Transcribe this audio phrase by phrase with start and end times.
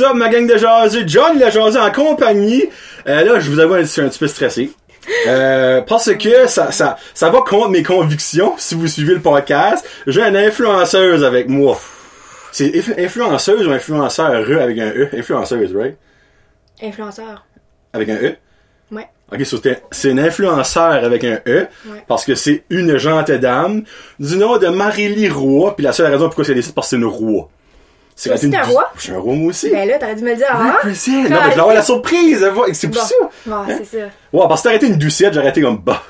[0.00, 1.04] Up, ma gang de jaseux?
[1.06, 2.64] John la jaseux en compagnie.
[3.06, 4.70] Euh, là, je vous avoue, je suis un petit peu stressé.
[5.26, 9.84] Euh, parce que ça, ça, ça va contre mes convictions, si vous suivez le podcast.
[10.06, 11.80] J'ai une influenceuse avec moi.
[12.52, 15.08] C'est inf- influenceuse ou influenceur E avec un E?
[15.16, 15.96] Influenceuse, right?
[16.82, 17.44] Influenceur.
[17.92, 18.34] Avec un E?
[18.90, 19.06] Ouais.
[19.32, 22.04] Ok, c'est un- c'est une influenceur avec un E, Ouais.
[22.06, 23.84] parce que c'est une gente dame
[24.18, 26.96] du nom de Marélie Roy, puis la seule raison pourquoi c'est décidé, parce que c'est
[26.96, 27.48] une roi.
[28.20, 28.90] C'est aussi, un roi?
[28.96, 29.70] Je suis un roi, moi aussi.
[29.70, 30.78] Ben là, t'aurais dû me le dire Oui, avant.
[30.88, 31.10] je sais.
[31.12, 32.44] Non, mais je vais avoir la surprise.
[32.72, 33.14] C'est pour ça.
[33.46, 34.04] Bon, c'est ça.
[34.32, 36.02] Ouais, parce que t'aurais été une doucette, j'aurais été comme, bah.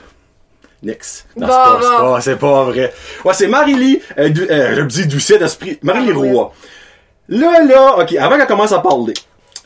[0.83, 1.27] Next.
[1.37, 2.41] Non, Bon, c'est pas, c'est bon.
[2.41, 2.95] pas, vrai.
[3.27, 5.78] Ouais, c'est Marie-Lie, euh, euh, je me dis doucette d'esprit.
[5.83, 6.31] Marie-Lie Ah, oui.
[6.33, 6.53] Roy.
[7.28, 9.12] Là, là, ok, avant qu'elle commence à parler,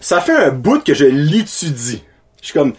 [0.00, 2.02] ça fait un bout que je l'étudie.
[2.40, 2.72] Je suis comme,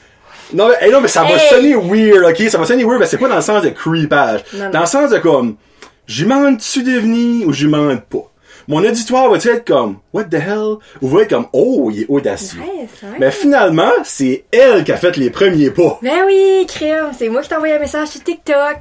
[0.53, 2.50] non, mais, hey, non, mais ça va sonner weird, ok?
[2.50, 4.42] Ça va sonner weird, mais c'est pas dans le sens de creepage.
[4.55, 4.70] Non, non.
[4.72, 5.55] Dans le sens de comme,
[6.05, 8.30] j'y demande-tu de venir ou j'y demande pas?
[8.67, 10.78] Mon auditoire va-tu être comme, what the hell?
[11.02, 12.59] Ou va être comme, oh, il est audacieux.
[12.59, 13.17] Ouais, c'est vrai.
[13.20, 16.00] Mais finalement, c'est elle qui a fait les premiers pas.
[16.02, 18.78] Ben oui, crème, c'est moi qui t'ai envoyé un message sur TikTok.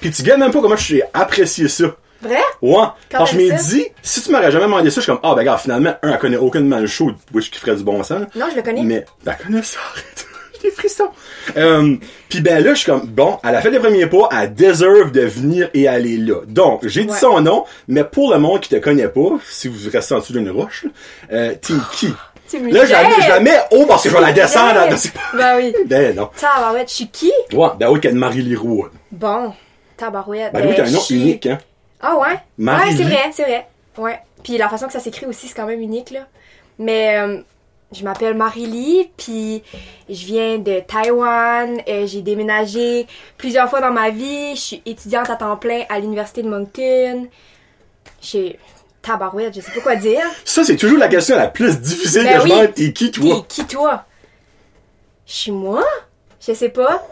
[0.00, 1.94] Puis tu gagnes même pas comment j'ai apprécié ça.
[2.22, 2.40] Vrai?
[2.60, 2.84] Ouais.
[3.08, 5.30] Parce que je m'ai dit, si tu m'aurais jamais demandé ça, je suis comme, ah,
[5.34, 8.22] ben, regarde, finalement, un, elle connaît aucunement le show, which qui ferait du bon sens.
[8.34, 8.82] Non, je le connais.
[8.82, 10.26] Mais, elle connaît ça, arrête.
[10.62, 11.08] Des frissons.
[11.56, 11.96] Euh,
[12.28, 15.10] puis ben là, je suis comme, bon, elle a fait les premiers pas, elle deserve
[15.10, 16.42] de venir et aller là.
[16.46, 17.18] Donc, j'ai dit Ouais.
[17.18, 20.32] son nom, mais pour le monde qui te connaît pas, si vous restez en dessous
[20.34, 20.84] d'une roche,
[21.32, 22.12] euh, t'es qui?
[22.48, 23.22] Tu me Là, je la, jettes.
[23.22, 24.74] je la mets haut parce que je vais la descendre.
[24.74, 25.72] dans- pas- Ben oui.
[25.86, 26.28] Ben non.
[26.38, 27.32] Tabarouette, je suis qui?
[27.52, 28.86] Ouais, ben oui, qu'elle Marie-Lie Roux.
[29.12, 29.52] Bon.
[29.96, 30.52] Tabarouette.
[30.52, 31.58] Ben oui, t'as un nom unique, hein.
[32.00, 32.38] Ah ouais?
[32.58, 32.90] Marie-Lie.
[32.90, 33.66] Ouais, c'est vrai, c'est vrai.
[33.98, 34.18] Ouais.
[34.42, 36.26] Puis la façon que ça s'écrit aussi, c'est quand même unique, là.
[36.78, 37.38] Mais euh,
[37.92, 39.62] je m'appelle Marie-Lie, puis
[40.08, 41.80] je viens de Taïwan.
[41.88, 43.06] Euh, j'ai déménagé
[43.36, 44.54] plusieurs fois dans ma vie.
[44.54, 47.28] Je suis étudiante à temps plein à l'université de Moncton.
[48.22, 48.58] J'ai...
[49.02, 50.20] Tabarouette, je sais pas quoi dire.
[50.44, 52.50] Ça, c'est toujours la question la plus difficile Ben que je oui.
[52.50, 52.74] demande.
[52.74, 53.46] T'es qui, T'es toi?
[53.48, 54.04] qui, toi?
[55.26, 55.84] Je suis moi?
[56.46, 57.02] Je sais pas.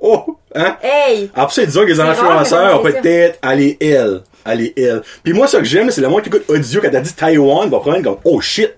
[0.00, 0.76] Oh, hein?
[0.82, 1.30] Hey!
[1.34, 4.22] Après ça, disons que les influenceurs, peut-être aller elle.
[4.44, 5.02] Aller elle.
[5.22, 7.68] Puis moi, ce que j'aime, c'est le monde qui écoute audio quand t'as dit Taïwan,
[7.70, 8.74] va prendre comme, oh shit.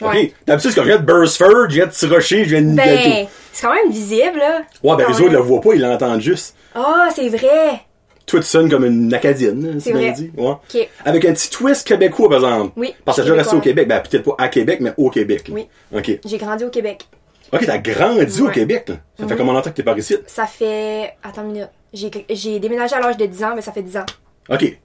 [0.00, 0.24] Ouais.
[0.26, 0.32] Ok.
[0.46, 3.26] D'habitude, c'est quand je viens de Burstford, je viens de Tirocher, je viens de Ben,
[3.52, 4.62] c'est quand même visible, là.
[4.82, 5.32] Ouais, ben, les autres même.
[5.32, 6.54] le voient pas, ils l'entendent juste.
[6.74, 7.80] Ah, c'est vrai!
[8.26, 10.32] Toi, tu sonnes comme une Acadienne, C'est c'est bien dit.
[10.36, 10.48] Ouais.
[10.50, 10.88] Ok.
[11.04, 12.72] Avec un petit twist québécois, par exemple.
[12.76, 13.60] Oui, Parce que je resté au.
[13.60, 13.86] Québec.
[13.86, 15.48] Ben, peut-être pas à Québec, mais au Québec.
[15.52, 15.68] Oui.
[15.94, 16.18] Ok.
[16.24, 17.06] J'ai grandi au Québec.
[17.52, 18.48] Ok, t'as grandi au.
[18.48, 18.96] Québec, là.
[19.18, 19.38] Ça fait Mhm.
[19.38, 20.16] combien de temps que t'es par ici?
[20.26, 21.14] Ça fait.
[21.22, 21.68] Attends une minute.
[21.92, 24.06] J'ai, j'ai déménagé à l'âge de 10 ans, mais ça fait 10 ans.
[24.50, 24.76] Ok.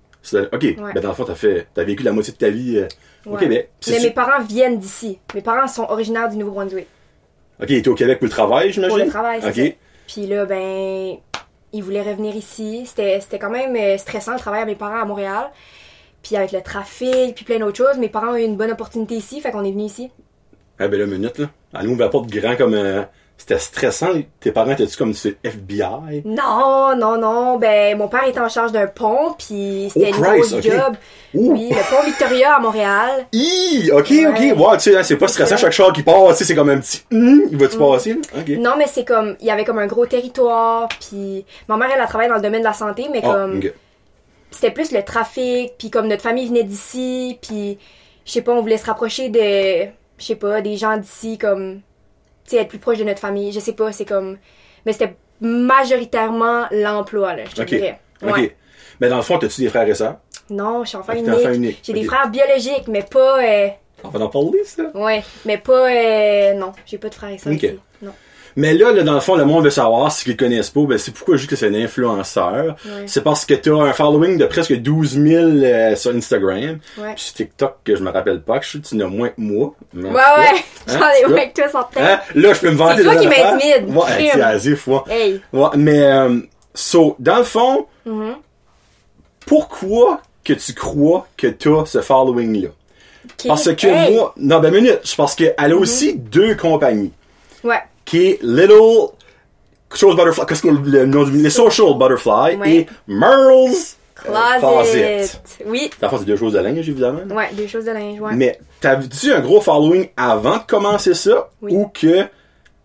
[0.54, 0.62] Ok.
[0.62, 0.76] Ouais.
[0.94, 2.88] Ben, dans le fond, t'as fait, t'as vécu la moitié de ta vie euh,
[3.26, 3.40] au Ouais.
[3.40, 3.72] Québec.
[3.82, 5.20] Puis Mais mes parents viennent d'ici.
[5.34, 6.88] Mes parents sont originaires du Nouveau-Brunswick.
[7.62, 8.98] Ok, il était au Québec pour le travail, j'imagine?
[8.98, 9.56] Pour le travail, c'est Ok.
[9.56, 9.74] ça.
[10.08, 11.18] Puis là, ben.
[11.74, 12.84] Ils voulaient revenir ici.
[12.86, 15.50] C'était, c'était quand même euh, stressant le travail à mes parents à Montréal.
[16.22, 17.98] Puis avec le trafic, puis plein d'autres choses.
[17.98, 20.12] Mes parents ont eu une bonne opportunité ici, fait qu'on est venu ici.
[20.80, 21.50] Ah, ben, là, minute, là.
[21.80, 23.04] Elle ouvre la porte grand comme, euh,
[23.42, 24.10] c'était stressant.
[24.40, 26.22] Tes parents étaient-tu comme du FBI?
[26.26, 27.58] Non, non, non.
[27.58, 30.62] Ben, mon père était en charge d'un pont, puis c'était Oh, une Christ, grosse ok.
[30.72, 30.96] job.
[31.34, 31.54] Ouh.
[31.54, 33.26] Oui, le pont Victoria à Montréal.
[33.34, 33.90] Hi!
[33.92, 34.28] Ok, Ouais.
[34.28, 34.60] ok.
[34.60, 35.58] Ouais, tu sais, hein, c'est pas stressant.
[35.58, 38.20] Chaque char qui passe, c'est comme un petit, hum, il va-tu passer, là?
[38.40, 38.50] Ok.
[38.60, 42.02] Non, mais c'est comme, il y avait comme un gros territoire, puis ma mère, elle
[42.02, 43.60] a travaillé dans le domaine de la santé, mais Ah, comme,
[44.52, 47.80] c'était plus le trafic, puis comme notre famille venait d'ici, puis
[48.26, 51.82] je sais pas, on voulait se rapprocher de, je sais pas, des gens d'ici, comme,
[52.58, 54.38] être plus proche de notre famille, je sais pas, c'est comme,
[54.86, 57.68] mais c'était majoritairement l'emploi, là, je te Ok.
[57.68, 58.00] dirais.
[58.24, 58.30] Ok.
[58.38, 58.56] Ouais.
[59.00, 60.18] Mais dans le fond, t'as-tu des frères et sœurs?
[60.50, 61.30] Non, je suis enfant Ah, unique.
[61.34, 62.00] enfant unique, J'ai ok.
[62.00, 63.70] des frères biologiques, mais pas, euh,
[64.04, 64.84] On va en parler, ça.
[64.94, 67.64] ouais, mais pas, euh, non, j'ai pas de frères et sœurs Ok.
[67.64, 67.80] ici.
[68.02, 68.14] Non.
[68.56, 70.82] Mais là, là, dans le fond, le monde veut savoir, si ils le connaissent pas,
[70.82, 72.76] ben, c'est pourquoi je dis que c'est un influenceur.
[72.86, 73.04] Ouais.
[73.06, 76.80] C'est parce que t'as un following de presque 12 000 euh, sur Instagram.
[76.98, 77.14] Ouais.
[77.16, 79.40] Puis sur TikTok, que je me rappelle pas, que je que tu n'as moins que
[79.40, 79.74] moi.
[79.94, 80.56] Ouais, ouais, hein,
[80.88, 82.02] j'en ai moins que toi, certain.
[82.04, 82.20] Hein?
[82.36, 85.00] Là, je peux me vanter C'est toi qui m'intimides, Ouais, c'est asif, ouais.
[85.10, 85.42] Hey!
[85.54, 86.40] Ouais, mais, euh,
[86.74, 88.36] so, dans le fond, Mhm.
[89.46, 92.70] pourquoi que tu crois que t'as ce following-là?
[93.48, 94.16] Parce que Hey!
[94.16, 97.14] Moi, non, ben, minute, parce qu'elle a aussi deux compagnies.
[97.64, 97.80] Ouais.
[98.12, 99.08] Qui est Little
[99.94, 102.72] Chose Butterfly, qu'est-ce que le nom du les Social Butterfly Ouais.
[102.76, 103.98] et Merle's
[104.28, 105.26] euh, Closet.
[105.66, 105.90] Oui.
[106.00, 107.22] Dans le fond, c'est deux choses de linge, évidemment.
[107.34, 108.34] Ouais, deux choses de linge, ouais.
[108.36, 111.74] Mais t'avais-tu un gros following avant de commencer ça Oui.
[111.74, 112.26] ou que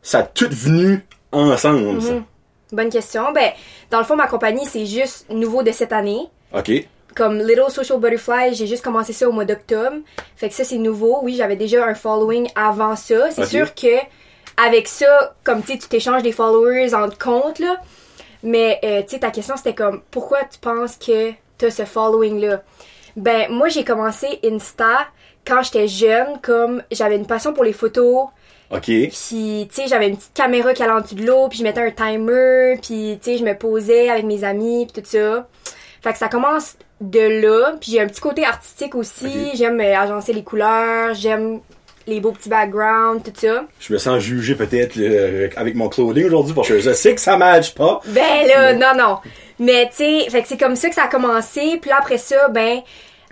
[0.01, 2.13] ça a tout venu ensemble, ça?
[2.13, 2.25] Mhm.
[2.73, 3.33] Bonne question.
[3.33, 3.51] Ben,
[3.91, 6.21] dans le fond, ma compagnie, c'est juste nouveau de cette année.
[6.57, 6.71] OK.
[7.17, 9.97] Comme Little Social Butterfly, j'ai juste commencé ça au mois d'octobre.
[10.37, 11.19] Fait que ça, c'est nouveau.
[11.23, 13.31] Oui, j'avais déjà un following avant ça.
[13.31, 13.97] C'est sûr que
[14.57, 17.77] avec ça, comme tu sais, tu t'échanges des followers en compte, là.
[18.43, 22.63] Mais, euh, tu sais, ta question, c'était comme, pourquoi tu penses que t'as ce following-là?
[23.17, 25.09] Ben, moi, j'ai commencé Insta
[25.47, 28.29] quand j'étais jeune, comme j'avais une passion pour les photos.
[28.71, 28.85] OK.
[28.85, 31.63] Puis, tu sais, j'avais une petite caméra qui allait en dessous de l'eau, puis je
[31.63, 35.49] mettais un timer, puis, tu sais, je me posais avec mes amis, puis tout ça.
[36.03, 37.75] Fait que ça commence de là.
[37.81, 39.51] Puis j'ai un petit côté artistique aussi.
[39.55, 41.61] J'aime euh, agencer les couleurs, j'aime
[42.07, 43.67] les beaux petits backgrounds, tout ça.
[43.81, 47.21] Je me sens jugé peut-être euh, avec mon clothing aujourd'hui parce que je sais que
[47.21, 48.01] ça match pas.
[48.07, 49.19] Ben là, non, non.
[49.59, 51.79] Mais tu sais, fait que c'est comme ça que ça a commencé.
[51.81, 52.81] Puis là, après ça, ben,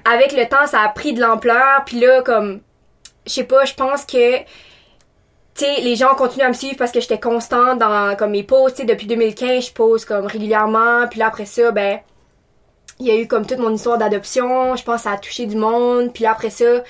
[0.05, 1.85] avec le temps, ça a pris de l'ampleur.
[1.87, 2.61] Puis là, comme,
[3.27, 4.45] je sais pas, je pense que, tu
[5.55, 8.77] sais, les gens continuent à me suivre parce que j'étais constante dans comme mes posts.
[8.77, 11.07] Tu sais, depuis 2015, je pose comme régulièrement.
[11.09, 12.01] Puis là, après ça, ben,
[12.99, 14.75] il y a eu comme toute mon histoire d'adoption.
[14.77, 16.13] Je pense que ça a touché du monde.
[16.13, 16.83] Puis là, après ça,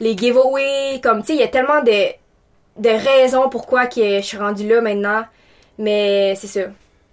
[0.00, 1.92] les giveaways, comme, tu sais, il y a tellement de,
[2.82, 5.24] de raisons pourquoi que je suis rendue là maintenant.
[5.78, 6.60] Mais c'est ça.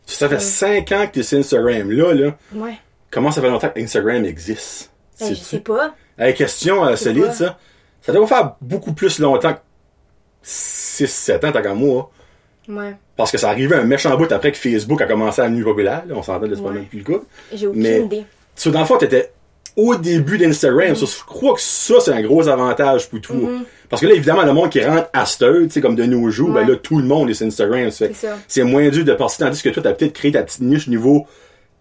[0.06, 1.92] Ça fait 5 ans que tu es sur Instagram.
[1.92, 2.74] Là, là, Ouais.
[3.12, 4.92] comment ça fait longtemps que Instagram existe?
[5.20, 5.46] Ben, je Sais-tu?
[5.46, 5.94] sais pas.
[6.18, 7.34] Hey, question euh, solide, pas.
[7.34, 7.58] ça.
[8.02, 9.60] Ça doit faire beaucoup plus longtemps que
[10.44, 12.12] 6-7 ans, tant qu'à moi.
[12.68, 12.96] Ouais.
[13.16, 16.04] Parce que ça arrivait un méchant bout après que Facebook a commencé à devenir populaire.
[16.08, 16.16] là.
[16.16, 16.74] on s'entend, c'est pas Ouais.
[16.76, 17.24] même plus le cas.
[17.54, 18.26] J'ai aucune Mais- idée.
[18.56, 19.32] So, dans le fond, t'étais
[19.76, 20.92] au début d'Instagram.
[20.92, 20.96] Mm.
[20.96, 23.34] So, je crois que ça, c'est un gros avantage pour tout.
[23.34, 23.64] Mm-hmm.
[23.90, 26.50] Parce que là, évidemment, le monde qui rentre à tu sais, comme de nos jours,
[26.52, 27.90] ben là, tout le monde est sur Instagram.
[28.48, 31.28] C'est moins dur de passer, tandis que toi, t'as peut-être créé ta petite niche niveau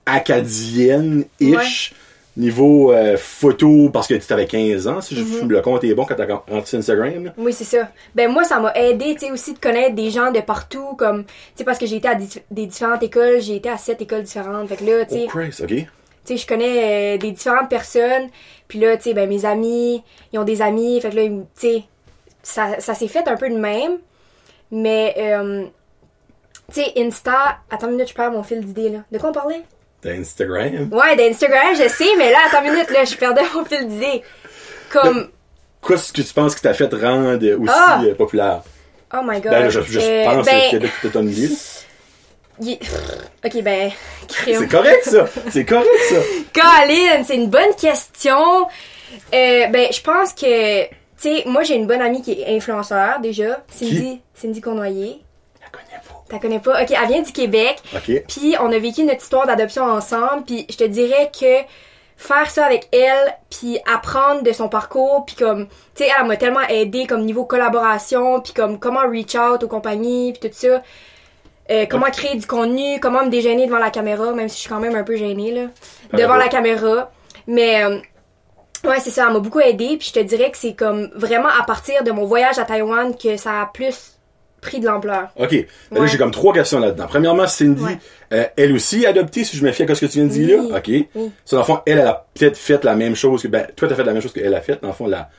[0.04, 1.94] acadienne-ish,
[2.36, 5.48] niveau euh, photo, parce que tu avais 15 ans, si je- Mm-hmm.
[5.48, 7.24] le compte est bon quand t'as rentré sur Instagram.
[7.26, 7.34] là.
[7.36, 7.88] Oui, c'est ça.
[8.14, 11.24] Ben moi, ça m'a aidé, tu sais, aussi de connaître des gens de partout, comme,
[11.24, 12.14] tu sais, parce que j'ai été à
[12.50, 14.68] des différentes écoles, j'ai été à sept écoles différentes.
[14.68, 15.86] Fait que là, tu sais, Oh Christ, ok.
[16.24, 18.28] Tu sais, je connais euh, des différentes personnes.
[18.68, 20.02] Puis là, tu sais, ben mes amis,
[20.32, 21.00] ils ont des amis.
[21.00, 21.82] Fait que là, tu sais,
[22.42, 23.98] ça, ça s'est fait un peu de même.
[24.70, 25.64] Mais, euh,
[26.72, 27.58] tu sais, Insta...
[27.70, 28.98] Attends une minute, je perds mon fil d'idée, là.
[29.12, 29.62] De quoi on parlait?
[30.00, 30.88] T'as Instagram.
[30.92, 34.22] Ouais, d'Instagram, je sais, mais là, attends une minute, là, je perdais mon fil d'idée.
[34.90, 35.28] Comme...
[35.86, 38.00] Qu'est-ce que tu penses qui t'a fait rendre aussi Ah!
[38.04, 38.62] euh, populaire?
[39.14, 39.50] Oh my god.
[39.52, 41.48] Ben là, je, je Euh, pense ben, que ton idée.
[41.48, 41.54] là.
[42.62, 42.78] Il-
[43.44, 43.90] Ok, ben.
[44.28, 45.26] C'est correct, ça.
[45.50, 46.16] C'est correct, ça.
[46.54, 48.66] Colin, c'est une bonne question.
[49.34, 53.20] Euh, ben, je pense que, tu sais, moi j'ai une bonne amie qui est influenceur
[53.20, 55.20] déjà, Cindy, Cindy Cournoyer.
[55.60, 56.24] La connais pas.
[56.28, 56.82] T'as connais pas?
[56.82, 57.76] Ok, elle vient du Québec.
[57.94, 58.22] Ok.
[58.28, 60.44] Puis on a vécu notre histoire d'adoption ensemble.
[60.46, 61.58] Puis je te dirais que
[62.16, 66.36] faire ça avec elle, puis apprendre de son parcours, puis comme, tu sais, elle m'a
[66.36, 70.82] tellement aidé comme niveau collaboration, puis comme comment reach out aux compagnies, puis tout ça.
[71.70, 74.68] Euh, comment créer du contenu, comment me déjeuner devant la caméra, même si je suis
[74.68, 75.66] quand même un peu gênée, là.
[76.10, 76.22] Bravo.
[76.24, 77.10] Devant la caméra.
[77.46, 77.98] Mais, euh,
[78.84, 81.48] ouais, c'est ça, elle m'a beaucoup aidé, puis je te dirais que c'est comme vraiment
[81.48, 84.18] à partir de mon voyage à Taïwan que ça a plus
[84.60, 85.28] pris de l'ampleur.
[85.36, 85.50] OK.
[85.50, 86.08] Ben Là, Ouais.
[86.08, 87.06] j'ai comme trois questions là-dedans.
[87.08, 87.98] Premièrement, Cindy, Ouais.
[88.32, 90.58] euh, elle aussi adoptée, si je me fie à ce que tu viens de dire
[90.60, 90.68] Oui.
[90.70, 90.78] là.
[90.78, 90.88] OK.
[91.14, 91.32] Oui.
[91.50, 93.48] Dans le fond, elle, elle a peut-être fait la même chose que.
[93.48, 94.80] Ben, toi, t'as fait la même chose qu'elle a fait.
[94.80, 95.30] Dans le fond, la,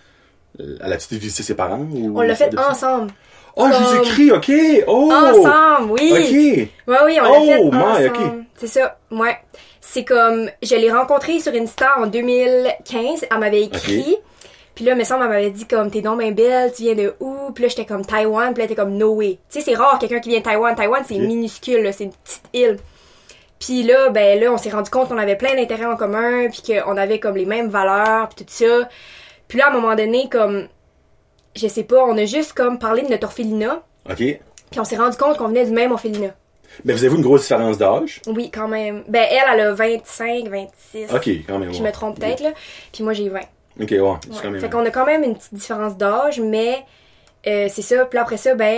[0.59, 1.79] elle a-tu visité ses parents?
[1.91, 3.11] Ou On l'a fait ensemble.
[3.55, 4.51] Oh, je comme- écrit, OK.
[4.87, 5.11] Oh!
[5.11, 6.11] Ensemble, oui.
[6.11, 6.91] OK.
[6.93, 8.07] Ouais, oui, on Oh, l'a fait ensemble.
[8.07, 8.45] ok.
[8.55, 9.37] C'est ça, ouais.
[9.81, 13.25] C'est comme, je l'ai rencontrée sur Insta en 2015.
[13.31, 14.15] Elle m'avait écrit.
[14.75, 17.51] Puis là, me semble, elle m'avait dit comme, t'es bien belle, tu viens de où?
[17.53, 18.53] Puis là, j'étais comme Taïwan.
[18.53, 19.37] Puis là, t'es comme, no way.
[19.51, 20.73] Tu sais, c'est rare quelqu'un qui vient de Taïwan.
[20.75, 22.77] Taïwan, c'est minuscule, c'est une petite île.
[23.59, 26.63] Puis là, ben là, on s'est rendu compte qu'on avait plein d'intérêts en commun, puis
[26.81, 28.89] qu'on avait comme les mêmes valeurs, puis tout ça.
[29.47, 30.67] Puis là, à un moment donné, comme,
[31.55, 34.17] je sais pas, on a juste comme parlé de notre orphelinat, OK.
[34.17, 36.33] puis on s'est rendu compte qu'on venait du même orphelinat.
[36.85, 38.21] Mais vous avez une grosse différence d'âge?
[38.27, 39.03] Oui, quand même.
[39.07, 41.13] Ben, elle, elle a 25, 26.
[41.13, 41.71] OK, quand même.
[41.71, 41.87] Je ouais.
[41.87, 42.51] me trompe peut-être, là.
[42.91, 43.39] Puis moi, j'ai 20.
[43.81, 43.99] OK, ouais.
[43.99, 44.59] quand même.
[44.59, 46.83] Fait qu'on a quand même une petite différence d'âge, mais
[47.47, 48.05] euh, c'est ça.
[48.05, 48.77] Puis après ça, ben,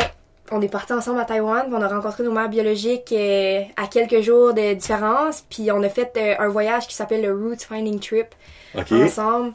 [0.51, 1.65] on est partis ensemble à Taïwan.
[1.72, 5.44] on a rencontré nos mères biologiques euh, à quelques jours de différence.
[5.50, 8.27] Puis on a fait euh, un voyage qui s'appelle le Roots Finding Trip
[8.77, 8.91] OK.
[8.91, 9.53] ensemble.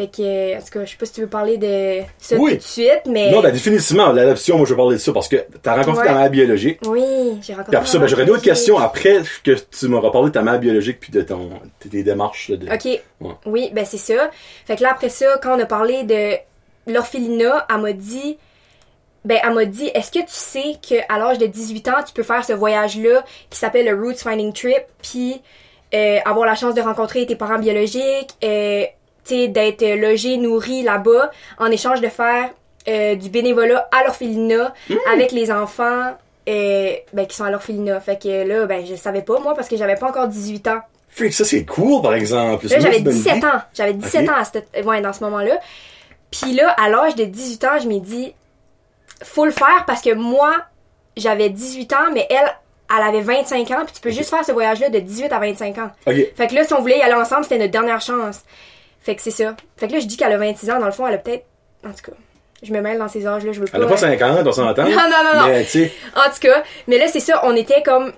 [0.00, 2.52] Fait que, en tout cas, je sais pas si tu veux parler de ça Oui.
[2.52, 3.30] tout de suite, mais.
[3.30, 6.06] Non, ben, définitivement, l'adoption, moi, je vais parler de ça parce que t'as rencontré Ouais.
[6.06, 6.78] ta mère biologique.
[6.86, 7.02] Oui,
[7.42, 7.64] j'ai rencontré.
[7.70, 10.58] Puis après ça, ben, j'aurais d'autres questions après que tu m'auras parlé de ta mère
[10.58, 11.50] biologique puis de ton,
[11.90, 12.50] tes démarches.
[12.50, 12.66] de...
[12.72, 12.84] OK.
[13.20, 13.34] Ouais.
[13.44, 14.30] Oui, ben c'est ça.
[14.64, 16.36] Fait que là, après ça, quand on a parlé de
[16.90, 18.38] l'orphelinat, elle m'a dit...
[19.26, 22.22] Ben, elle m'a dit, est-ce que tu sais qu'à l'âge de 18 ans, tu peux
[22.22, 25.42] faire ce voyage-là qui s'appelle le Roots Finding Trip, puis
[25.92, 28.84] euh, avoir la chance de rencontrer tes parents biologiques, euh,
[29.28, 32.50] d'être logé, nourri là-bas, en échange de faire
[32.88, 34.72] euh, du bénévolat à l'orphelinat
[35.12, 36.16] avec les enfants
[36.48, 38.00] euh, ben, qui sont à l'orphelinat.
[38.00, 40.80] Fait que là, ben, je savais pas, moi, parce que j'avais pas encore 18 ans.
[41.08, 42.66] Fait que ça, c'est cool, par exemple.
[42.68, 43.46] Là, j'avais autre bonne 17 idée.
[43.46, 43.60] ans.
[43.74, 44.30] J'avais 17 Ok.
[44.30, 45.58] ans à cette- ouais, dans ce moment-là.
[46.30, 48.32] Puis là, à l'âge de 18 ans, je m'ai dit,
[49.22, 50.54] faut le faire parce que moi,
[51.16, 52.50] j'avais 18 ans, mais elle,
[52.96, 55.78] elle avait 25 ans, puis tu peux juste faire ce voyage-là de 18 à 25
[55.78, 55.90] ans.
[56.06, 58.40] Fait que là, si on voulait y aller ensemble, c'était notre dernière chance.
[59.00, 59.56] Fait que c'est ça.
[59.76, 61.44] Fait que là, je dis qu'elle a 26 ans, dans le fond, elle a peut-être.
[61.84, 62.16] En tout cas,
[62.62, 63.78] je me mêle dans ces âges-là, je veux pas.
[63.78, 64.84] Elle a pas euh, 50, on s'entend.
[64.88, 65.46] Non, non, non, non.
[65.48, 65.64] Mais,
[66.14, 68.12] En tout cas, mais là, c'est ça, on était comme.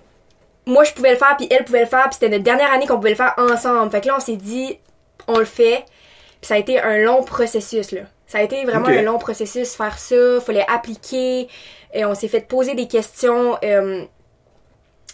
[0.64, 2.86] Moi, je pouvais le faire, puis elle pouvait le faire, puis c'était notre dernière année
[2.86, 3.90] qu'on pouvait le faire ensemble.
[3.90, 4.78] Fait que là, on s'est dit,
[5.26, 5.84] on le fait.
[6.40, 8.02] Puis ça a été un long processus, là.
[8.26, 11.48] Ça a été vraiment un long processus, faire ça, fallait appliquer.
[11.92, 14.04] Et on s'est fait poser des questions euh,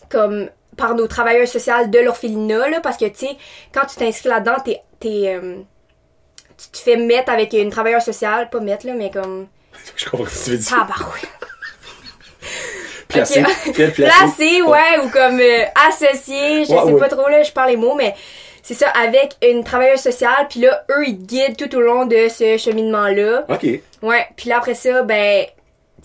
[0.09, 3.37] comme par nos travailleurs sociaux de l'orphelinat, là, parce que, tu sais,
[3.75, 4.81] quand tu t'inscris là-dedans, t'es...
[5.01, 5.57] t'es, euh,
[6.57, 9.47] tu te fais mettre avec une travailleuse sociale, pas mettre, là, mais comme...
[9.97, 10.69] je comprends ce que tu veux dire.
[10.71, 11.29] Tabarouette.
[13.09, 13.43] Placé.
[13.43, 13.73] Ok.
[13.75, 14.03] Placé.
[14.03, 16.99] Placé, ouais, ou comme euh, associé, je Ouais, sais ouais.
[17.01, 18.15] pas trop, là, je parle les mots, mais
[18.63, 22.05] c'est ça, avec une travailleuse sociale, puis là, eux, ils te guident tout au long
[22.05, 23.47] de ce cheminement-là.
[23.49, 23.67] Ok.
[24.03, 25.47] Ouais, puis là, après ça, ben,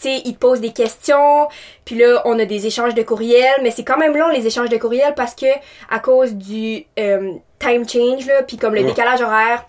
[0.02, 1.48] sais, ils te posent des questions,
[1.86, 4.70] puis là, on a des échanges de courriels, mais c'est quand même long, les échanges
[4.70, 5.46] de courriels, parce que
[5.90, 8.88] à cause du euh, time change, là, puis comme le Ouais.
[8.88, 9.66] décalage horaire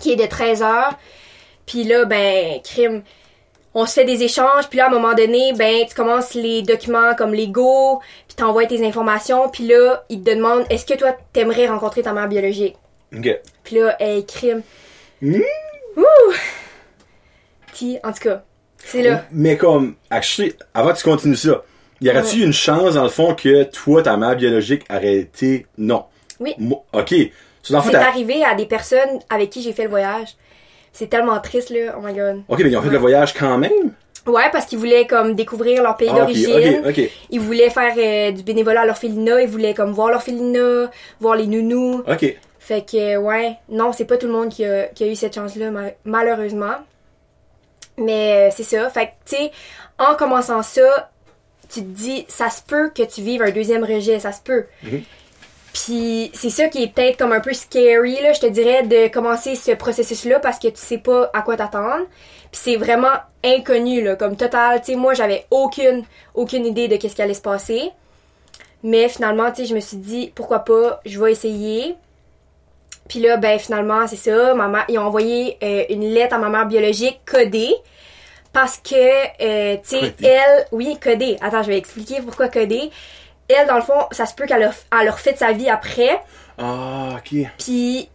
[0.00, 0.98] qui est de 13 heures,
[1.66, 3.02] puis là, ben, crime,
[3.74, 6.62] on se fait des échanges, puis là, à un moment donné, ben, tu commences les
[6.62, 11.14] documents comme légaux, puis t'envoies tes informations, puis là, ils te demandent, est-ce que toi,
[11.32, 12.76] t'aimerais rencontrer ta mère biologique?
[13.16, 13.28] Ok.
[13.64, 14.62] Puis là, hey, crime.
[15.22, 15.40] Hmm?
[15.96, 16.32] Ouh!
[18.02, 18.42] En tout cas,
[18.84, 19.24] c'est là.
[19.32, 21.62] Mais comme, actually, avant que tu continues ça,
[22.00, 26.04] y aurait-tu une chance, dans le fond, que toi, ta mère biologique aurait été non?
[26.40, 26.54] Oui.
[26.92, 27.14] Ok.
[27.62, 30.28] C'est arrivé à des personnes avec qui j'ai fait le voyage.
[30.92, 31.94] C'est tellement triste, là.
[31.98, 32.42] Oh my god.
[32.48, 33.92] Ok, mais ils ont fait le voyage quand même?
[34.26, 36.82] Ouais, parce qu'ils voulaient, comme, découvrir leur pays Ah, d'origine.
[37.30, 39.42] Ils voulaient faire euh, du bénévolat à l'orphelinat.
[39.42, 42.02] Ils voulaient, comme, voir l'orphelinat, voir les nounous.
[42.08, 42.36] Ok.
[42.58, 43.56] Fait que, ouais.
[43.68, 46.74] Non, c'est pas tout le monde qui a, qui a eu cette chance-là, ma- malheureusement.
[47.98, 48.88] Mais euh, c'est ça.
[48.90, 49.52] Fait que, tu sais,
[49.98, 51.10] en commençant ça,
[51.68, 54.66] tu te dis, ça se peut que tu vives un deuxième rejet, ça se peut.
[54.82, 55.02] Mhm.
[55.72, 59.08] Puis c'est ça qui est peut-être comme un peu scary, là, je te dirais, de
[59.08, 62.06] commencer ce processus-là parce que tu sais pas à quoi t'attendre.
[62.50, 63.12] Puis c'est vraiment
[63.44, 64.80] inconnu, là, comme total.
[64.80, 67.90] Tu sais, moi, j'avais aucune, aucune idée de qu'est-ce qui allait se passer.
[68.82, 71.96] Mais finalement, tu sais, je me suis dit, pourquoi pas, je vais essayer.
[73.08, 74.54] Puis là, ben finalement, c'est ça.
[74.54, 77.74] Ma mère, ils ont envoyé euh, une lettre à ma mère biologique codée.
[78.52, 80.66] Parce que, euh, tu sais, elle...
[80.72, 81.36] Oui, codée.
[81.40, 82.90] Attends, je vais expliquer pourquoi codée.
[83.48, 86.20] Elle, dans le fond, ça se peut qu'elle a, elle refait sa vie après.
[86.58, 87.46] Ah, ok.
[87.58, 88.08] Puis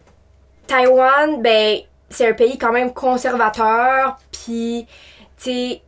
[0.66, 1.78] Taïwan, ben,
[2.10, 4.16] c'est un pays quand même conservateur.
[4.30, 4.86] Puis,
[5.42, 5.82] tu sais,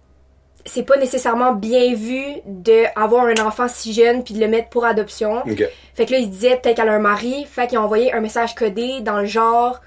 [0.64, 4.84] c'est pas nécessairement bien vu d'avoir un enfant si jeune puis de le mettre pour
[4.84, 5.42] adoption.
[5.48, 5.64] Ok.
[5.96, 7.46] Fait que là, il se disait peut-être qu'elle a un mari.
[7.50, 9.80] Fait qu'ils ont envoyé un message codé dans le genre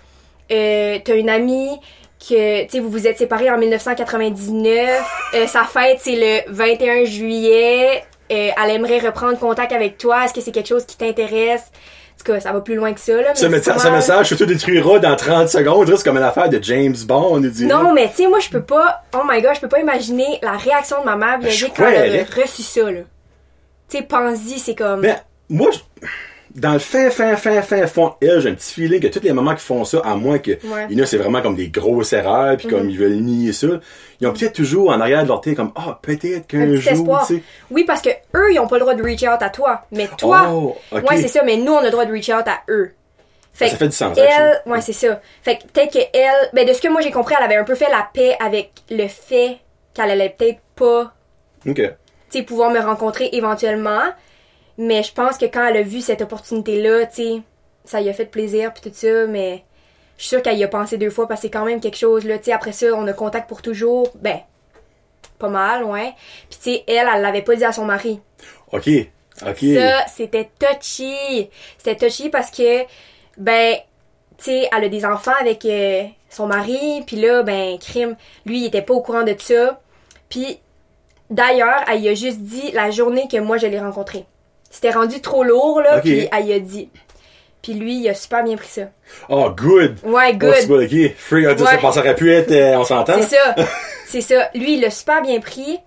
[0.51, 1.79] euh, T'as une amie
[2.19, 5.01] que, tu sais, vous vous êtes séparés en 1999.
[5.35, 8.03] Euh, sa fête, c'est le 21 juillet.
[8.31, 10.25] Euh, elle aimerait reprendre contact avec toi.
[10.25, 11.63] Est-ce que c'est quelque chose qui t'intéresse?
[11.71, 13.33] En tout cas, ça va plus loin que ça, là.
[13.33, 15.95] Ce, mais messa- c'est pas ce message se détruira dans 30 secondes.
[15.95, 17.65] C'est comme une affaire de James Bond, on dit.
[17.65, 19.03] Non, mais tu sais, moi, je peux pas.
[19.15, 22.19] Oh my god, je peux pas imaginer la réaction de ma mère biologique quand elle
[22.19, 22.99] a reçu ça, là.
[23.89, 24.99] Tu sais, pense-y, c'est comme.
[25.01, 25.15] Mais
[25.49, 25.69] moi,
[26.55, 29.31] dans le fin, fin, fin, fin fond, elle, j'ai un petit feeling que tous les
[29.33, 30.87] mamans qui font ça, à moins que Ouais.
[30.89, 32.73] il y en a, c'est vraiment comme des grosses erreurs, puis Mhm.
[32.73, 33.67] comme ils veulent nier ça,
[34.19, 37.19] ils ont peut-être toujours en arrière de leur tête comme ah peut-être un qu'un jour,
[37.27, 37.43] tu sais.
[37.69, 39.83] Oui, parce que eux, ils ont pas le droit de reach out à toi.
[39.91, 41.09] Mais toi, Oh, ok.
[41.09, 42.91] ouais, c'est ça, mais nous, on a le droit de reach out à eux.
[43.53, 44.71] Fait Ça fait du sens, Elle, actually.
[44.73, 45.21] ouais, c'est ça.
[45.43, 47.63] Fait que peut-être que elle, ben de ce que moi j'ai compris, elle avait un
[47.65, 49.57] peu fait la paix avec le fait
[49.93, 51.13] qu'elle allait peut-être pas,
[51.67, 51.75] Ok.
[51.75, 51.89] tu
[52.29, 54.01] sais, pouvoir me rencontrer éventuellement.
[54.79, 57.41] Mais je pense que quand elle a vu cette opportunité-là, tu sais,
[57.83, 59.65] ça lui a fait plaisir puis tout ça, mais
[60.15, 61.97] je suis sûre qu'elle y a pensé deux fois parce que c'est quand même quelque
[61.97, 64.39] chose, là, tu sais, après ça, on a contact pour toujours, ben,
[65.37, 66.13] pas mal, ouais.
[66.49, 68.21] Puis tu sais, elle, elle l'avait pas dit à son mari.
[68.71, 68.89] Ok.
[69.45, 69.57] Ok.
[69.59, 71.49] Ça, c'était touchy.
[71.77, 72.83] C'était touchy parce que,
[73.37, 73.75] ben,
[74.37, 78.61] tu sais, elle a des enfants avec euh, son mari, puis là, ben, crime, lui,
[78.61, 79.81] il était pas au courant de ça.
[80.29, 80.61] Puis,
[81.29, 84.25] d'ailleurs, elle y a juste dit la journée que moi, je l'ai rencontré.
[84.69, 86.89] C'était rendu trop lourd, là, puis elle a dit.
[87.61, 88.83] Puis lui, il a super bien pris ça.
[89.27, 89.97] Oh, good.
[90.03, 90.67] Ouais, Oh, good.
[90.67, 91.15] good, ok.
[91.17, 91.91] Free, ça, Ouais.
[91.91, 93.13] ça aurait pu être, euh, on s'entend?
[93.21, 93.55] C'est ça.
[94.07, 94.49] C'est ça.
[94.55, 95.79] Lui, il l'a super bien pris.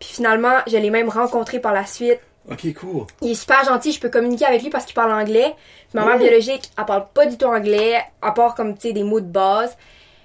[0.00, 2.18] Puis finalement, je l'ai même rencontré par la suite.
[2.50, 3.04] Ok, cool.
[3.22, 5.54] Il est super gentil, je peux communiquer avec lui parce qu'il parle anglais.
[5.90, 6.22] Puis ma mère Oh.
[6.22, 9.26] biologique, elle parle pas du tout anglais, à part comme, tu sais, des mots de
[9.26, 9.76] base.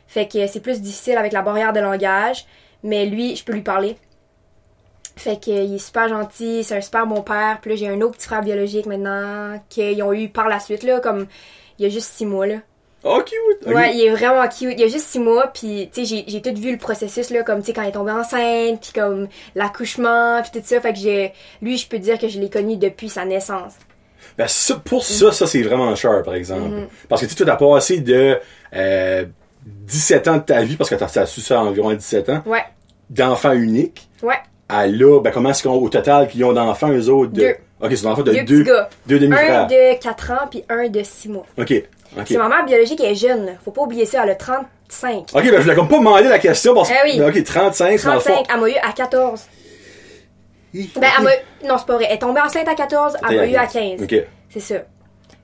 [0.07, 2.45] Fait que c'est plus difficile avec la barrière de langage.
[2.83, 3.97] Mais lui, je peux lui parler.
[5.15, 7.59] Fait que il est super gentil, c'est un super bon père.
[7.61, 10.83] Puis là, j'ai un autre petit frère biologique maintenant qu'ils ont eu par la suite,
[10.83, 11.27] là, comme
[11.79, 12.57] il y a juste six mois, là.
[13.07, 13.71] Oh, cute.
[13.71, 14.73] Ouais, il est vraiment cute.
[14.73, 17.29] Il y a juste six mois, puis tu sais, j'ai, j'ai tout vu le processus
[17.29, 20.81] là, comme tu sais quand elle est tombée enceinte, puis comme l'accouchement, puis tout ça.
[20.81, 21.31] Fait que j'ai,
[21.61, 23.73] lui, je peux dire que je l'ai connu depuis sa naissance.
[24.37, 26.69] Ben, ça, pour ça, ça, c'est vraiment cher, par exemple.
[26.69, 26.87] Mm-hmm.
[27.07, 28.39] Parce que tu sais, tu as passé de
[28.75, 29.25] euh,
[29.65, 32.43] 17 ans de ta vie, parce que tu as su ça à environ 17 ans,
[32.47, 32.65] Ouais,
[33.11, 34.39] d'enfant unique, ouais.
[34.69, 37.31] À là, ben, comment est-ce qu'on, au total, qu'ils ont d'enfants, eux autres?
[37.33, 37.41] De...
[37.41, 37.55] Deux.
[37.81, 38.89] Ok, c'est d'enfants de Deux deux, gars.
[39.05, 39.67] deux Un demi-frères.
[39.67, 41.45] de 4 ans puis un de 6 mois.
[41.57, 41.73] Ok.
[42.25, 43.45] C'est ma mère biologique elle est jeune.
[43.45, 43.51] là.
[43.63, 45.27] Faut pas oublier ça, elle a 35.
[45.33, 46.95] Ok, ben, je voulais comme pas demander la question parce que.
[47.05, 47.21] Eh oui.
[47.21, 48.31] ok, 35, c'est dans le fond.
[48.43, 49.41] 35, elle m'a eu à 14.
[50.73, 51.29] Hi, Ben, elle m'a...
[51.67, 52.05] Non, c'est pas vrai.
[52.09, 54.01] Elle est tombée enceinte à 14, elle m'a eu à 15.
[54.03, 54.15] Ok.
[54.49, 54.75] C'est ça.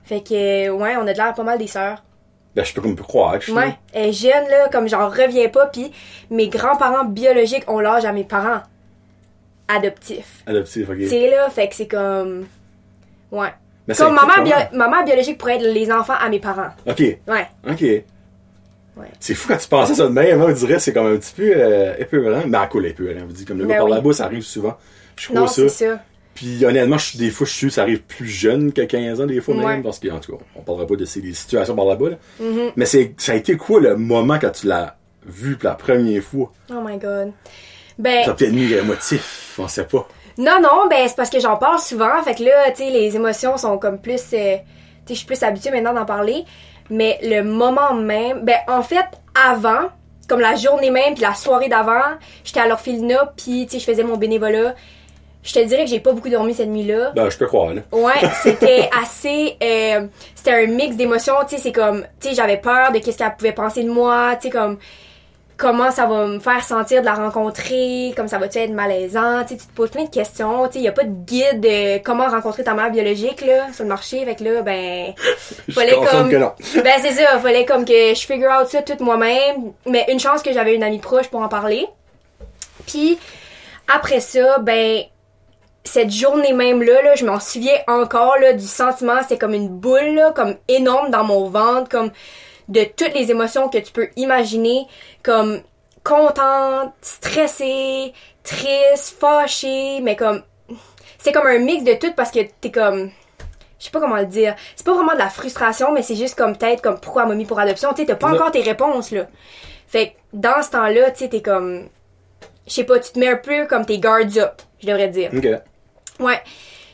[0.04, 2.02] Fait que, ouais, on a de l'air pas mal des sœurs.
[2.56, 3.40] Ben, je peux comme croire.
[3.40, 3.52] je.
[3.52, 3.74] Ouais.
[3.92, 5.90] Elle est jeune, là, comme j'en reviens pas, puis
[6.30, 8.60] mes grands-parents biologiques ont l'âge à mes parents
[9.74, 10.42] adoptifs.
[10.46, 10.98] Adoptif, ok.
[10.98, 12.46] Tu sais, là, fait que c'est comme...
[13.30, 13.48] Ouais.
[13.88, 14.46] Mais Comme a été ma mère, comment?
[14.70, 16.70] bio- ma mère biologique pourrait être les enfants à mes parents.
[16.86, 17.46] Ok, Ouais.
[17.68, 17.80] ok.
[18.94, 19.06] Ouais.
[19.18, 21.06] C'est fou quand tu penses à ça de même, moi, on dirait que c'est comme
[21.06, 22.42] un petit peu euh, épeurant.
[22.46, 23.92] Mais à quoi épeurant, on dit comme le gars Ben par oui.
[23.92, 24.76] la bouche, ça arrive souvent.
[25.16, 25.62] Je crois Non, ça.
[26.34, 29.40] Puis honnêtement, je des fois, je suis ça arrive plus jeune que 15 ans, des
[29.40, 29.82] fois même, Ouais.
[29.82, 32.10] parce qu'en tout cas, on parlera pas de ces des situations par là-bas.
[32.10, 32.16] Là.
[32.42, 32.72] Mm-hmm.
[32.76, 36.22] Mais c'est, ça a été quoi le moment quand tu l'as vu pour la première
[36.22, 36.52] fois?
[36.70, 37.32] Oh my god.
[37.98, 40.06] Ben, T'as peut-être mis émotif, on sait pas.
[40.38, 42.22] non, non, ben, c'est parce que j'en parle souvent.
[42.24, 44.20] Fait que là, tu sais, les émotions sont comme plus.
[44.32, 44.60] euh, tu sais,
[45.10, 46.44] je suis plus habituée maintenant d'en parler.
[46.90, 49.04] Mais le moment même, ben, en fait,
[49.50, 49.88] avant,
[50.28, 52.00] comme la journée même, puis la soirée d'avant,
[52.44, 54.74] j'étais à l'orphelinat, puis, tu sais, je faisais mon bénévolat.
[55.44, 57.12] Je te dirais que j'ai pas beaucoup dormi cette nuit-là.
[57.16, 57.82] Ben, je peux croire, là.
[57.90, 59.56] Ouais, c'était assez.
[59.62, 60.06] euh,
[60.36, 62.02] c'était un mix d'émotions, tu sais, c'est comme.
[62.20, 64.78] Tu sais, j'avais peur de qu'est-ce qu'elle pouvait penser de moi, tu sais, comme.
[65.62, 69.50] Comment ça va me faire sentir de la rencontrer, comme ça va-tu être malaisant, tu
[69.50, 71.60] sais, tu te poses plein de questions, tu sais, il y a pas de guide
[71.60, 75.14] de comment rencontrer ta mère biologique, là, sur le marché, que là, ben.
[75.72, 76.50] Fallait comme- que non.
[76.82, 80.42] Ben, c'est ça, fallait comme que je figure out ça toute moi-même, mais une chance
[80.42, 81.86] que j'avais une amie proche pour en parler.
[82.84, 83.20] Puis,
[83.86, 85.02] après ça, ben,
[85.84, 89.68] cette journée même là, là je m'en souviens encore là, du sentiment, c'est comme une
[89.68, 92.10] boule là, comme énorme dans mon ventre, comme
[92.72, 94.86] de toutes les émotions que tu peux imaginer,
[95.22, 95.60] comme
[96.04, 100.42] contente, stressée, triste, fâchée, mais comme
[101.18, 103.10] c'est comme un mix de tout parce que t'es comme
[103.78, 104.54] je sais pas comment le dire.
[104.76, 107.44] C'est pas vraiment de la frustration, mais c'est juste comme peut-être comme pourquoi m'a mis
[107.46, 107.90] pour adoption.
[107.94, 109.26] Tu sais, t'as pas encore tes réponses là.
[109.88, 111.88] Fait que dans ce temps-là, tu sais, t'es comme
[112.66, 115.30] je sais pas, tu te mets un peu comme tes guards up, je devrais dire.
[115.36, 115.46] Ok.
[116.20, 116.40] Ouais.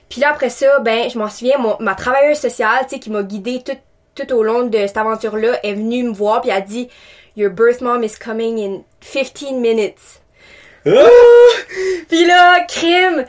[0.08, 3.10] Puis là, après ça, ben, je m'en souviens, mon- ma travailleuse sociale, tu sais, qui
[3.10, 3.76] m'a guidée tout,
[4.18, 6.88] tout au long de cette aventure-là, est venue me voir, puis elle a dit
[7.36, 10.22] Your birth mom is coming in 15 minutes.
[10.86, 10.90] Ah!
[12.08, 13.24] Puis là, crime,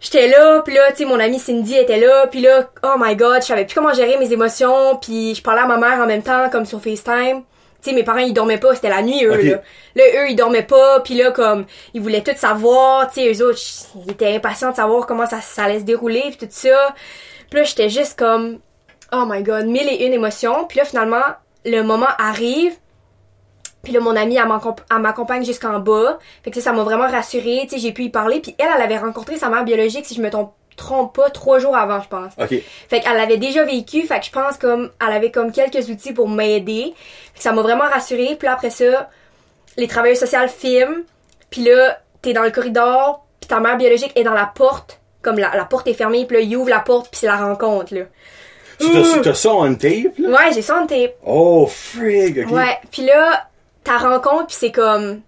[0.00, 3.16] j'étais là, puis là, tu sais, mon amie Cindy était là, puis là, oh my
[3.16, 6.06] god, je savais plus comment gérer mes émotions, puis je parlais à ma mère en
[6.06, 7.42] même temps, comme sur FaceTime.
[7.82, 9.62] Tu sais, mes parents, ils dormaient pas, c'était la nuit, eux, là.
[9.96, 11.64] Là, eux, ils dormaient pas, puis là, comme,
[11.94, 13.58] ils voulaient tout savoir, tu sais, eux autres,
[14.06, 16.94] ils étaient impatients de savoir comment ça, ça allait se dérouler, puis tout ça.
[17.48, 18.60] Puis là, j'étais juste comme,
[19.12, 20.64] oh my god, mille et une émotions.
[20.64, 21.22] Puis là, finalement,
[21.64, 22.76] le moment arrive,
[23.82, 26.18] puis là, mon amie, elle m'accomp- elle m'accompagne jusqu'en bas.
[26.44, 27.60] Fait que ça, ça m'a vraiment rassurée.
[27.62, 28.40] Tu sais, j'ai pu y parler.
[28.40, 31.58] Puis elle, elle avait rencontré sa mère biologique, si je me trompe, trompe pas, trois
[31.58, 32.32] jours avant, je pense.
[32.38, 32.62] Ok.
[32.88, 34.02] Fait qu'elle l'avait déjà vécu.
[34.02, 36.94] Fait que je pense comme, elle avait comme quelques outils pour m'aider.
[37.32, 38.36] Fait que ça m'a vraiment rassurée.
[38.38, 39.08] Puis là, après ça,
[39.76, 41.02] les travailleurs sociaux filment.
[41.50, 43.24] Puis là, t'es dans le corridor.
[43.40, 45.00] Puis ta mère biologique est dans la porte.
[45.22, 46.26] Comme la, la porte est fermée.
[46.26, 47.10] Puis là, il ouvre la porte.
[47.10, 48.02] Puis c'est la rencontre, là.
[48.80, 50.28] Tu t'as, t'as ça on tape, là?
[50.30, 51.14] Ouais, j'ai ça en tape.
[51.24, 52.52] Oh, frig, ok.
[52.52, 53.46] Ouais, puis là,
[53.84, 55.20] ta rencontre, puis c'est comme...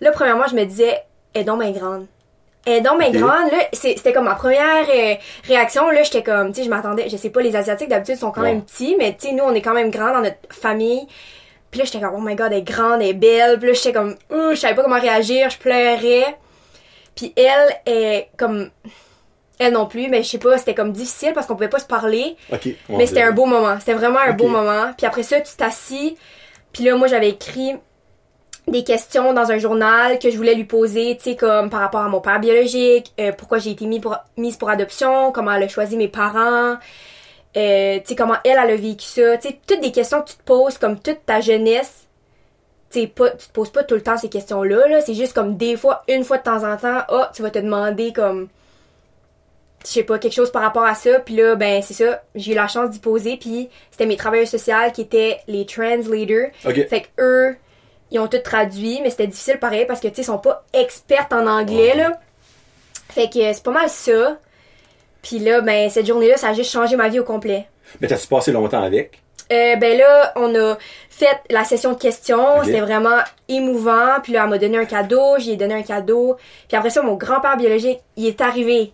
[0.00, 0.98] Là, premièrement, je me disais,
[1.34, 2.06] elle est donc bien grande.
[2.64, 3.50] Elle est donc bien grande.
[3.50, 5.14] Là, c'était comme ma première euh,
[5.48, 5.90] réaction.
[5.90, 7.08] Là, j'étais comme, tu sais, je m'attendais...
[7.08, 8.52] Je sais pas, les Asiatiques, d'habitude, sont quand Ouais.
[8.52, 11.06] même petits, mais tu sais, nous, on est quand même grands dans notre famille.
[11.70, 13.58] Puis là, j'étais comme, oh my God, elle est grande, elle est belle.
[13.58, 16.36] Puis là, j'étais comme, Ouh, je savais pas comment réagir, je pleurais.
[17.16, 18.70] Puis elle est comme...
[19.62, 21.86] Elle non plus, mais je sais pas, c'était comme difficile parce qu'on pouvait pas se
[21.86, 22.36] parler.
[22.98, 23.78] Mais c'était un beau moment.
[23.78, 24.92] C'était vraiment un beau moment.
[24.96, 26.16] Puis après ça, tu t'assis.
[26.72, 27.76] Puis là, moi, j'avais écrit
[28.68, 32.00] des questions dans un journal que je voulais lui poser, tu sais, comme par rapport
[32.02, 35.64] à mon père biologique, euh, pourquoi j'ai été mis pour- mise pour adoption, comment elle
[35.64, 36.76] a choisi mes parents,
[37.56, 39.36] euh, tu sais, comment elle, elle a vécu ça.
[39.38, 42.06] Tu sais, toutes des questions que tu te poses comme toute ta jeunesse.
[42.92, 45.00] Tu sais, pas, tu te poses pas tout le temps ces questions-là, là.
[45.00, 47.58] C'est juste comme des fois, une fois de temps en temps, ah, tu vas te
[47.58, 48.48] demander comme
[49.84, 51.20] je sais pas, quelque chose par rapport à ça.
[51.20, 53.36] Puis là, ben, c'est ça, j'ai eu la chance d'y poser.
[53.36, 56.48] Puis c'était mes travailleurs sociaux qui étaient les translators.
[56.64, 56.88] Ok.
[56.88, 57.56] Fait que eux,
[58.10, 60.64] ils ont tout traduit, mais c'était difficile pareil parce que, tu sais, ils sont pas
[60.72, 62.20] expertes en anglais, là.
[63.08, 64.38] Fait que c'est pas mal ça.
[65.22, 67.66] Puis là, ben, cette journée-là, ça a juste changé ma vie au complet.
[68.00, 69.22] Mais t'as-tu passé longtemps avec?
[69.50, 70.78] Euh, ben là, on a
[71.10, 72.62] fait la session de questions.
[72.64, 73.18] C'était vraiment
[73.48, 74.20] émouvant.
[74.22, 75.38] Puis là, elle m'a donné un cadeau.
[75.38, 76.36] J'y ai donné un cadeau.
[76.68, 78.92] Puis après ça, mon grand-père biologique, il est arrivé.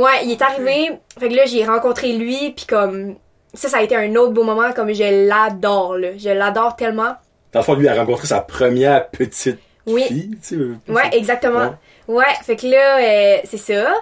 [0.00, 0.92] Ouais, il est arrivé.
[1.18, 3.16] Fait que là, j'ai rencontré lui, puis comme.
[3.54, 6.08] Ça, ça a été un autre beau moment, comme je l'adore, là.
[6.16, 7.14] Je l'adore tellement.
[7.52, 10.02] Dans le fond, lui a rencontré sa première petite Oui.
[10.02, 10.92] fille, tu sais.
[10.92, 11.74] Ouais, exactement.
[12.06, 12.16] Ouais.
[12.18, 13.92] Ouais, fait que là, euh, c'est ça.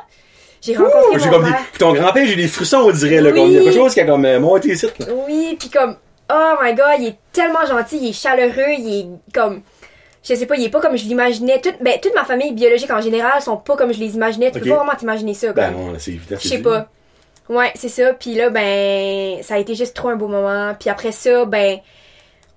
[0.61, 1.61] J'ai rencontré Ouh, mon comme des, père.
[1.79, 3.31] ton grand-père, j'ai des frissons, on dirait, là.
[3.31, 3.37] Oui.
[3.39, 5.07] Comme, il y a quelque chose qui a comme euh, monté ici, là.
[5.29, 5.97] Oui, puis comme,
[6.33, 9.63] oh my god, il est tellement gentil, il est chaleureux, il est comme,
[10.29, 11.61] je sais pas, il est pas comme je l'imaginais.
[11.61, 14.51] Toute, ben, toute ma famille biologique en général sont pas comme je les imaginais.
[14.51, 15.81] Tu peux pas vraiment t'imaginer ça, Ben comme.
[15.81, 16.37] non, là, c'est évident.
[16.41, 16.89] Je sais pas.
[17.49, 18.13] Ouais, c'est ça.
[18.13, 20.75] Puis là, ben, ça a été juste trop un beau moment.
[20.79, 21.79] Puis après ça, ben,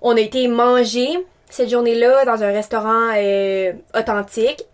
[0.02, 4.64] on a été manger cette journée-là dans un restaurant euh, authentique.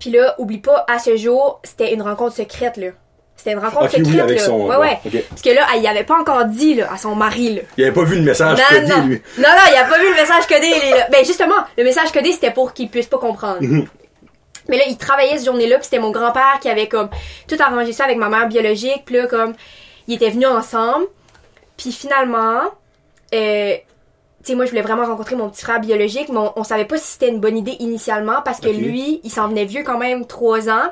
[0.00, 2.88] Puis là, oublie pas, à ce jour, c'était une rencontre secrète, là.
[3.36, 4.44] C'était une rencontre Ok, oui, secrète, avec là.
[4.44, 4.98] son- Ouais, ouais.
[5.28, 7.62] Parce que là, il avait pas encore dit, là, à son mari, là.
[7.76, 9.06] Il avait pas vu le message non, codé, non.
[9.06, 9.22] lui.
[9.38, 10.66] non, non, il a pas vu le message codé.
[10.66, 11.06] il est là.
[11.12, 13.58] Ben, justement, le message codé, c'était pour qu'il puisse pas comprendre.
[13.60, 13.86] Mhm.
[14.68, 17.08] Mais là, il travaillait cette journée-là, puis c'était mon grand-père qui avait comme
[17.46, 19.54] tout arrangé ça avec ma mère biologique, puis là, comme,
[20.08, 21.06] ils étaient venus ensemble.
[21.76, 22.62] Puis finalement,
[23.34, 23.74] euh,
[24.44, 26.84] tu sais, moi, je voulais vraiment rencontrer mon petit frère biologique, mais on, on savait
[26.84, 29.98] pas si c'était une bonne idée initialement, parce que lui, il s'en venait vieux quand
[29.98, 30.90] même, trois ans.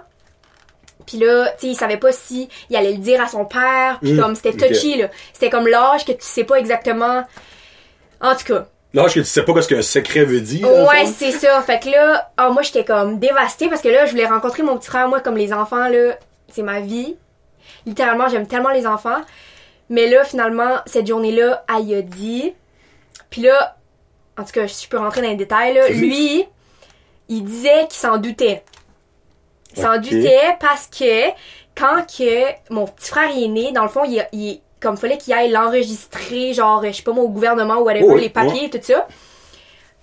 [1.07, 3.99] Puis là, tu sais, il savait pas si il allait le dire à son père,
[4.01, 5.09] puis Mm, comme, c'était touchy, là.
[5.33, 7.25] C'était comme l'âge que tu sais pas exactement...
[8.21, 10.69] En tout cas, Là, je que tu sais pas ce qu'un secret veut dire.
[10.69, 11.61] Ouais, c'est ça.
[11.63, 14.79] Fait que là, ah, moi, j'étais comme dévastée parce que là, je voulais rencontrer mon
[14.79, 15.09] petit frère.
[15.09, 16.17] Moi, comme les enfants, là,
[16.49, 17.17] c'est ma vie.
[17.87, 19.21] Littéralement, j'aime tellement les enfants.
[19.91, 22.55] Mais là, finalement, cette journée-là, elle a dit.
[23.31, 23.77] Puis là,
[24.39, 26.45] en tout cas, je peux rentrer dans les détails, là, lui,
[27.29, 28.63] il disait qu'il s'en doutait.
[29.77, 30.03] Il s'en Ok.
[30.03, 31.29] doutait parce que
[31.77, 35.17] quand que mon petit frère il est né, dans le fond, il, il comme fallait
[35.19, 38.29] qu'il aille l'enregistrer, genre, je sais pas moi, au gouvernement ou whatever, Oh oui, les
[38.29, 39.07] papiers, tout ça.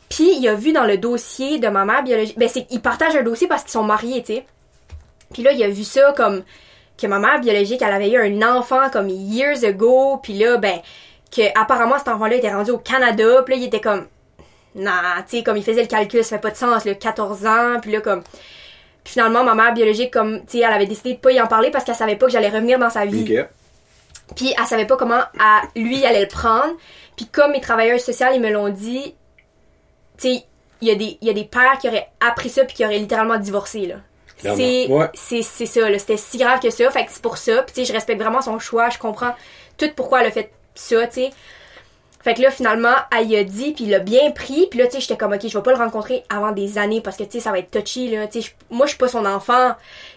[0.09, 3.15] Puis il a vu dans le dossier de ma mère biologique, ben c'est ils partagent
[3.15, 4.45] un dossier parce qu'ils sont mariés, tu sais.
[5.33, 6.43] Puis là il a vu ça comme
[7.01, 10.79] que ma mère biologique, elle avait eu un enfant comme years ago, puis là ben
[11.35, 14.07] que apparemment cet enfant-là était rendu au Canada, puis là il était comme
[14.75, 14.91] non,
[15.29, 17.79] tu sais comme il faisait le calcul, ça fait pas de sens, le 14 ans,
[17.81, 18.23] puis là comme
[19.03, 21.47] puis finalement ma mère biologique comme tu sais elle avait décidé de pas y en
[21.47, 23.25] parler parce qu'elle savait pas que j'allais revenir dans sa vie.
[24.35, 26.73] Puis elle savait pas comment à, lui allait le prendre.
[27.15, 29.15] Puis comme mes travailleurs sociaux ils me l'ont dit,
[30.17, 30.45] tu sais,
[30.81, 32.99] il y a des y a des pères qui auraient appris ça puis qui auraient
[32.99, 33.95] littéralement divorcé là.
[34.43, 35.09] Ouais.
[35.13, 37.61] c'est ça là, c'était si grave que ça, fait que c'est pour ça.
[37.63, 39.35] Puis tu sais, je respecte vraiment son choix, je comprends
[39.77, 41.29] tout pourquoi elle a fait ça, tu sais.
[42.23, 44.67] Fait que là, finalement, elle y a dit, puis il l'a bien pris.
[44.69, 47.01] Puis là, tu sais, j'étais comme, OK, je vais pas le rencontrer avant des années
[47.01, 48.27] parce que, tu sais, ça va être touchy, là.
[48.27, 49.75] Tu sais, moi, je suis pas son enfant.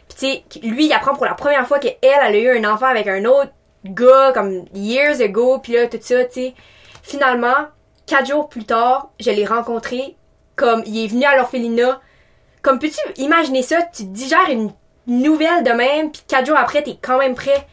[0.09, 2.71] Puis, tu sais, lui, il apprend pour la première fois qu'elle, elle a eu un
[2.71, 3.53] enfant avec un autre
[3.85, 5.59] gars, comme years ago.
[5.59, 6.55] Puis là, tout ça, tu sais.
[7.03, 7.69] Finalement,
[8.07, 10.17] quatre jours plus tard, je l'ai rencontré.
[10.57, 12.01] Comme, il est venu à l'orphelinat.
[12.61, 13.83] Comme, peux-tu imaginer ça?
[13.83, 14.71] Tu digères une
[15.07, 17.67] nouvelle de même, puis quatre jours après, t'es quand même prêt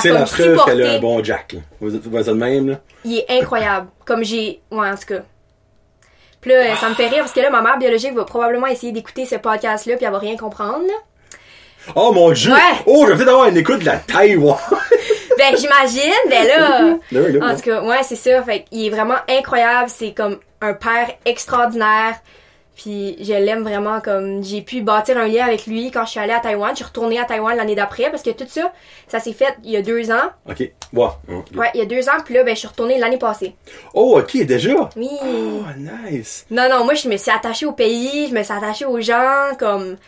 [0.00, 1.60] C'est comme la preuve qu'elle a un bon Jack, là.
[1.80, 2.76] Vous êtes vous êtes de même, là?
[3.04, 3.88] Il est incroyable.
[4.04, 4.60] Comme j'ai.
[4.70, 5.20] Ouais, en tout cas.
[6.40, 8.92] Puis là, ça me fait rire parce que là, ma mère biologique va probablement essayer
[8.92, 10.86] d'écouter ce podcast-là puis elle va rien comprendre.
[10.86, 10.94] là.
[11.94, 12.52] Oh mon dieu!
[12.52, 12.58] Ouais.
[12.86, 14.56] Oh, je vais peut-être avoir une écoute de la Taïwan!
[15.38, 16.98] Ben, j'imagine, ben là.
[17.12, 18.42] Là, En tout cas, ouais, c'est ça.
[18.42, 19.88] Fait qu'il est vraiment incroyable.
[19.88, 22.16] C'est comme un père extraordinaire.
[22.82, 26.20] Puis je l'aime vraiment comme j'ai pu bâtir un lien avec lui quand je suis
[26.20, 26.70] allée à Taïwan.
[26.70, 28.72] Je suis retournée à Taïwan l'année d'après parce que tout ça,
[29.06, 30.30] ça s'est fait il y a deux ans.
[30.48, 30.60] Ok.
[30.94, 31.04] Ouais.
[31.28, 31.46] ok.
[31.56, 32.20] Ouais, il y a deux ans.
[32.24, 33.54] Puis là, ben, je suis retournée l'année passée.
[33.92, 34.88] Oh, ok, déjà!
[34.96, 35.10] Oui.
[35.22, 36.46] Oh, nice!
[36.50, 39.50] Non, non, moi, je me suis attachée au pays, je me suis attachée aux gens,
[39.58, 39.98] comme.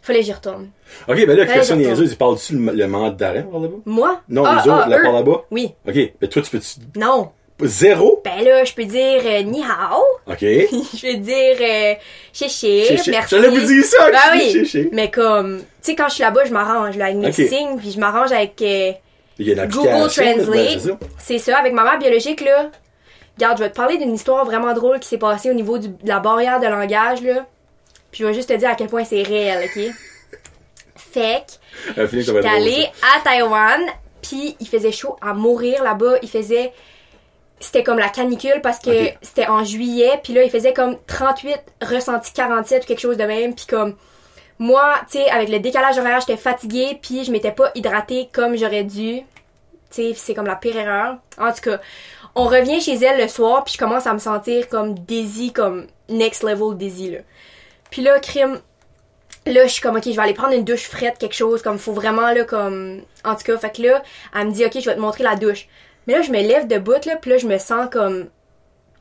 [0.00, 0.68] Fallait que j'y retourne.
[1.08, 3.74] Ok, ben là, question niaiseuse, ils parlent-tu le, le mandat d'arrêt par là-bas?
[3.84, 4.20] Moi?
[4.28, 5.02] Non, Ah, les autres, ah, là, eux.
[5.02, 5.42] par là-bas?
[5.50, 5.74] Oui.
[5.88, 6.80] Ok, ben toi, tu peux-tu.
[7.00, 7.30] Non.
[7.62, 8.20] Zéro?
[8.24, 10.02] Ben là, je peux dire euh, ni hao.
[10.26, 10.40] Ok.
[10.40, 11.94] je peux dire euh,
[12.32, 13.10] chéché, Chéché.
[13.10, 13.34] merci.
[13.34, 14.52] J'allais vous dire ça, Ben oui.
[14.52, 14.88] chéché.
[14.92, 17.92] Mais comme, tu sais, quand je suis là-bas, je m'arrange là, avec mes signes, puis
[17.92, 18.60] je m'arrange avec.
[18.60, 18.92] euh,
[19.38, 20.22] Il y a une Google application.
[20.24, 20.98] ben, Translate.
[21.18, 21.56] c'est ça.
[21.58, 22.70] avec ma mère biologique, là.
[23.38, 25.88] Regarde, je vais te parler d'une histoire vraiment drôle qui s'est passée au niveau du-
[25.88, 27.46] de la barrière de langage, là.
[28.10, 29.82] Puis je vais juste te dire à quel point c'est réel, ok?
[30.96, 31.44] Fait
[31.96, 32.06] que.
[32.16, 33.80] J'étais allée à Taïwan,
[34.22, 36.16] puis il faisait chaud à mourir là-bas.
[36.22, 36.72] Il faisait.
[37.58, 38.90] C'était comme la canicule parce que
[39.22, 43.24] c'était en juillet, puis là, il faisait comme 38, ressenti 47 ou quelque chose de
[43.24, 43.96] même, puis comme.
[44.58, 48.56] Moi, tu sais, avec le décalage horaire, j'étais fatiguée, puis je m'étais pas hydratée comme
[48.56, 49.18] j'aurais dû.
[49.18, 49.24] Tu
[49.90, 51.16] sais, c'est comme la pire erreur.
[51.38, 51.78] En tout cas,
[52.34, 55.86] on revient chez elle le soir, puis je commence à me sentir comme Daisy, comme
[56.08, 57.18] next level Daisy, là.
[57.90, 58.60] Puis là, crime,
[59.46, 61.78] Là, je suis comme, ok, je vais aller prendre une douche frette, quelque chose, comme,
[61.78, 63.02] faut vraiment, là, comme.
[63.24, 64.02] En tout cas, fait que là,
[64.34, 65.68] elle me dit, ok, je vais te montrer la douche.
[66.06, 68.28] Mais là, je me lève debout, là, puis là, je me sens comme.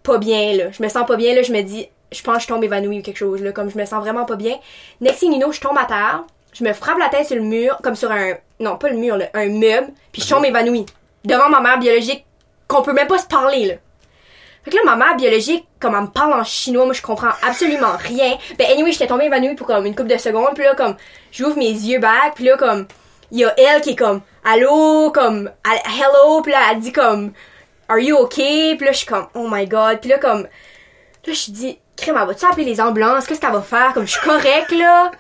[0.04, 0.72] Pas bien, là.
[0.72, 3.00] Je me sens pas bien, là, je me dis, je pense que je tombe évanouie
[3.00, 4.56] ou quelque chose, là, comme je me sens vraiment pas bien.
[5.02, 7.42] Next thing you know, je tombe à terre, je me frappe la tête sur le
[7.42, 10.86] mur, comme sur un, non, pas le mur, là, un meuble, puis je tombe évanouie.
[11.24, 12.26] Devant ma mère biologique,
[12.68, 13.74] qu'on peut même pas se parler, là.
[14.64, 17.30] Fait que là, ma mère biologique, comme elle me parle en chinois, moi je comprends
[17.48, 18.36] absolument rien.
[18.58, 20.96] Ben anyway, j'étais tombée évanouie pour comme une couple de secondes, puis là comme
[21.32, 22.88] j'ouvre mes yeux back, puis là comme
[23.32, 27.32] il y a elle qui est comme allô, comme hello, puis là elle dit comme
[27.88, 31.34] are you okay, puis là je suis comme oh my god, puis là comme là
[31.34, 34.22] je dis crème, elle va-tu appeler les ambulances, qu'est-ce qu'elle va faire, comme je suis
[34.22, 35.12] correcte là.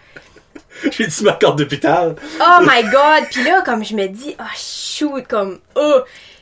[0.92, 2.16] J'ai dit ma carte d'hôpital.
[2.42, 3.28] Oh my god!
[3.32, 6.02] Puis là, comme je me dis, oh shoot, comme, oh!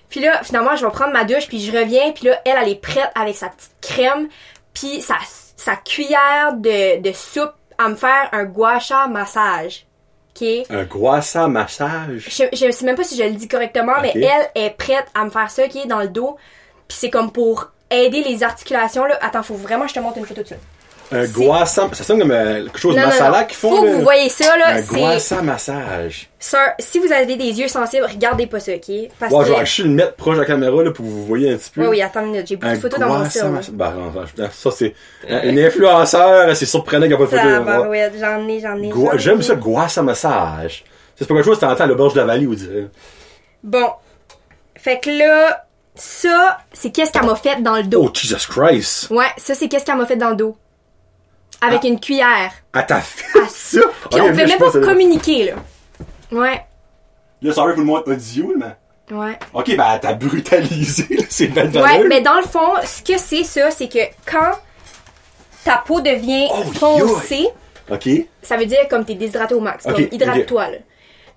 [0.10, 2.69] Puis là, finalement, je vais prendre ma douche, puis je reviens, puis là, elle, elle
[2.69, 4.28] est prête avec sa petite crème,
[4.73, 5.17] puis sa,
[5.56, 9.86] sa cuillère de, de soupe à me faire un gua sha massage.
[10.69, 12.28] Un croissant massage.
[12.30, 15.24] Je, je sais même pas si je le dis correctement, mais elle est prête à
[15.26, 16.38] me faire ça, qui est dans le dos,
[16.88, 19.17] puis c'est comme pour aider les articulations, là.
[19.22, 20.56] Attends, faut vraiment que je te montre une photo de ça.
[21.13, 21.89] Un goissant.
[21.93, 23.69] Ça sonne comme euh, quelque chose de masala qu'ils font.
[23.76, 24.76] Faut que vous voyez ça, là.
[24.76, 26.30] Un goissant massage.
[26.39, 28.91] Sir, si vous avez des yeux sensibles, regardez pas ça, ok?
[29.19, 29.60] Parce Bon, je que.
[29.60, 31.69] vais juste le mettre proche de la caméra là, pour que vous voyez un petit
[31.71, 31.82] peu.
[31.82, 33.52] Oui, oui, attends une minute, j'ai beaucoup Un de photos dans mon cerveau.
[33.54, 33.71] massage.
[33.73, 34.93] Bah, non, je- ça, c'est.
[35.28, 37.43] Une influenceur, c'est surprenant qu'il n'y a pas de photo.
[37.49, 38.89] Ça, on bah, ouais, j'en ai, j'en ai.
[38.89, 39.19] Gua- j'en ai.
[39.19, 40.84] J'aime ça, goissant massage.
[41.15, 42.88] C'est pas quelque chose que t'entends à l'auberge de la vallée, vous direz.
[43.63, 43.88] Bon.
[44.76, 48.06] Fait que là, ça, c'est qu'est-ce qu'elle m'a fait dans le dos.
[48.08, 49.10] Oh, Jesus Christ!
[49.12, 50.58] Ouais, ça, c'est qu'est-ce qu'elle m'a fait dans le dos.
[51.67, 51.88] Avec Ah.
[51.88, 52.52] une cuillère.
[52.73, 53.80] À ta fait ça!
[54.10, 55.54] Puis Ok, on pouvait même pas que- communiquer, là.
[56.32, 56.62] Ouais,
[57.41, 59.15] Là, sorry pour le moins audio, mais.
[59.15, 59.38] ouais.
[59.54, 62.06] Ok, ben, t'as brutalisé, là, c'est belle Ouais, valeur.
[62.08, 64.52] mais dans le fond, ce que c'est ça, c'est que quand
[65.63, 67.47] ta peau devient Oh, foncée,
[67.91, 68.08] Ok.
[68.41, 69.86] Ça veut dire comme t'es déshydraté au max.
[69.86, 70.78] Ok, Comme hydrate-toi, là.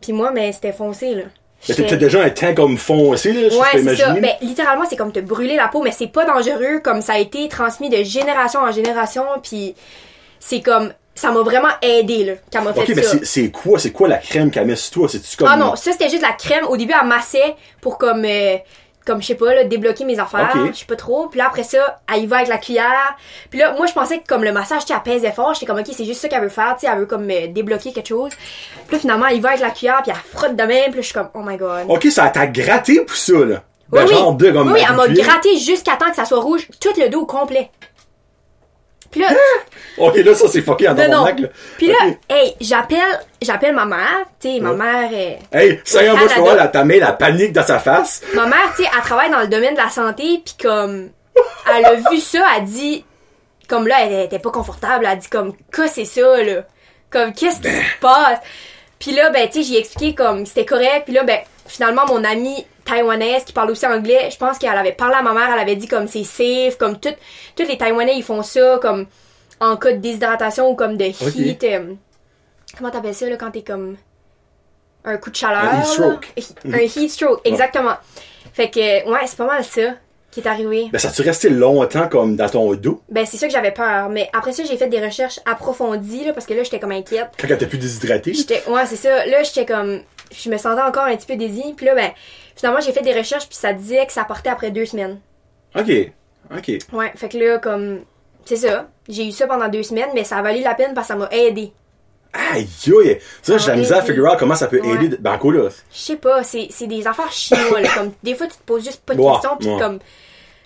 [0.00, 1.22] Puis moi, mais c'était foncé, là.
[1.68, 4.08] Mais t'as déjà un teint comme foncé, là, je Ouais, c'est ça.
[4.10, 4.20] imaginer.
[4.20, 7.18] Ben, littéralement, c'est comme te brûler la peau, mais c'est pas dangereux, comme ça a
[7.18, 9.74] été transmis de génération en génération, puis
[10.48, 13.10] c'est comme, ça m'a vraiment aidé, là, qu'elle m'a fait Ok, mais ça.
[13.12, 15.08] c'est- c'est quoi, c'est quoi la crème qu'elle met sur toi?
[15.08, 15.48] C'est-tu comme.
[15.50, 16.66] Ah non, ça c'était juste la crème.
[16.66, 18.56] Au début, elle massait pour comme, euh,
[19.06, 20.50] comme je sais pas, là, débloquer mes affaires.
[20.72, 21.28] Je sais pas trop.
[21.28, 23.16] Puis là, après ça, elle y va avec la cuillère.
[23.50, 25.54] Puis là, moi, je pensais que comme le massage, tu pesait fort.
[25.54, 26.74] J'étais comme, ok, c'est juste ça qu'elle veut faire.
[26.78, 28.32] Tu sais, elle veut comme euh, débloquer quelque chose.
[28.86, 30.86] Puis là, finalement, elle y va avec la cuillère, puis elle frotte de même.
[30.90, 31.84] Puis là, je suis comme, oh my god.
[31.88, 33.62] Ok, ça t'a gratté pour ça, là.
[33.92, 34.14] Oui, Ben, oui.
[34.14, 36.88] genre deux comme Oui, oui, elle m'a gratté jusqu'à temps que ça soit rouge, tout
[36.98, 37.70] le dos au complet.
[39.16, 39.30] Puis là,
[39.98, 41.48] Ok, là, ça, c'est fucké en tabarnak, là.
[41.78, 41.94] Puis là,
[42.28, 44.24] hey, j'appelle, j'appelle ma mère.
[44.38, 44.76] Tu sais, ma Ouais.
[44.76, 45.38] mère est.
[45.50, 48.20] Hey, ça y est, moi, je vois, là, ta main, la panique dans sa face.
[48.34, 51.08] Ma mère, tu sais, elle travaille dans le domaine de la santé, puis comme,
[51.74, 53.06] elle a vu ça, elle dit,
[53.68, 56.64] comme là, elle était pas confortable, elle a dit comme, que c'est ça, là?
[57.08, 58.38] Comme, qu'est-ce qui se passe?
[58.98, 62.22] Puis là, ben, tu sais, j'ai expliqué comme, c'était correct, puis là, ben, finalement, mon
[62.22, 65.60] amie taïwanaise qui parle aussi anglais, je pense qu'elle avait parlé à ma mère, elle
[65.60, 67.14] avait dit comme, c'est safe, comme, tout,
[67.54, 69.06] tous les taïwanais, ils font ça, comme,
[69.60, 71.94] en cas de déshydratation ou comme de heat, euh,
[72.78, 73.96] comment t'appelles ça, là, quand t'es comme,
[75.04, 75.64] un coup de chaleur?
[75.64, 75.84] Un heat là?
[75.84, 76.34] stroke.
[76.72, 77.96] Un heat stroke, exactement.
[78.52, 79.94] Fait que, ouais, c'est pas mal ça
[80.30, 80.88] qui est arrivé.
[80.92, 83.00] Ben, ça tu resté longtemps comme dans ton dos?
[83.08, 84.10] Ben, c'est ça que j'avais peur.
[84.10, 87.28] Mais après ça, j'ai fait des recherches approfondies, là, parce que là, j'étais comme inquiète.
[87.38, 88.34] quand t'es plus déshydraté?
[88.34, 89.24] J'étais, ouais, c'est ça.
[89.26, 90.00] Là, j'étais comme,
[90.34, 91.64] je me sentais encore un petit peu désir.
[91.76, 92.10] Puis là, ben,
[92.54, 95.18] finalement, j'ai fait des recherches, puis ça disait que ça partait après deux semaines.
[95.74, 95.90] Ok.
[96.56, 96.78] Ok.
[96.92, 98.00] Ouais, fait que là, comme,
[98.44, 98.88] c'est ça.
[99.08, 101.18] J'ai eu ça pendant deux semaines, mais ça a valu la peine parce que ça
[101.18, 101.72] m'a aidé.
[102.32, 103.18] Aïe, aïe.
[103.42, 105.04] Ça, j'ai la misère à figure out comment ça peut Ouais.
[105.04, 105.16] aider.
[105.18, 105.68] Ben, quoi, là?
[105.92, 107.88] Je sais pas, c'est, c'est des affaires chinois, là.
[107.96, 109.80] Comme, des fois, tu te poses juste pas de Ouais, questions, puis ouais.
[109.80, 109.98] comme,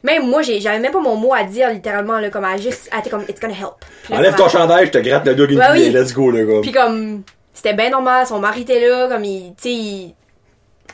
[0.02, 2.98] même moi, j'avais même pas mon mot à dire, littéralement, là, comme, elle juste, elle
[3.00, 3.84] était comme, it's gonna help.
[4.08, 5.82] Là, Enlève ton chandail, je te gratte le dos une Ouais, oui.
[5.84, 6.60] cuillère, let's go, là, gars.
[6.62, 7.22] Puis comme,
[7.62, 10.14] c'était bien normal, son mari était là, comme il, tu sais, il-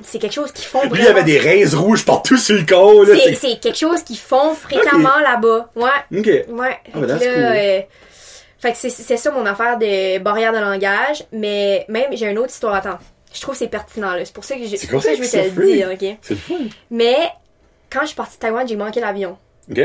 [0.03, 1.05] c'est quelque chose qu'ils font Lui, vraiment.
[1.05, 3.15] il avait des reins rouges partout sur le corps, là.
[3.15, 5.71] C'est, c'est- c'est quelque chose qu'ils font fréquemment là-bas.
[5.77, 6.27] Ouais, Ok.
[6.27, 6.47] ouais.
[6.93, 7.43] Ah, ben, that's là, cool.
[7.43, 7.81] euh,
[8.59, 12.39] fait que c'est, c'est ça mon affaire de barrière de langage, mais même j'ai une
[12.39, 12.75] autre histoire.
[12.75, 12.99] Attends,
[13.33, 14.25] je trouve que c'est pertinent là.
[14.25, 16.17] C'est pour ça que je, C'est pour ça que je vais te le dire, ok?
[16.23, 16.55] C'est le fun.
[16.91, 17.17] Mais
[17.91, 19.39] quand je suis partie de Taïwan, j'ai manqué l'avion.
[19.71, 19.81] Ok.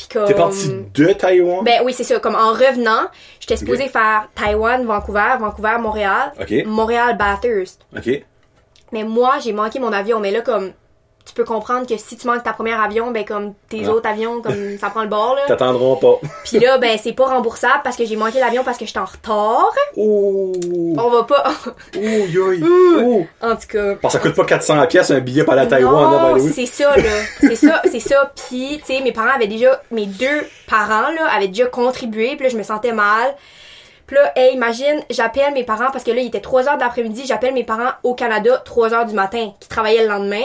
[0.00, 0.26] Puis comme.
[0.26, 1.62] T'es parti de Taïwan?
[1.62, 2.18] Ben oui, c'est ça.
[2.20, 3.08] Comme en revenant,
[3.38, 6.32] j'étais supposée faire Taïwan, Vancouver, Vancouver, Montréal.
[6.64, 7.86] Montréal, Bathurst.
[7.94, 8.24] Ok.
[8.92, 10.18] Mais moi, j'ai manqué mon avion.
[10.18, 10.72] Mais là, comme,
[11.24, 13.90] tu peux comprendre que si tu manques ta première avion, ben comme tes Ah.
[13.90, 15.42] autres avions, comme ça prend le bord, là.
[15.46, 16.18] T'attendront pas.
[16.44, 19.04] Puis là, ben c'est pas remboursable parce que j'ai manqué l'avion parce que j'étais en
[19.04, 19.72] retard.
[19.96, 20.52] Oh.
[20.98, 21.44] On va pas.
[21.94, 22.62] Yoï.
[23.02, 23.24] Oh.
[23.40, 23.94] en tout cas.
[24.02, 25.92] Parce que ça coûte pas 400 pièces un billet pour aller à Taïwan,
[26.36, 27.02] non, c'est ça, là.
[27.40, 28.32] C'est ça, c'est ça.
[28.48, 32.34] Puis, tu sais, mes parents avaient déjà, mes deux parents, là, avaient déjà contribué.
[32.36, 33.34] Puis là, je me sentais mal.
[34.06, 36.82] Puis là, hey, imagine, j'appelle mes parents, parce que là, il était 3 heures de
[36.82, 40.42] l'après-midi, j'appelle mes parents au Canada, 3 heures du matin, qui travaillaient le lendemain.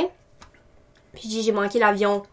[1.15, 2.23] Puis j'ai manqué l'avion.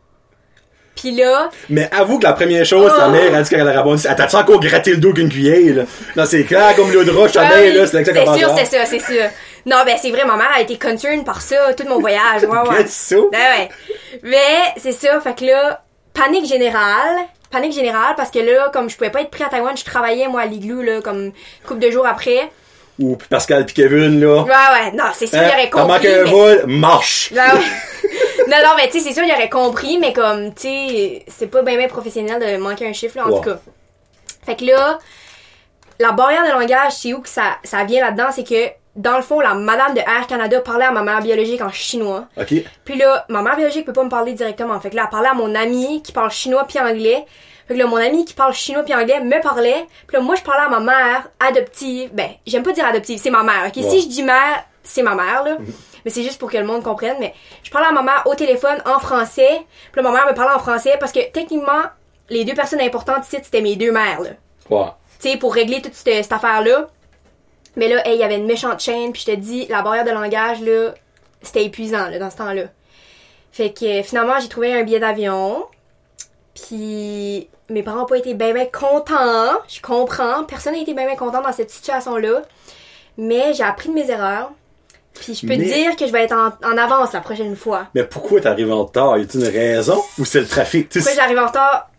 [0.95, 3.11] Puis là, Mais avoue que la première chose, ta Oh.
[3.11, 5.83] mère a dit qu'elle a répondu, elle t'a-tu encore gratté le dos qu'une cuillère, là?
[6.17, 8.85] Non, c'est clair, comme l'eau de roche, ta mère, là, c'est c'est sûr, c'est ça,
[8.85, 9.25] c'est sûr.
[9.65, 12.43] Non, ben c'est vrai, ma mère a été concerned par ça, tout mon voyage.
[12.43, 12.85] Ouais, ouais.
[13.33, 13.69] Ben ouais.
[14.23, 17.17] Mais c'est ça, fait que là, panique générale.
[17.51, 20.27] Panique générale parce que là, comme je pouvais pas être pris à Taïwan, je travaillais
[20.29, 21.33] moi à l'igloo là, comme
[21.67, 22.51] couple de jours après.
[22.99, 24.43] Ou puis Pascal pis Kevin, là.
[24.43, 26.15] Ouais, ouais, non, c'est sûr, il Hein, aurait T'as compris.
[26.15, 27.31] un vol, marche!
[27.35, 27.61] Ben ouais.
[28.49, 31.47] non, non, mais tu sais, c'est sûr, il aurait compris, mais comme, tu sais, c'est
[31.47, 33.59] pas bien, bien professionnel de manquer un chiffre, là, en tout cas.
[34.45, 34.99] Fait que là,
[35.99, 39.23] la barrière de langage, c'est où que ça, ça vient là-dedans, c'est que, dans le
[39.23, 42.27] fond, la madame de Air Canada parlait à ma mère biologique en chinois.
[42.37, 42.53] Ok.
[42.85, 44.79] Puis là, ma mère biologique peut pas me parler directement.
[44.81, 47.25] Fait que là, elle parlait à mon ami qui parle chinois puis anglais.
[47.69, 49.87] Fait que là, mon ami qui parle chinois puis anglais me parlait.
[50.07, 52.11] Puis là, moi, je parlais à ma mère adoptive.
[52.13, 53.65] Ben, j'aime pas dire adoptive, c'est ma mère.
[53.69, 55.57] Ok, si je dis mère, c'est ma mère, là.
[56.05, 57.17] Mais c'est juste pour que le monde comprenne.
[57.21, 59.61] Mais je parlais à ma mère au téléphone en français.
[59.93, 61.83] Puis là, ma mère me parlait en français parce que techniquement,
[62.29, 64.31] les deux personnes importantes ici, c'était mes deux mères, là
[65.23, 66.89] tu sais, pour régler toute cette, cette affaire-là.
[67.77, 70.05] Mais là, hey, il y avait une méchante chaîne, puis je te dis, la barrière
[70.05, 70.95] de langage, là,
[71.41, 72.65] c'était épuisant, là, dans ce temps-là.
[73.53, 75.67] Fait que euh, finalement, j'ai trouvé un billet d'avion.
[76.55, 79.59] Puis mes parents n'ont pas été bien, bien contents.
[79.69, 80.45] Je comprends.
[80.45, 82.43] Personne n'a été bien, bien content dans cette situation-là.
[83.17, 84.53] Mais j'ai appris de mes erreurs.
[85.15, 87.55] Puis je peux Mais- te dire que je vais être en, en avance la prochaine
[87.57, 87.87] fois.
[87.95, 89.19] Mais pourquoi t'arrives en retard?
[89.19, 90.01] Y a une raison?
[90.19, 90.89] Ou c'est le trafic?
[90.89, 91.91] Tu sais, Pourquoi j'arrive en retard?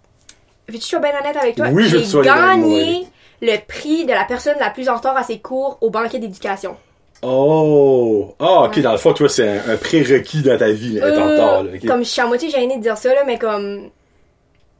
[0.67, 1.67] Veux-tu que je sois bien honnête avec toi?
[1.71, 3.05] Oui, je J'ai gagné
[3.41, 6.75] le prix de la personne la plus en retard à ses cours au banquet d'éducation.
[7.21, 8.33] Oh!
[8.39, 11.19] Ah, ok, dans le fond, toi, c'est un, un prérequis dans ta vie, là, être
[11.19, 11.71] en Euh, retard, là.
[11.75, 11.85] ok.
[11.87, 13.89] Comme je suis à moitié gênée de dire ça, là, mais comme.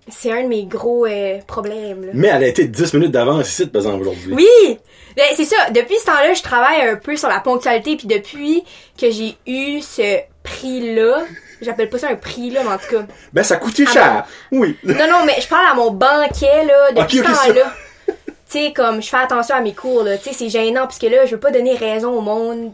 [0.09, 2.05] C'est un de mes gros euh, problèmes.
[2.07, 2.11] Là.
[2.13, 4.33] Mais elle a été 10 minutes d'avance ici, par exemple, aujourd'hui.
[4.35, 4.77] Oui!
[5.15, 5.55] Ben, c'est ça.
[5.71, 7.95] Depuis ce temps-là, je travaille un peu sur la ponctualité.
[7.95, 8.63] Puis depuis
[8.99, 11.23] que j'ai eu ce prix-là,
[11.61, 13.05] j'appelle pas ça un prix, là, mais en tout cas.
[13.31, 14.25] Ben, ça coûtait Ah cher.
[14.51, 14.77] Oui.
[14.83, 17.73] Non, non, mais je parle à mon banquet, là, depuis ce temps-là.
[18.07, 20.17] Tu sais, comme, je fais attention à mes cours, là.
[20.17, 22.71] Tu sais, c'est gênant, parce que là, je veux pas donner raison au monde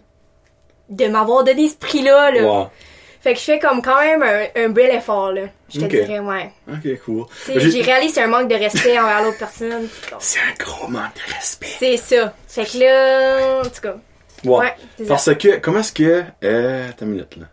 [0.89, 2.69] de m'avoir donné ce prix-là, là.
[3.21, 5.41] Fait que je fais comme quand même un, un bel effort, là.
[5.67, 5.91] Je te Ok.
[5.91, 6.51] dirais, ouais.
[6.71, 7.25] Ok, cool.
[7.53, 9.87] J'ai- réalisé c'est un manque de respect envers l'autre personne.
[10.19, 11.67] C'est un gros manque de respect.
[11.79, 12.33] C'est ça.
[12.47, 13.95] Fait que là, en tout cas.
[14.45, 14.57] Ouais.
[14.59, 15.09] Ouais, c'est ça.
[15.09, 16.23] Parce que, comment est-ce que.
[16.45, 17.45] Euh, attends une minute, là.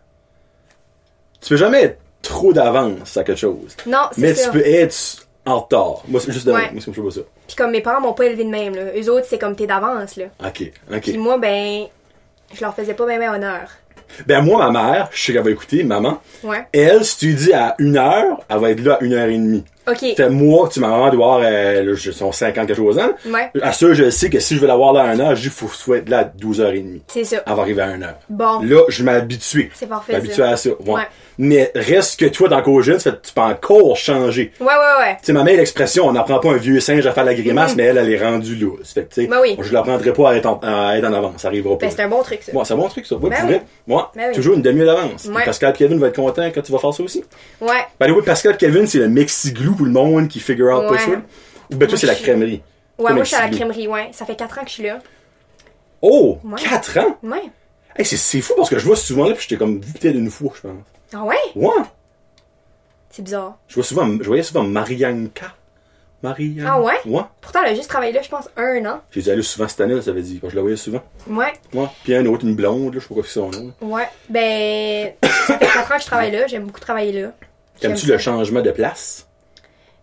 [1.41, 3.75] Tu peux jamais être trop d'avance à quelque chose.
[3.85, 4.45] Non, c'est Mais ça.
[4.49, 4.95] tu peux être
[5.45, 6.01] en retard.
[6.07, 6.61] Moi, c'est juste de Ouais.
[6.63, 6.73] même.
[6.73, 7.21] Moi, c'est comme ça.
[7.45, 8.83] Puis comme mes parents m'ont pas élevé de même, là.
[8.97, 10.25] Eux autres, c'est comme t'es d'avance, là.
[10.45, 11.01] Ok, ok.
[11.01, 11.85] Puis moi, ben,
[12.53, 13.69] je leur faisais pas bien honneur.
[14.25, 16.21] Ben, moi, ma mère, je sais qu'elle va écouter, maman.
[16.43, 16.65] Ouais.
[16.71, 19.37] Elle, si tu dis à une heure, elle va être là à une heure et
[19.37, 19.63] demie.
[19.87, 20.29] Ok.
[20.29, 23.11] Moi, tu sais, ma maman doit avoir, euh, là, je- son 50 quelque chose ans.
[23.25, 23.49] Ouais.
[23.61, 25.49] À ça, je sais que si je veux l'avoir là à 1 heure, je dis,
[25.49, 27.01] faut sois là à 12h30.
[27.07, 27.37] C'est ça.
[27.45, 28.15] Elle va arriver à 1 heure.
[28.29, 28.61] Bon.
[28.61, 29.71] Là, je m'habitue.
[29.73, 30.69] C'est parfait, M'habitue à ça.
[30.69, 30.93] Ouais.
[30.93, 31.01] Ouais.
[31.39, 34.51] Mais reste que toi, dans le jeune, tu peux encore changer.
[34.59, 34.73] Ouais, ouais,
[35.05, 35.13] ouais.
[35.19, 37.75] Tu sais, ma mère, l'expression, on n'apprend pas un vieux singe à faire la grimace,
[37.75, 38.91] mais elle, elle est rendue loose.
[38.93, 39.55] Fait que, tu sais, Ben oui.
[39.61, 41.41] je l'apprendrai pas à être, en, à être en avance.
[41.41, 41.85] Ça arrivera pas.
[41.85, 42.51] Ben, c'est un bon truc, ça.
[42.53, 43.15] Ouais, c'est un bon truc, ça.
[43.17, 43.55] Ouais, Ben pour oui.
[43.55, 43.63] vrai.
[43.87, 44.01] Ouais.
[44.15, 44.35] Ben oui.
[44.35, 45.25] Toujours une demi-heure d'avance.
[45.25, 45.45] Ouais.
[45.45, 47.23] Pascal Kevin vont être contents quand tu vas faire ça aussi.
[47.61, 47.69] Ouais.
[47.99, 51.11] Ben oui, Pascal Kevin, c'est le Mexiglou pour le monde qui figure out pas ça.
[51.71, 52.61] Ou ben toi, c'est la crèmerie.
[52.97, 54.09] Ouais, moi, je suis à la crèmerie, ouais.
[54.11, 54.99] Ça fait 4 ans que je suis là.
[56.01, 56.39] Oh!
[56.43, 56.61] Ouais.
[56.61, 57.17] 4 ans?
[57.23, 57.43] Ouais.
[57.95, 60.15] Hey, c'est, c'est fou parce que je vois souvent là, puis j'étais comme vu peut-être
[60.15, 60.83] une fois, je pense.
[61.13, 61.35] Ah ouais?
[61.55, 61.71] Ouais!
[63.09, 63.57] C'est bizarre.
[63.67, 65.55] Je vois souvent, je voyais souvent Marianka.
[66.21, 66.73] Marianka.
[66.73, 66.93] Ah ouais?
[67.05, 67.23] Ouais.
[67.41, 69.01] Pourtant, elle a juste travaillé là, je pense, un an.
[69.11, 70.41] J'ai dû aller souvent cette année, là, ça veut dire.
[70.47, 71.01] Je la voyais souvent.
[71.27, 71.53] Ouais.
[71.73, 71.87] Ouais.
[72.03, 73.73] Puis un autre, une blonde, là, je sais pas quoi c'est son nom.
[73.81, 74.07] Ouais.
[74.29, 76.47] Ben, ça fait 4 ans que je travaille là.
[76.47, 77.31] J'aime beaucoup travailler là.
[77.79, 79.26] T'aimes-tu le changement de place?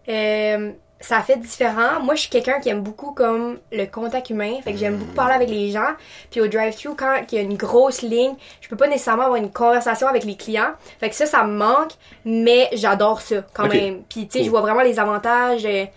[0.09, 2.01] Euh, ça fait différent.
[2.03, 4.55] Moi, je suis quelqu'un qui aime beaucoup comme le contact humain.
[4.63, 5.91] Fait que j'aime beaucoup parler avec les gens.
[6.31, 9.37] Puis au drive-thru, quand il y a une grosse ligne, je peux pas nécessairement avoir
[9.37, 10.73] une conversation avec les clients.
[11.01, 11.93] Fait que ça, ça me manque.
[12.25, 14.03] Mais j'adore ça quand même.
[14.09, 15.67] Puis tu sais, je vois vraiment les avantages.
[15.67, 15.91] euh, tu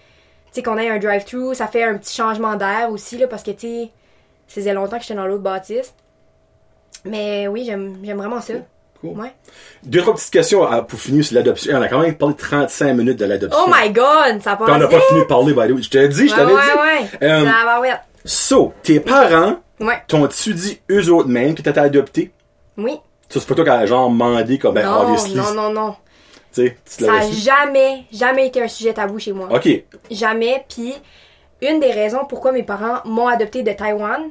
[0.54, 3.52] sais, qu'on ait un drive-thru, ça fait un petit changement d'air aussi, là, parce que
[3.52, 3.92] tu sais,
[4.48, 5.94] ça faisait longtemps que j'étais dans l'autre bâtisse.
[7.06, 8.54] Mais oui, j'aime j'aime vraiment ça.
[9.14, 9.22] Cool.
[9.22, 9.34] Ouais.
[9.84, 11.78] Deux, trois petites questions à- pour finir sur l'adoption.
[11.78, 13.60] On a quand même parlé 35 minutes de l'adoption.
[13.66, 15.82] Oh my god, ça passe Puis on n'a pas fini de parler, by the way.
[15.82, 17.18] Je t'avais dit, je Ouais, t'avais ouais, dit.
[17.22, 17.28] ouais.
[17.30, 17.94] Euh, Ça va, ouais.
[18.26, 20.02] So, tes parents Ouais.
[20.08, 22.32] t'ont-tu dit eux autres mêmes que t'étais adopté?
[22.78, 22.98] Oui.
[23.30, 25.36] Ça, c'est pas toi qui as genre demandé comme, ben, non, obviously.
[25.36, 25.96] non, non, non.
[26.54, 27.36] Tu sais, tu te Ça l'avais a su.
[27.42, 29.50] jamais, jamais été un sujet tabou chez moi.
[29.52, 29.70] Ok.
[30.10, 30.66] Jamais.
[30.70, 30.94] Puis,
[31.62, 34.30] une des raisons pourquoi mes parents m'ont adopté de Taïwan,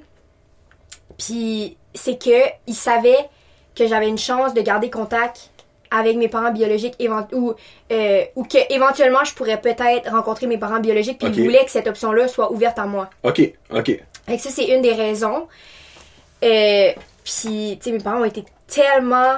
[1.19, 3.29] puis c'est que ils savaient
[3.77, 5.51] que j'avais une chance de garder contact
[5.91, 6.97] avec mes parents biologiques
[7.33, 7.55] ou
[7.93, 11.71] euh, ou que éventuellement je pourrais peut-être rencontrer mes parents biologiques puis ils voulaient que
[11.71, 13.09] cette option-là soit ouverte à moi.
[13.23, 13.41] Ok.
[13.73, 14.01] Ok.
[14.27, 15.47] Fait que ça, c'est une des raisons.
[16.43, 16.93] Euh,
[17.25, 19.37] puis, tu sais, mes parents ont été tellement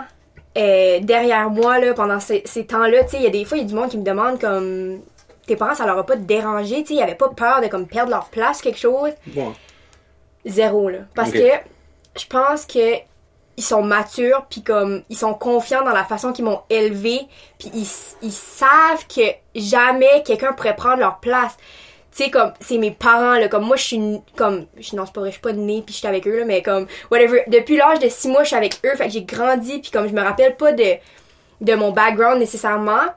[0.57, 3.05] euh, derrière moi là pendant ces, ces temps-là.
[3.05, 4.41] Tu sais, il y a des fois, il y a du monde qui me demande
[4.41, 5.01] comme
[5.47, 7.87] tes parents, ça leur a pas dérangé, tu sais, ils avaient pas peur de comme
[7.87, 9.11] perdre leur place, quelque chose.
[9.29, 9.53] Bon.
[10.45, 11.49] Zéro là, parce que
[12.19, 12.97] je pense que
[13.59, 17.23] ils sont matures puis comme ils sont confiants dans la façon qu'ils m'ont élevé
[17.59, 17.89] puis ils,
[18.23, 19.23] ils savent que
[19.57, 21.57] jamais quelqu'un pourrait prendre leur place.
[22.13, 23.49] Tu sais comme c'est mes parents là.
[23.49, 25.93] Comme moi je suis comme je non c'est pas vrai je suis pas née puis
[25.93, 27.43] je suis avec eux là mais comme whatever.
[27.49, 30.09] Depuis l'âge de 6 mois je suis avec eux fait que j'ai grandi puis comme
[30.09, 30.95] je me rappelle pas de
[31.61, 33.09] de mon background nécessairement.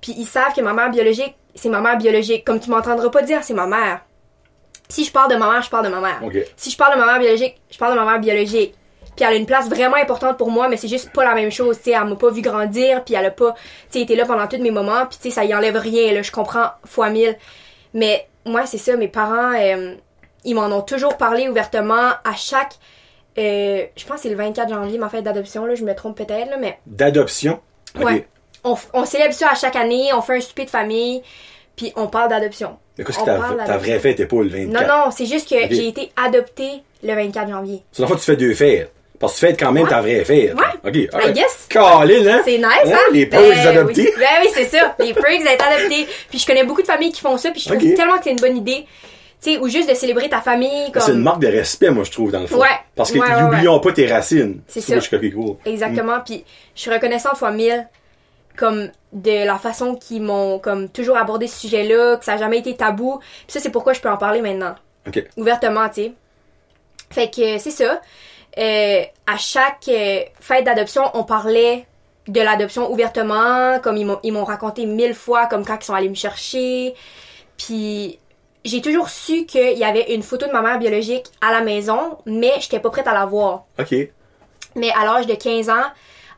[0.00, 2.44] Puis ils savent que ma mère biologique c'est ma mère biologique.
[2.44, 4.02] Comme tu m'entendras pas dire c'est ma mère.
[4.88, 6.20] Si je parle de ma mère je parle de ma mère.
[6.56, 8.76] Si je parle de ma mère biologique, je parle de ma mère biologique.
[9.16, 11.50] Puis elle a une place vraiment importante pour moi, mais c'est juste pas la même
[11.50, 13.60] chose, tu sais, elle m'a pas vu grandir, puis elle a pas, tu
[13.90, 16.22] sais, été là pendant tous mes moments, puis tu sais, ça y enlève rien, là,
[16.22, 17.36] je comprends fois mille.
[17.92, 19.94] Mais moi, c'est ça, mes parents, euh,
[20.44, 22.74] ils m'en ont toujours parlé ouvertement à chaque,
[23.38, 26.16] euh, je pense que c'est le 24 janvier, ma fête d'adoption, là, je me trompe
[26.16, 27.60] peut-être, là, mais D'adoption?
[27.98, 28.04] Ok.
[28.04, 28.26] ouais.
[28.64, 31.22] On, célèbre ça à chaque année, on fait un souper de famille,
[31.74, 32.78] puis on parle d'adoption.
[32.96, 34.68] Mais qu'est-ce que ta, vraie fête était pas le 24?
[34.68, 37.82] Non, non, c'est juste que j'ai été adoptée le 24 janvier.
[37.90, 38.92] C'est la fois que tu fais deux fêtes.
[39.22, 39.88] Parce que tu fêtes quand même Ouais.
[39.90, 40.52] ta vraie fête.
[40.54, 40.64] Ouais.
[40.84, 40.94] OK.
[40.96, 41.34] I alright.
[41.34, 41.66] guess.
[41.70, 42.42] Colin, hein?
[42.44, 42.98] C'est nice, Hein, hein?
[43.12, 44.02] les Ben Perks adoptés.
[44.02, 44.12] Oui.
[44.18, 44.94] Ben oui, c'est ça.
[44.98, 46.06] Les Perks d'être adoptés.
[46.28, 48.32] Puis je connais beaucoup de familles qui font ça, puis je trouve tellement que c'est
[48.32, 48.84] une bonne idée.
[49.40, 51.02] Tu sais, ou juste de célébrer ta famille comme...
[51.02, 52.60] C'est une marque de respect, moi, je trouve, dans le fond.
[52.60, 52.68] Ouais.
[52.94, 54.60] Parce que n'oublions pas tes racines.
[54.68, 55.08] C'est moi, ça.
[55.10, 55.56] je suis cool.
[55.64, 56.20] Exactement.
[56.24, 56.44] Puis
[56.74, 57.88] je suis reconnaissante fois mille
[58.56, 62.58] comme de la façon qu'ils m'ont comme toujours abordé ce sujet-là, que ça a jamais
[62.58, 63.18] été tabou.
[63.18, 64.74] Puis ça, c'est pourquoi je peux en parler maintenant.
[65.06, 65.24] OK.
[65.36, 66.12] ouvertement, tu sais.
[67.10, 68.00] Fait que c'est ça.
[68.58, 71.86] Euh, à chaque euh, fête d'adoption, on parlait
[72.28, 75.94] de l'adoption ouvertement, comme ils m'ont ils m'ont raconté mille fois, comme quand ils sont
[75.94, 76.94] allés me chercher.
[77.56, 78.18] Puis
[78.64, 82.18] j'ai toujours su qu'il y avait une photo de ma mère biologique à la maison,
[82.26, 83.64] mais j'étais pas prête à la voir.
[83.78, 83.94] OK.
[84.76, 85.84] Mais à l'âge de 15 ans,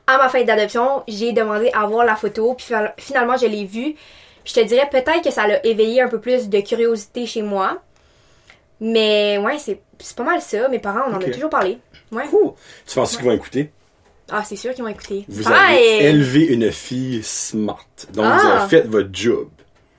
[0.06, 3.64] à ma fête d'adoption, j'ai demandé à voir la photo, puis final- finalement je l'ai
[3.64, 3.94] vue.
[4.44, 7.78] Je te dirais peut-être que ça l'a éveillé un peu plus de curiosité chez moi.
[8.80, 10.68] Mais ouais, c'est c'est pas mal ça.
[10.68, 11.78] Mes parents, on en a toujours parlé.
[12.14, 12.24] Ouais.
[12.86, 13.70] Tu penses qu'ils vont écouter?
[14.30, 15.24] Ah, c'est sûr qu'ils vont écouter.
[15.28, 17.84] Vous Ah, avez élevé une fille smart.
[18.14, 18.60] Donc, vous Ah.
[18.62, 19.48] avez fait votre job.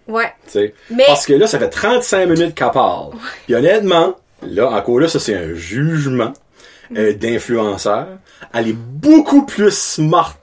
[0.08, 0.32] Ouais.
[0.46, 0.74] tu sais?
[0.92, 3.14] Mais- Parce que là, ça fait 35 minutes qu'elle parle.
[3.46, 6.32] Puis honnêtement, là, encore là, ça c'est un jugement
[6.96, 8.08] euh, d'influenceur.
[8.54, 10.38] Elle est beaucoup plus smart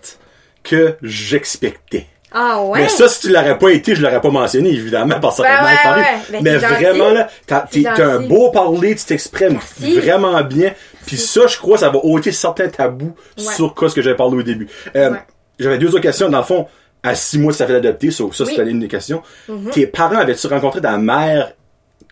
[0.65, 2.07] que j'expectais.
[2.33, 2.81] Ah ouais.
[2.81, 5.63] Mais ça, si tu l'aurais pas été, je l'aurais pas mentionné, évidemment, parce que ça
[5.63, 6.03] Ouais, ouais, parlé.
[6.03, 6.09] ouais.
[6.33, 9.99] Ben, Mais vraiment, là, t'as t'es- t'as un beau parler, tu t'exprimes Merci.
[10.01, 10.73] vraiment bien.
[11.07, 13.45] Puis ça, je crois, ça va ôter certains tabous Ouais.
[13.55, 14.69] sur quoi ce que j'avais parlé au début.
[14.97, 15.19] Euh, Ouais.
[15.59, 16.29] J'avais deux autres questions.
[16.29, 16.67] Dans le fond,
[17.03, 18.11] à six mois, ça fait adopter.
[18.11, 18.51] Ça, ça Oui.
[18.57, 19.23] C'était une des questions.
[19.73, 21.53] Tes parents avaient-tu rencontré ta mère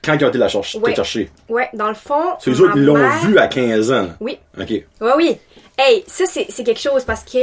[0.05, 0.79] quand ils ont été la chercher?
[0.79, 0.91] Ouais.
[0.93, 1.31] te chercher?
[1.49, 2.15] Ouais, dans le fond.
[2.39, 4.09] C'est eux ma autres, ils l'ont mère- vu à 15 ans.
[4.21, 4.39] Oui.
[4.61, 4.71] OK.
[4.71, 5.39] Ouais, oui.
[5.79, 7.39] Hey, ça, c'est quelque chose parce que,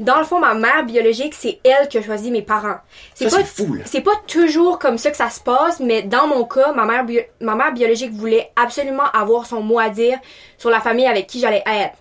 [0.00, 2.78] dans le fond, ma mère biologique, c'est elle qui a choisi mes parents.
[3.14, 3.84] Ça, pas, c'est fou, là.
[3.86, 7.04] C'est pas toujours comme ça que ça se passe, mais dans mon cas, ma mère,
[7.04, 10.18] bio- ma mère biologique voulait absolument avoir son mot à dire
[10.58, 11.94] sur la famille avec qui j'allais être.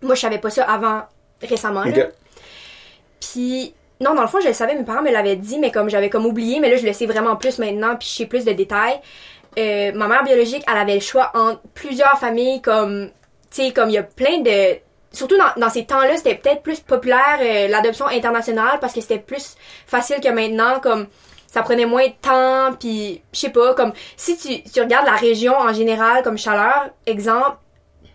[0.00, 1.02] Moi, je savais pas ça avant,
[1.42, 1.90] récemment, là.
[1.90, 2.08] OK.
[3.20, 5.88] Puis, non, dans le fond, je le savais, mes parents me l'avaient dit, mais comme
[5.88, 8.44] j'avais comme oublié, mais là, je le sais vraiment plus maintenant, puis je sais plus
[8.44, 9.00] de détails.
[9.58, 13.10] Euh, ma mère biologique, elle avait le choix entre plusieurs familles, comme,
[13.50, 14.76] tu sais, comme il y a plein de...
[15.16, 19.18] Surtout dans, dans ces temps-là, c'était peut-être plus populaire, euh, l'adoption internationale, parce que c'était
[19.18, 19.56] plus
[19.86, 21.06] facile que maintenant, comme
[21.46, 25.14] ça prenait moins de temps, puis je sais pas, comme si tu, tu regardes la
[25.16, 27.56] région en général, comme Chaleur, exemple,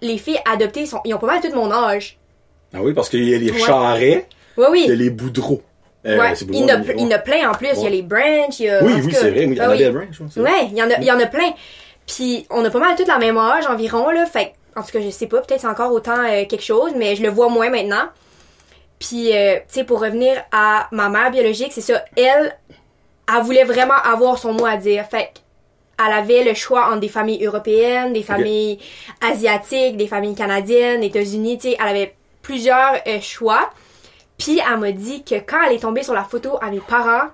[0.02, 2.20] les filles adoptées, sont, ils ont pas mal tout mon âge.
[2.74, 3.60] Ah oui, parce qu'il y a les Ouais.
[3.60, 4.28] charrets,
[4.58, 4.82] Oui, oui.
[4.86, 5.62] il y a les boudreaux.
[6.06, 7.70] Euh, Ouais, il y en a, boudreaux, il y en a plein en plus.
[7.78, 8.84] Il y a les branches, il y a.
[8.84, 9.46] Oui, oui, c'est vrai.
[9.46, 9.78] Oui, ah oui.
[10.72, 11.52] Il y en a, il y en a plein.
[12.08, 14.26] Puis on a pas mal tous la même âge environ là.
[14.26, 16.92] Fait que, en tout cas, je sais pas, peut-être c'est encore autant euh, quelque chose,
[16.96, 18.06] mais je le vois moins maintenant.
[19.00, 22.04] Puis euh, tu sais, pour revenir à ma mère biologique, c'est ça.
[22.16, 22.58] Elle,
[23.28, 25.06] elle voulait vraiment avoir son mot à dire.
[25.06, 25.32] Fait
[26.04, 28.80] elle avait le choix entre des familles européennes, des familles
[29.22, 31.58] asiatiques, des familles canadiennes, États-Unis.
[31.58, 33.70] Tu sais, elle avait plusieurs euh, choix.
[34.38, 37.30] Puis elle m'a dit que quand elle est tombée sur la photo à mes parents,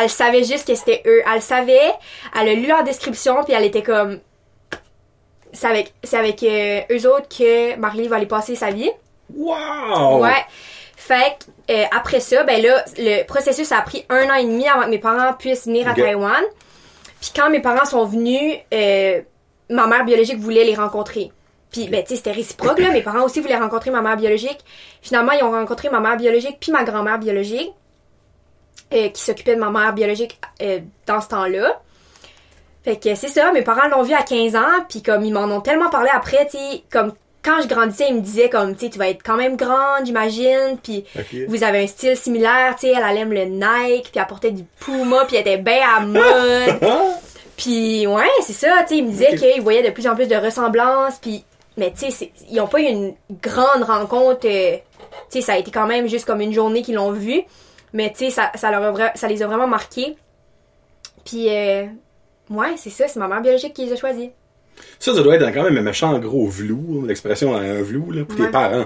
[0.00, 1.22] elle savait juste que c'était eux.
[1.32, 1.92] Elle savait,
[2.34, 4.20] elle a lu leur description, puis elle était comme...
[5.52, 8.90] C'est avec, c'est avec euh, eux autres que Marley va aller passer sa vie.
[9.34, 10.22] Wow!
[10.22, 10.44] Ouais.
[10.96, 14.68] Fait que, euh, après ça, ben là, le processus a pris un an et demi
[14.68, 15.94] avant que mes parents puissent venir à.
[15.94, 16.42] Taïwan.
[17.20, 19.20] Puis quand mes parents sont venus, euh,
[19.70, 21.32] ma mère biologique voulait les rencontrer.
[21.72, 22.90] Puis, ben, tu sais, c'était réciproque, là.
[22.90, 24.58] Mes parents aussi voulaient rencontrer ma mère biologique.
[25.02, 27.72] Finalement, ils ont rencontré ma mère biologique puis ma grand-mère biologique,
[28.92, 30.40] euh, qui s'occupait de ma mère biologique
[31.06, 31.80] dans ce temps-là.
[32.84, 35.44] Fait que c'est ça, mes parents l'ont vu à 15 ans, puis comme ils m'en
[35.44, 37.12] ont tellement parlé après, tu sais, comme
[37.42, 40.04] quand je grandissais, il me disait comme, tu sais, tu vas être quand même grande,
[40.06, 41.04] j'imagine, puis
[41.48, 44.50] vous avez un style similaire, tu sais, elle, elle aime le Nike, puis elle portait
[44.50, 46.80] du Puma, puis elle était bien à mode.
[47.56, 49.36] Puis ouais, c'est ça, tu sais, il me disait Ok.
[49.38, 51.44] qu'il voyait de plus en plus de ressemblances, puis
[51.76, 54.80] mais tu sais, ils ont pas eu une grande rencontre, euh, tu
[55.28, 57.42] sais, ça a été quand même juste comme une journée qu'ils l'ont vu,
[57.92, 60.16] mais tu sais, ça, ça, leur a vra- ça les a vraiment marqués.
[61.26, 61.84] Puis euh,
[62.50, 64.28] ouais, c'est ça, c'est ma mère biologique qui les a choisis.
[64.98, 68.36] Ça, ça doit être quand même un méchant gros vlou, l'expression un vlou, là, pour
[68.36, 68.84] tes parents.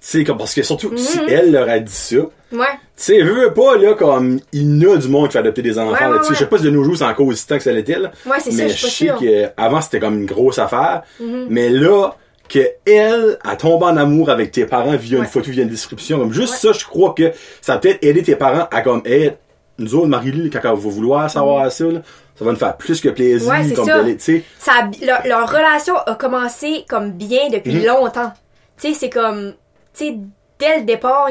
[0.00, 1.26] Tu sais, comme, parce que surtout, si Mhm.
[1.28, 2.16] elle leur a dit ça,
[2.52, 5.38] Ouais, tu sais, veux, veux pas, là, comme, il y a du monde qui fait
[5.40, 7.26] adopter des enfants, Ouais, tu sais, je sais pas si de nos jours c'est encore
[7.26, 8.12] aussi tant que ça l'était, là.
[8.26, 11.46] ouais, c'est ça, mais je sais qu'avant c'était comme une grosse affaire, Mhm.
[11.50, 12.12] mais là,
[12.48, 15.28] que elle a tombé en amour avec tes parents via une Ouais.
[15.28, 18.36] photo, via une description, comme juste ça, je crois que ça a peut-être aidé tes
[18.36, 19.32] parents à comme, hey,
[19.78, 22.02] nous autres, Marie-Lie, quand elle va vouloir savoir ça, là,
[22.38, 23.48] ça va nous faire plus que plaisir.
[23.48, 24.32] Ouais, comme ça.
[24.58, 27.86] ça a leur, leur relation a commencé comme bien depuis Mhm.
[27.86, 28.32] longtemps.
[28.80, 29.54] Tu sais, c'est comme,
[29.92, 30.16] tu sais,
[30.58, 31.30] dès le départ,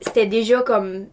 [0.00, 1.06] c'était déjà comme,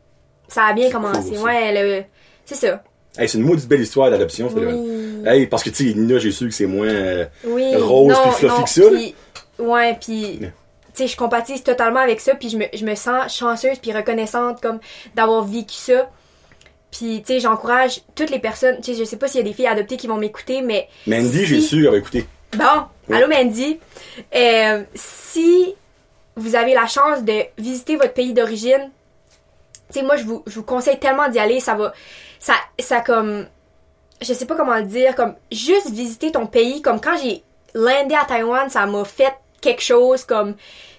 [0.47, 1.37] ça a bien commencé.
[1.39, 2.07] ouais,
[2.45, 2.83] c'est ça.
[3.17, 4.49] Hey, c'est une maudite belle histoire d'adoption.
[4.55, 5.23] Oui.
[5.25, 6.87] Hey, parce que tu sais, Nina, j'ai su que c'est moins.
[6.87, 7.75] euh, Oui.
[7.75, 8.89] rose puis fluffy non, que ça, là.
[8.89, 9.15] puis-
[9.59, 10.47] ouais, puis tu
[10.95, 14.61] sais, je compatise totalement avec ça, puis je me, je me sens chanceuse puis reconnaissante
[14.61, 14.79] comme
[15.15, 16.09] d'avoir vécu ça.
[16.95, 19.47] Puis tu sais, j'encourage toutes les personnes, tu sais, je sais pas s'il y a
[19.47, 22.27] des filles adoptées qui vont m'écouter, mais Mandy, Si- j'ai su, elle va écouter.
[22.55, 23.79] Bon, allô Mandy.
[24.35, 25.73] Euh, si
[26.35, 28.91] vous avez la chance de visiter votre pays d'origine,
[29.91, 31.93] tu sais, moi je vous, je vous conseille tellement d'y aller, ça va,
[32.39, 33.47] ça, ça comme,
[34.21, 37.41] je sais pas comment le dire, comme juste visiter ton pays, comme quand j'ai
[37.73, 40.53] landé à Taïwan, ça m'a fait quelque chose, comme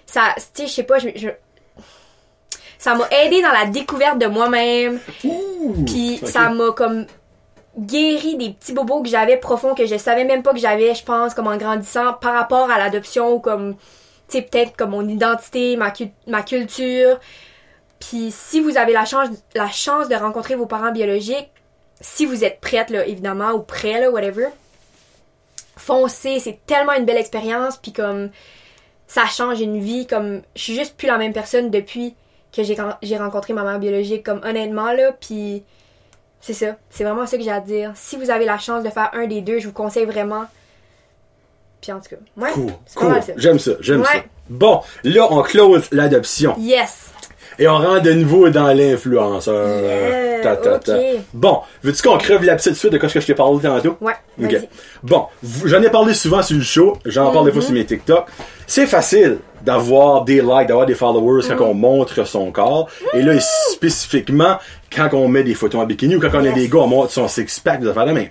[0.05, 1.29] ça, tu sais, je sais pas, je, je-
[2.85, 4.99] ça m'a aidé dans la découverte de moi-même.
[5.87, 7.07] Puis ça m'a comme
[7.79, 11.03] guéri des petits bobos que j'avais profonds que je savais même pas que j'avais, je
[11.03, 13.73] pense, comme en grandissant par rapport à l'adoption ou comme,
[14.29, 17.19] tu sais, peut-être comme mon identité, ma, cu- ma culture.
[17.99, 21.49] Puis si vous avez la chance, la chance de rencontrer vos parents biologiques,
[22.01, 24.49] si vous êtes prête, là, évidemment, ou prêt, là, whatever,
[25.75, 28.29] foncez, c'est tellement une belle expérience, puis comme,
[29.07, 32.13] ça change une vie, comme, je suis juste plus la même personne depuis
[32.55, 32.63] que
[33.01, 35.63] j'ai rencontré ma mère biologique, comme, honnêtement, là, puis
[36.41, 37.91] c'est ça, c'est vraiment ça que j'ai à dire.
[37.95, 40.45] Si vous avez la chance de faire un des deux, je vous conseille vraiment.
[41.81, 43.21] Puis en tout cas, ouais, Cool, cool.
[43.35, 44.05] J'aime ça, j'aime Ouais.
[44.07, 44.23] ça.
[44.49, 46.55] Bon, là, on close l'adoption.
[46.57, 47.11] Yes!
[47.57, 49.81] Et on rentre de nouveau dans l'influenceur.
[49.81, 50.97] Yeah, Ta, ta, ta.
[50.97, 51.03] ok.
[51.33, 53.97] Bon, veux-tu qu'on crève la petite suite de quoi que je t'ai parlé tantôt?
[54.01, 54.51] Ouais, Ok.
[54.51, 54.69] vas-y.
[55.01, 55.25] Bon,
[55.63, 57.65] j'en ai parlé souvent sur le show, j'en parle des fois Mhm.
[57.65, 58.25] sur mes TikTok.
[58.67, 62.87] C'est facile d'avoir des likes, d'avoir des followers quand on montre son corps.
[63.13, 63.33] Et là,
[63.71, 64.57] spécifiquement,
[64.95, 66.55] quand on met des photos en bikini ou quand on a Yes.
[66.55, 68.25] des gars, on montre son six-pack, des affaires de main.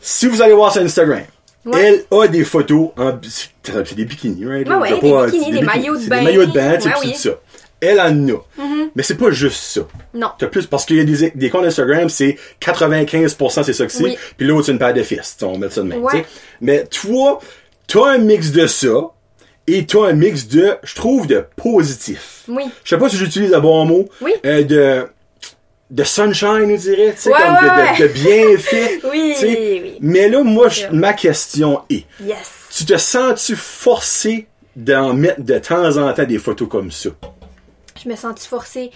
[0.00, 1.20] Si vous allez voir sur Instagram,
[1.64, 2.02] Ouais.
[2.10, 3.12] elle a des photos en...
[3.22, 4.68] C'est c'est des bikinis, right?
[4.68, 4.94] Ouais, des
[5.38, 6.18] bikinis, maillots de bain.
[6.18, 7.12] Des maillots de bain, Ouais, oui.
[7.12, 7.30] tout ça.
[7.80, 8.38] Elle en a.
[8.94, 9.80] Mais c'est pas juste ça.
[10.14, 10.28] Non.
[10.38, 13.92] T'as plus, parce qu'il y a des, des comptes Instagram, c'est 95% c'est ça que
[13.92, 14.18] c'est, Oui.
[14.36, 16.24] puis l'autre c'est une paire de fils, on met ça de même, Ouais.
[16.60, 17.38] Mais toi,
[17.86, 19.10] t'as un mix de ça,
[19.66, 22.42] et t'as un mix de, je trouve, de positif.
[22.48, 22.64] Oui.
[22.84, 24.32] Je sais pas si j'utilise le bon mot, Oui.
[24.44, 25.06] euh, de,
[25.90, 29.00] de sunshine, on dirait, tu sais, Ouais, comme ouais, de, de, de bienfait.
[29.10, 29.94] Oui, oui.
[30.00, 32.36] Mais là, moi, je- ma question est, Yes.
[32.76, 37.10] tu te sens-tu forcé d'en mettre de temps en temps des photos comme ça?
[38.02, 38.90] Je me sens-tu forcée?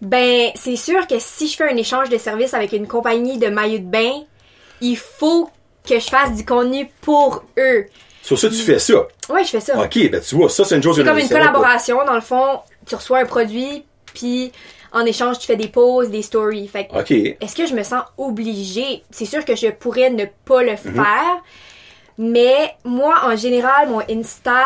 [0.00, 3.48] Ben, c'est sûr que si je fais un échange de services avec une compagnie de
[3.48, 4.22] maillots de bain,
[4.80, 5.50] il faut
[5.88, 7.86] que je fasse du contenu pour eux.
[8.22, 9.06] Sur ça, tu fais ça?
[9.28, 9.78] Ouais, je fais ça.
[9.82, 12.60] Ok, ben tu vois, ça c'est une chose C'est comme une collaboration, dans le fond,
[12.86, 14.52] tu reçois un produit, puis
[14.92, 16.68] en échange, tu fais des posts, des stories.
[16.68, 17.10] Fait que, Ok.
[17.10, 19.02] est-ce que je me sens obligée?
[19.10, 20.94] C'est sûr que je pourrais ne pas le Mhm.
[20.94, 21.42] faire,
[22.18, 24.64] mais moi, en général, mon Insta,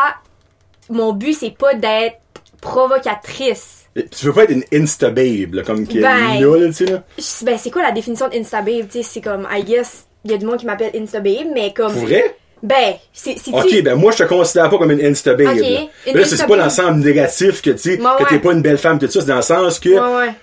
[0.89, 2.17] mon but, c'est pas d'être
[2.61, 3.82] provocatrice.
[3.95, 7.03] Tu veux pas être une Insta babe, là, comme a Ben, là, tu sais, là?
[7.43, 8.87] Ben, c'est quoi la définition d'Insta babe?
[8.91, 11.47] Tu sais, c'est comme, I guess, il y a du monde qui m'appelle Insta babe,
[11.53, 11.93] mais comme.
[11.93, 12.35] Pour vrai?
[12.63, 13.35] Ben, c'est.
[13.51, 15.47] Ok, ben moi, je te considère pas comme une Insta babe.
[15.47, 15.79] Ok, là.
[16.07, 18.61] une Là, c'est pas dans le sens négatif que, tu sais, que t'es pas une
[18.61, 20.33] belle femme, tout ça, c'est dans le sens que Ouais, ouais.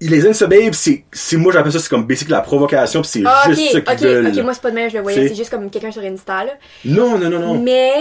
[0.00, 3.22] les Insta babes, c'est, c'est, moi, j'appelle ça, c'est comme basic la provocation, pis c'est
[3.24, 4.26] Ah, ok, juste ça qu'ils ok, veulent.
[4.36, 6.02] ok, moi c'est pas de même, je le voyais, C'est- c'est juste comme quelqu'un sur
[6.02, 6.52] Insta, là.
[6.86, 7.58] Non, non, non, non.
[7.62, 7.92] Mais,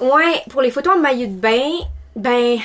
[0.00, 1.70] ouais, pour les photos en maillot de bain,
[2.16, 2.56] ben,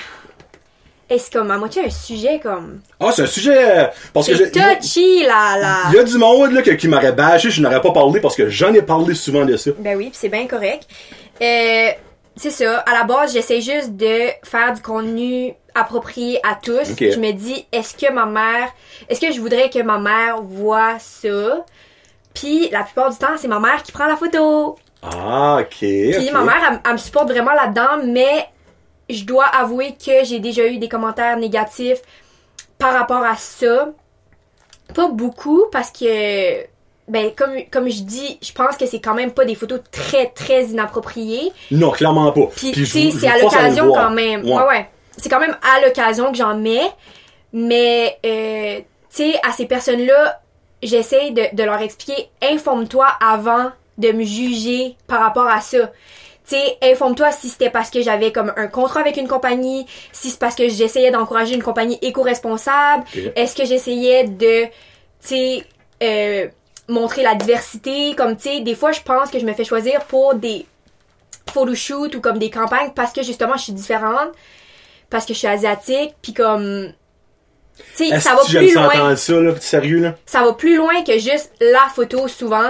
[1.09, 2.79] est-ce comme à moitié un sujet comme.
[2.99, 5.77] Ah, c'est un sujet, euh, parce que moi, touchy, là, là.
[5.89, 8.35] il y a du monde, là, que- qui m'aurait bâché, je n'aurais pas parlé parce
[8.35, 9.71] que j'en ai parlé souvent de ça.
[9.77, 10.87] Ben oui, pis c'est bien correct.
[11.41, 11.89] Euh,
[12.35, 12.79] c'est ça.
[12.79, 16.87] À la base, j'essaie juste de faire du contenu approprié à tous.
[16.99, 18.69] Je me dis, est-ce que ma mère,
[19.09, 21.65] est-ce que je voudrais que ma mère voit ça?
[22.33, 24.75] Puis la plupart du temps, c'est ma mère qui prend la photo.
[25.03, 25.77] Ah, ok.
[25.79, 28.47] Puis ma mère, elle, elle me supporte vraiment là-dedans, mais
[29.09, 32.01] je dois avouer que j'ai déjà eu des commentaires négatifs
[32.77, 33.89] par rapport à ça.
[34.93, 36.63] Pas beaucoup, parce que,
[37.07, 40.27] ben, comme, comme je dis, je pense que c'est quand même pas des photos très,
[40.27, 41.51] très inappropriées.
[41.71, 42.47] Non, clairement pas.
[42.55, 44.43] Puis, Puis tu je sais, c'est à l'occasion quand même.
[44.45, 44.53] Ouais.
[44.53, 44.89] Ouais, ouais.
[45.17, 46.91] C'est quand même à l'occasion que j'en mets.
[47.53, 48.79] Mais, euh,
[49.09, 50.41] tu sais, à ces personnes-là,
[50.83, 55.91] j'essaie de, de leur expliquer, informe-toi avant de me juger par rapport à ça.
[56.47, 60.29] Tu sais, informe-toi si c'était parce que j'avais comme un contrat avec une compagnie, si
[60.29, 63.03] c'est parce que j'essayais d'encourager une compagnie éco-responsable,
[63.35, 64.71] est-ce que j'essayais de, tu
[65.21, 65.63] sais,
[66.03, 66.47] euh,
[66.87, 70.03] montrer la diversité, comme, tu sais, des fois, je pense que je me fais choisir
[70.05, 70.67] pour des
[71.51, 74.29] photoshoots ou comme des campagnes parce que, justement, je suis différente,
[75.09, 76.91] parce que je suis asiatique, puis comme,
[77.95, 80.15] tu sais, ça va plus loin ça, là, sérieux, là?
[80.25, 82.69] ça va plus loin que juste la photo souvent.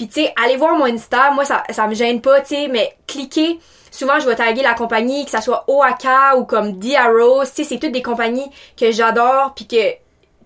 [0.00, 2.68] Puis tu sais, allez voir mon Insta, moi ça, ça me gêne pas, tu sais,
[2.68, 3.58] mais cliquez.
[3.90, 7.64] Souvent, je vais taguer la compagnie, que ça soit OAK ou comme Diaros, tu sais,
[7.64, 9.96] c'est toutes des compagnies que j'adore, puis que, tu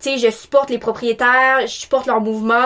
[0.01, 2.65] sais, je supporte les propriétaires, je supporte leur mouvement.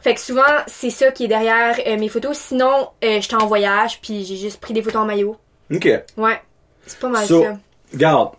[0.00, 2.38] Fait que souvent, c'est ça qui est derrière euh, mes photos.
[2.38, 5.36] Sinon, euh, j'étais en voyage, puis j'ai juste pris des photos en maillot.
[5.74, 5.88] Ok.
[6.16, 6.40] Ouais,
[6.86, 7.56] c'est pas mal So, ça.
[7.92, 8.30] Regarde.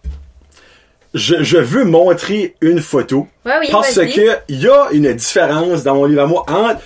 [1.14, 3.28] Je, je veux montrer une photo.
[3.46, 4.14] Ouais, oui, Parce vas-y.
[4.14, 6.80] que il y a une différence dans mon livre à moi entre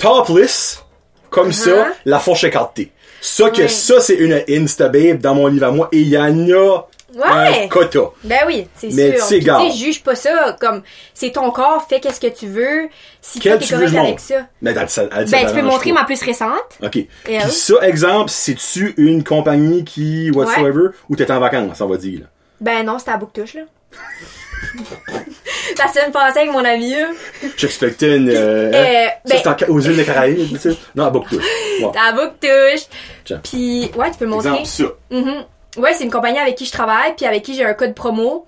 [0.00, 0.82] topless,
[1.30, 1.92] comme ça, Uh-huh.
[2.06, 2.90] la fourche écartée.
[3.20, 3.68] Ça que Ouais.
[3.68, 5.88] ça, c'est une Instababe dans mon livre à moi.
[5.92, 7.64] Et il y en a Ouais.
[7.64, 7.98] un quota.
[8.22, 9.26] Ben oui, c'est Mais sûr.
[9.26, 9.58] tu Puis, gars.
[9.64, 10.82] tu sais, juge pas ça comme
[11.12, 12.88] c'est ton corps, fais qu'est-ce que tu veux.
[13.20, 14.46] Si Quel tu correct avec ça.
[14.62, 16.54] Mais Ben tu peux montrer ma plus récente.
[16.82, 16.90] OK.
[16.90, 17.50] Puis elle?
[17.50, 22.26] ça, exemple, c'est-tu une compagnie qui, whatsoever, ou t'es en vacances, on va dire, là?
[22.60, 23.62] Ben non, c'était à Bouctouche là.
[25.78, 26.90] La semaine passée avec mon ami.
[26.92, 27.08] là.
[27.56, 29.10] J'expectais une, euh, Euh, hein?
[29.28, 30.76] ben- c'est en- aux îles des Caraïbes, tu sais?
[30.94, 31.42] Non, à Bouctouche.
[31.78, 33.40] C'était à Bouctouche.
[33.44, 34.50] Puis ouais, tu peux montrer.
[34.60, 34.84] Exemple, ça.
[35.16, 35.44] Mhm.
[35.78, 38.46] Ouais, c'est une compagnie avec qui je travaille, puis avec qui j'ai un code promo.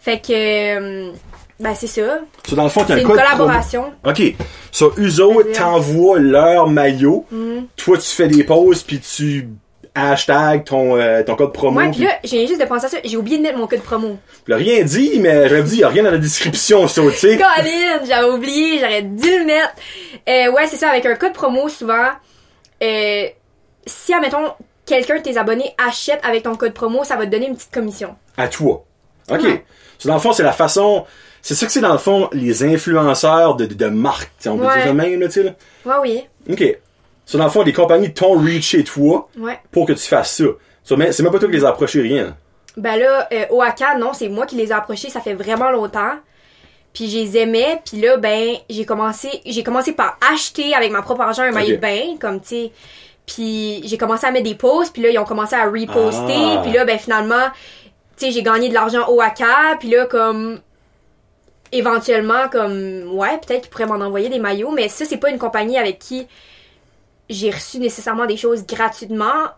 [0.00, 1.10] Fait que euh,
[1.60, 2.18] ben c'est ça.
[2.46, 3.30] Ça, dans le fond, t'as C'est un une code promo.
[3.44, 3.92] collaboration.
[4.04, 4.22] OK.
[4.72, 5.62] So, eux autres C'est-à-dire?
[5.62, 7.24] t'envoient leur maillot.
[7.30, 7.66] Mhm.
[7.76, 9.48] Toi, tu fais des pauses, puis tu
[9.94, 11.78] hashtag ton, euh, ton code promo.
[11.80, 12.96] Ouais, puis là, j'ai juste de penser à ça.
[13.04, 14.18] J'ai oublié de mettre mon code promo.
[14.46, 17.10] L'ai rien dit, mais j'avais dit, il y a rien dans la description, ça, tu
[17.12, 17.36] sais.
[17.36, 19.74] Colin, j'avais oublié, j'aurais dû le mettre.
[20.28, 22.08] Euh, ouais, c'est ça, avec un code promo, souvent,
[22.82, 23.26] euh,
[23.86, 24.52] si, admettons,
[24.86, 27.72] quelqu'un de tes abonnés achète avec ton code promo, ça va te donner une petite
[27.72, 28.16] commission.
[28.36, 28.84] À toi.
[29.30, 29.42] OK.
[29.42, 29.64] Ouais.
[29.98, 31.04] So, dans le fond, c'est la façon...
[31.40, 34.30] C'est ça que c'est, dans le fond, les influenceurs de, de, de marque.
[34.46, 34.74] On peut Ouais.
[34.76, 35.50] dire ça même, là, tu sais, là.
[35.84, 36.24] Ouais, oui.
[36.50, 36.78] OK.
[37.26, 39.58] So, dans le fond, les compagnies t'ont reach chez toi Ouais.
[39.70, 40.44] pour que tu fasses ça.
[40.82, 42.36] So, c'est même pas toi qui les as approchés, rien.
[42.76, 43.44] Ben là, euh,
[43.98, 46.14] non, c'est moi qui les ai approchés, ça fait vraiment longtemps.
[46.92, 51.02] Puis je les aimais, puis là, ben, j'ai commencé, j'ai commencé par acheter avec ma
[51.02, 52.72] propre argent un maillot de bain, comme, tu sais.
[53.26, 56.60] Puis j'ai commencé à mettre des posts, puis là, ils ont commencé à reposter, Ah.
[56.62, 57.46] puis là, ben, finalement,
[58.16, 59.42] tu sais, j'ai gagné de l'argent OAK,
[59.80, 60.60] puis là, comme,
[61.72, 65.38] éventuellement, comme, ouais, peut-être qu'ils pourraient m'en envoyer des maillots, mais ça, c'est pas une
[65.38, 66.26] compagnie avec qui
[67.28, 69.50] j'ai reçu nécessairement des choses gratuitement.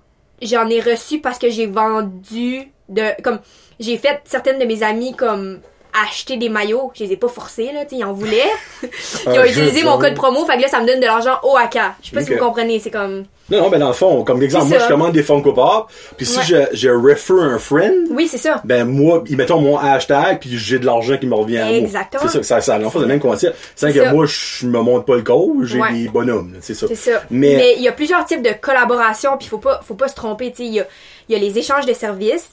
[0.42, 3.40] J'en ai reçu parce que j'ai vendu de comme
[3.80, 5.60] j'ai fait certaines de mes amies comme
[6.04, 8.42] acheter des maillots, je les ai pas forcés là, tu ils en voulaient.
[8.82, 11.04] Ils ont Ah, utilisé mon ah code promo, fait que là ça me donne de
[11.06, 11.78] l'argent au AK.
[12.02, 14.42] Je sais pas si vous comprenez, c'est comme Non, non, ben dans le fond, comme
[14.42, 16.44] exemple, moi, je commande des Funko Pop, puis si Ouais.
[16.72, 18.60] je, je refer un friend, oui, c'est ça.
[18.64, 21.72] ben moi, ils mettent mon hashtag, puis j'ai de l'argent qui me revient à.
[21.72, 22.22] Exactement.
[22.28, 23.56] C'est ça, ça, ça, dans le fond, c'est le même concept.
[23.74, 25.92] C'est que moi, je me monte pas le code, j'ai Ouais.
[25.92, 26.86] des bonhommes, c'est ça.
[26.88, 27.22] C'est ça.
[27.30, 30.50] Mais- il y a plusieurs types de collaborations, puis faut pas faut pas se tromper,
[30.50, 30.86] tu sais, il y a
[31.28, 32.48] il y a les échanges de services.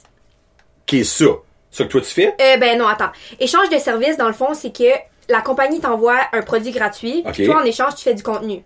[0.86, 1.26] Qui est ça?
[1.74, 2.28] Ça que toi tu fais?
[2.40, 3.10] Euh, ben non, attends.
[3.40, 4.84] Échange de services, dans le fond, c'est que
[5.28, 7.50] la compagnie t'envoie un produit gratuit, puis Ok.
[7.52, 8.62] toi, en échange, tu fais du contenu.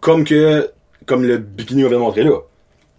[0.00, 0.70] Comme que,
[1.04, 2.38] comme le bikini qu'on vient de montrer là.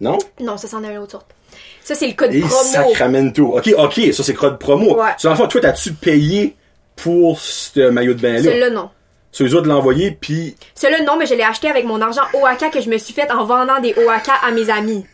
[0.00, 0.18] Non?
[0.40, 1.34] Non, ça, c'en est une autre sorte.
[1.82, 2.54] Ça, c'est le code Et promo.
[2.54, 3.56] Sacramento.
[3.56, 4.94] Ok, ok, ça c'est code promo.
[5.00, 5.10] Ouais.
[5.16, 6.54] So, dans le fond, toi, t'as-tu payé
[6.96, 8.42] pour ce maillot de bain-là?
[8.42, 8.90] Celui-là, non.
[9.30, 12.70] Sur autres de l'envoyer, puis Celui-là, non, mais je l'ai acheté avec mon argent OAK
[12.70, 15.06] que je me suis fait en vendant des OAK à mes amis.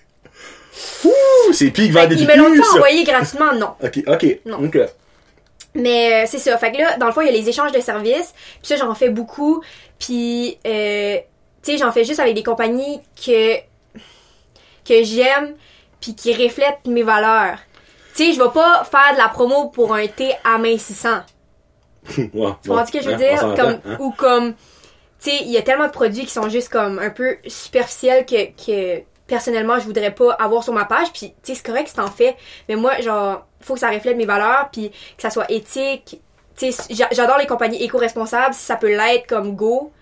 [1.05, 3.71] Ouh, c'est que vendre des Ils me l'ont pas envoyé gratuitement, non.
[3.83, 4.41] Ok, ok.
[4.47, 4.65] Non.
[4.65, 4.79] ok.
[5.75, 6.57] Mais euh, c'est ça.
[6.59, 8.35] Fait que là, dans le fond, il y a les échanges de services.
[8.61, 9.63] Puis ça, j'en fais beaucoup.
[9.99, 11.19] Puis, euh,
[11.63, 13.57] tu sais, j'en fais juste avec des compagnies que,
[14.85, 15.55] que j'aime
[16.01, 17.59] puis qui reflètent mes valeurs.
[18.15, 21.21] Tu sais, je vais pas faire de la promo pour un thé amincissant.
[22.33, 23.55] Ouais, Tu comprends ce que je veux hein, dire?
[23.55, 23.97] Comme, hein?
[24.01, 24.55] Ou comme,
[25.21, 28.25] tu sais, il y a tellement de produits qui sont juste comme un peu superficiels
[28.25, 31.13] que, que personnellement, je voudrais pas avoir sur ma page.
[31.13, 32.35] Puis, tu sais, c'est correct si t'en fais.
[32.69, 36.21] Mais moi, genre, faut que ça reflète mes valeurs, puis que ça soit éthique.
[36.57, 39.93] Tu sais, j'a- j'adore les compagnies éco-responsables, si ça peut l'être comme Go.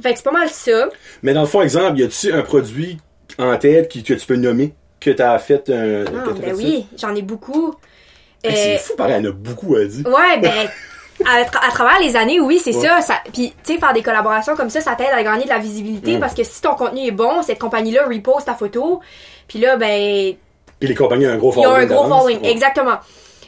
[0.00, 0.88] Fait que c'est pas mal ça.
[1.22, 2.98] Mais dans le fond, exemple, y a-tu un produit
[3.38, 6.04] en tête qui, que tu peux nommer que t'as fait un.
[6.06, 7.74] Ah, que t'as ben oui, j'en ai beaucoup.
[8.44, 10.06] Hey, Euh, c'est fou, pareil, en a beaucoup à dire.
[10.06, 10.68] Ouais, ben,
[11.26, 12.86] à, tra- à travers les années, oui, c'est Ouais.
[12.86, 13.14] ça, ça.
[13.32, 16.16] Puis, tu sais, faire des collaborations comme ça, ça t'aide à gagner de la visibilité
[16.16, 16.20] Mm.
[16.20, 19.00] parce que si ton contenu est bon, cette compagnie-là reposte ta photo.
[19.48, 20.34] Puis là, ben,
[20.78, 21.82] Puis les compagnies ont un gros ils ont following.
[21.82, 22.40] un gros following.
[22.40, 22.50] Ouais.
[22.50, 22.96] Exactement.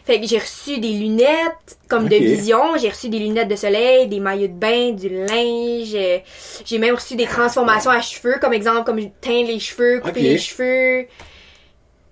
[0.04, 4.08] Fait que j'ai reçu des lunettes comme de vision, j'ai reçu des lunettes de soleil,
[4.08, 5.94] des maillots de bain, du linge.
[5.94, 6.18] euh,
[6.64, 10.38] J'ai même reçu des transformations à cheveux, comme exemple, comme teindre les cheveux, couper les
[10.38, 11.06] cheveux.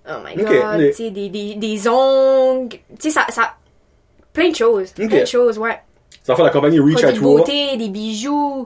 [0.09, 2.77] Oh my god, les- tu sais, des, des, des ongles.
[2.97, 3.55] Tu sais, ça, ça.
[4.33, 4.91] Plein de choses.
[4.91, 5.79] Plein de choses, ouais.
[6.23, 7.37] Ça fait la compagnie Reach Produits à toi.
[7.37, 8.65] beauté, des bijoux.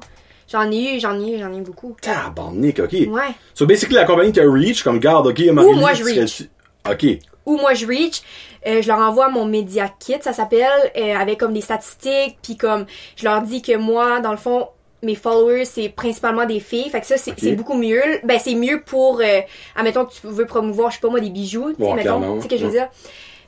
[0.52, 1.96] J'en ai eu, j'en ai eu, j'en ai eu beaucoup.
[2.02, 2.92] Tabarnak, ok.
[2.92, 3.34] Ouais.
[3.54, 5.74] So basically, la compagnie t'a Reach comme garde, ok, Marie.
[5.76, 6.44] moi, je reach.
[6.90, 7.06] Ok.
[7.48, 8.24] Ou moi je reach,
[8.66, 12.58] euh, je leur envoie mon media kit, ça s'appelle, euh, avec comme des statistiques, puis
[12.58, 14.68] comme je leur dis que moi, dans le fond,
[15.04, 18.02] mes followers c'est principalement des filles, fait que ça c'est beaucoup mieux.
[18.24, 19.42] Ben c'est mieux pour, euh,
[19.76, 22.48] admettons que tu veux promouvoir, je sais pas moi des bijoux, mettons, clairement, tu sais
[22.48, 22.88] que je veux dire.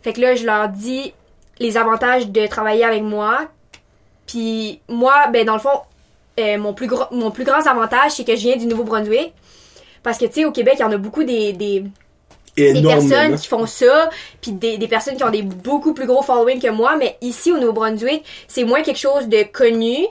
[0.03, 1.13] Fait que là je leur dis
[1.60, 3.47] les avantages de travailler avec moi,
[4.26, 5.82] puis moi, ben dans le fond,
[6.39, 9.34] euh, mon plus gros, mon plus grand avantage c'est que je viens du Nouveau-Brunswick,
[10.03, 11.84] parce que tu sais au Québec il y en a beaucoup des, des
[12.55, 14.10] personnes qui font ça,
[14.41, 17.51] puis des, des personnes qui ont des beaucoup plus gros following que moi, mais ici
[17.51, 20.05] au Nouveau-Brunswick, c'est moins quelque chose de connu.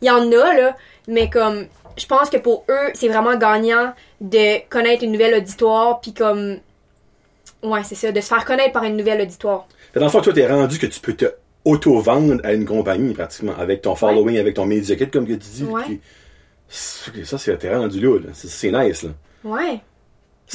[0.00, 0.76] Il y en a là,
[1.06, 6.00] mais comme je pense que pour eux, c'est vraiment gagnant de connaître une nouvelle auditoire,
[6.00, 6.58] puis comme
[7.62, 9.66] ouais, c'est ça, de se faire connaître par une nouvelle auditoire.
[9.94, 11.26] Dans le fond, toi, t'es rendu que tu peux te
[11.64, 15.48] auto-vendre à une compagnie, pratiquement, avec ton following, avec ton media kit, comme que tu
[15.54, 15.64] dis.
[15.64, 16.00] Ouais.
[16.68, 18.28] Ça, c'est, t'es rendu là, là.
[18.32, 19.10] C'est, nice, là.
[19.44, 19.80] Ouais.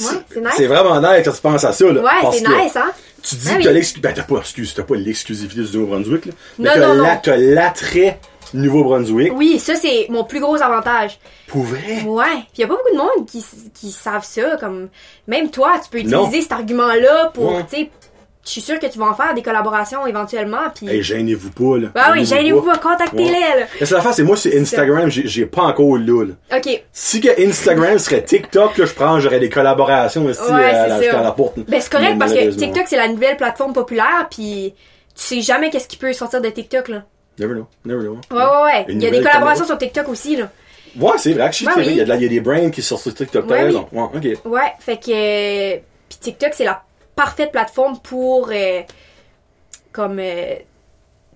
[0.00, 0.50] Ouais, c'est nice.
[0.56, 2.02] C'est vraiment nice quand tu penses à ça, là.
[2.02, 2.90] Ouais, c'est nice, hein?
[3.22, 3.64] Tu dis Ah que oui.
[3.64, 4.08] t'as l'exclusivité.
[4.08, 6.32] Ben, t'as pas, excuse, t'as pas l'exclusivité du Nouveau-Brunswick, là.
[6.58, 8.20] Mais Non, t'as, non, t'as l'attrait
[8.54, 9.32] Nouveau-Brunswick.
[9.34, 11.18] Oui, ça c'est mon plus gros avantage.
[11.48, 12.02] Pour vrai?
[12.06, 14.88] Ouais, puis y a pas beaucoup de monde qui, qui savent ça comme
[15.26, 16.22] même toi, tu peux Non.
[16.26, 17.64] utiliser cet argument-là pour Ouais.
[17.68, 17.90] tu sais
[18.48, 21.76] je suis sûre que tu vas en faire des collaborations éventuellement puis Hey, gênez-vous pas,
[21.78, 21.88] là.
[21.94, 23.60] Bah oui, gênez-vous pas, contactez-les Ouais.
[23.60, 23.66] là.
[23.78, 26.56] C'est l'affaire, c'est moi, sur Instagram, j'ai, pas encore là, là.
[26.56, 26.82] OK.
[26.92, 31.12] Si que Instagram serait TikTok, là, je pense, j'aurais des collaborations aussi Ouais, à, c'est
[31.12, 31.58] la, la porte.
[31.68, 32.50] Ben c'est correct parce que.
[32.54, 34.74] TikTok c'est la nouvelle plateforme populaire puis
[35.14, 37.02] tu sais jamais qu'est-ce qui peut sortir de TikTok là.
[37.38, 38.18] Never know, never know.
[38.30, 39.66] Ouais ouais ouais, Une il y a des collaborations caméra.
[39.66, 40.48] sur TikTok aussi là.
[40.98, 41.92] Ouais, c'est vrai, actually, Ouais, vrai, oui.
[41.92, 43.54] il y a de la- il y, a des brands qui sortent sur TikTok, t'as
[43.54, 43.86] Ouais, raison.
[43.92, 44.24] Ouais, ok.
[44.50, 45.10] Ouais, fait que
[45.76, 45.78] euh,
[46.08, 46.82] puis TikTok c'est la
[47.18, 48.82] parfaite plateforme pour euh,
[49.90, 50.54] comme euh,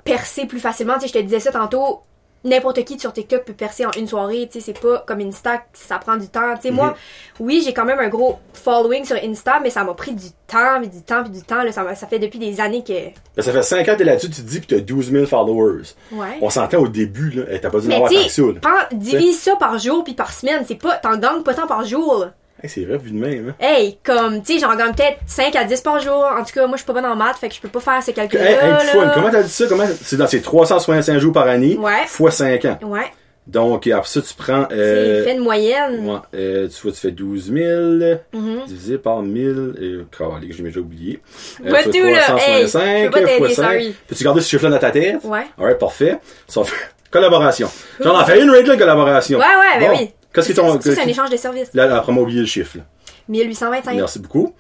[0.05, 0.95] percer plus facilement.
[0.95, 2.03] Tu sais, je te disais ça tantôt.
[2.45, 5.63] N'importe qui sur TikTok peut percer en une soirée, tu sais, c'est pas comme Insta,
[5.75, 6.55] ça prend du temps.
[6.57, 6.97] Tu sais, moi,
[7.39, 10.81] oui, j'ai quand même un gros following sur Insta, mais ça m'a pris du temps,
[10.81, 11.63] puis du temps, puis du temps.
[11.63, 13.11] Là, ça, ça fait depuis des années que.
[13.37, 15.27] Ben, ça fait 5 ans que t'es là-dessus, tu te dis, pis t'as 12 000
[15.27, 15.83] followers.
[16.11, 16.39] Ouais.
[16.41, 18.89] On s'entend au début, là, t'as pas dû en mais avoir tu tant que ça,
[18.93, 22.19] divise ça par jour puis par semaine, c'est pas, t'en gagnes pas tant par jour.
[22.25, 22.35] là.
[22.63, 23.55] Hey, c'est vrai, vu de même, hein.
[23.59, 26.13] Hey, comme, tu sais, j'en gagne peut-être 5 à 10 par jour.
[26.39, 27.81] En tout cas, moi, je suis pas bonne en maths, fait que je peux pas
[27.81, 28.45] faire ce calcul-là.
[28.51, 28.79] Hey, hey, là.
[28.79, 29.65] fun, comment t'as dit ça?
[29.69, 32.07] Comment, c'est dans ces 365 jours par année, Ouais.
[32.07, 32.79] fois 5 ans.
[32.83, 33.11] Ouais,
[33.49, 36.09] Donc, après ça, tu prends, c'est euh, fait une moyenne.
[36.09, 38.61] ouais, euh, tu vois, tu fais 12 000, Mhm.
[38.69, 41.21] divisé par 1000, et, calé, j'ai déjà oublié.
[41.67, 42.37] Euh, Pas tu fais tout, là.
[42.47, 43.55] Hey, 365, je peux pas t'aider, fois 5.
[43.65, 43.97] sorry.
[44.07, 45.17] Peux-tu garder ce chiffre-là dans ta tête?
[45.25, 45.47] Ouais.
[45.59, 46.19] Alright, parfait.
[46.47, 46.77] Ça fait
[47.11, 47.69] collaboration.
[48.01, 49.39] J'en ai fait une rate, là, collaboration.
[49.41, 50.13] Ouais, ouais, ben oui.
[50.33, 51.69] Qu'est-ce que ton, c'est un échange de services?
[51.75, 52.85] Là, là, après, oublié le chiffre, là.
[53.29, 53.95] 1825.
[53.95, 54.55] Merci beaucoup.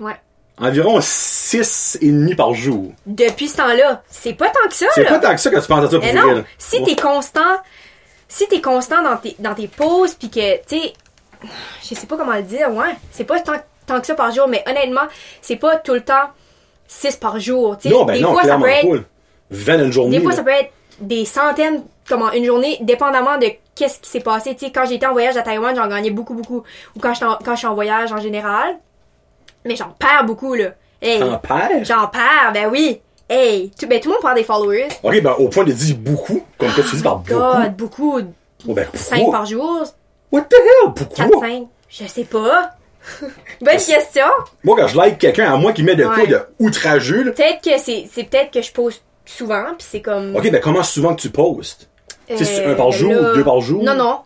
[0.00, 0.14] Ouais.
[0.60, 2.92] Environ 6,5 par jour.
[3.06, 5.68] Depuis ce temps-là, c'est pas tant que ça, C'est pas tant que ça quand tu
[5.68, 7.40] penses à ça pour Mais non, si t'es constant,
[8.26, 10.92] si t'es constant dans tes, dans tes pauses, puis que, tu sais,
[11.82, 13.52] je sais pas comment le dire, ouais, c'est pas tant,
[13.86, 15.06] tant que ça par jour, mais honnêtement,
[15.42, 16.30] c'est pas tout le temps
[16.88, 17.94] 6 par jour, tu sais.
[17.94, 19.00] Non, ben des non, fois, ça peut être, là.
[19.50, 20.18] 20 une journée.
[20.18, 20.36] des fois, là.
[20.36, 23.46] ça peut être des centaines, comme en une journée, dépendamment de
[23.78, 24.54] qu'est-ce qui s'est passé.
[24.54, 26.62] Tu sais, quand j'étais en voyage à Taïwan, j'en gagnais beaucoup, beaucoup.
[26.96, 28.76] Ou quand, en- quand je suis en voyage en général.
[29.64, 30.70] Mais j'en perds beaucoup, là.
[31.00, 31.84] Hey, T'en perds?
[31.84, 33.00] j'en perds, ben oui.
[33.30, 34.88] Hey, tout, ben tout le monde perd des followers.
[35.02, 37.38] Ok, ben au point de dire beaucoup, comme que tu dis par beaucoup.
[37.40, 38.20] God, beaucoup.
[38.66, 39.32] Oh, ben, 5 pourquoi?
[39.38, 39.84] par jour,
[40.32, 40.92] What the hell?
[40.94, 41.40] 4, Pourquoi?
[41.48, 41.66] 5.
[41.88, 42.72] Je sais pas.
[43.60, 44.24] Bonne question.
[44.64, 46.26] Moi, quand je like quelqu'un, à moi qui met de quoi Ouais.
[46.26, 47.32] de outrageux, là.
[47.32, 50.34] Peut-être que c'est, c'est peut-être que je poste souvent, puis c'est comme.
[50.36, 51.87] Ok, ben comment souvent que tu postes?
[52.36, 53.82] C'est un par jour là- ou deux par jour?
[53.82, 54.18] Non, non.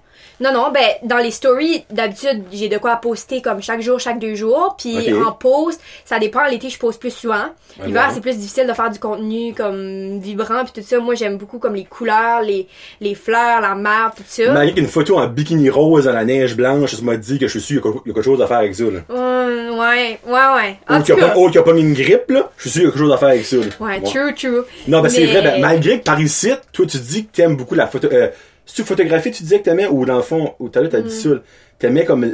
[0.42, 4.18] Non, non, ben, dans les stories, d'habitude, j'ai de quoi poster comme chaque jour, chaque
[4.18, 4.74] deux jours.
[4.78, 6.44] Puis en post, ça dépend.
[6.50, 7.44] L'été, je pose plus souvent.
[7.84, 10.98] L'hiver, c'est plus difficile de faire du contenu comme vibrant puis tout ça.
[10.98, 12.66] Moi, j'aime beaucoup comme les couleurs, les,
[13.00, 14.52] les fleurs, la mer, tout ça.
[14.52, 17.58] Malgré qu'une photo en bikini rose dans la neige blanche, ça m'a dit que je
[17.58, 19.00] suis sûr qu'il y a quelque chose à faire avec ça, là.
[19.08, 20.76] Hum, ouais, ouais, ouais.
[20.88, 22.84] En Ou qu'il n'y a, pas- a mis une grippe, là, je suis sûr qu'il
[22.84, 23.62] y a quelque chose à faire avec ça, là.
[23.80, 24.62] ouais, true, true.
[24.88, 27.56] Non, ben c'est Mais- vrai, ben, malgré que par ici, toi tu dis que t'aimes
[27.56, 28.28] beaucoup la photo, euh,
[28.66, 31.14] tu photographie, tu disais que t'aimais, ou dans le fond, ou t'as là, t'as dit
[31.14, 31.34] Mm.
[31.34, 31.42] ça,
[31.78, 32.26] t'aimais comme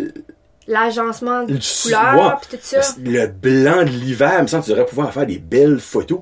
[0.67, 2.81] L'agencement de le- couleurs, pis tout ça.
[3.03, 6.21] le blanc de l'hiver, me semble que tu devrais pouvoir faire des belles photos.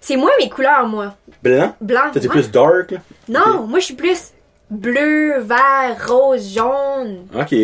[0.00, 1.16] C'est moins mes couleurs, moi.
[1.42, 1.74] Blanc?
[1.80, 2.10] Blanc.
[2.12, 2.98] T'es plus dark, là?
[3.28, 4.32] Non, moi, je suis plus
[4.70, 7.54] bleu, vert, rose, jaune, Ok.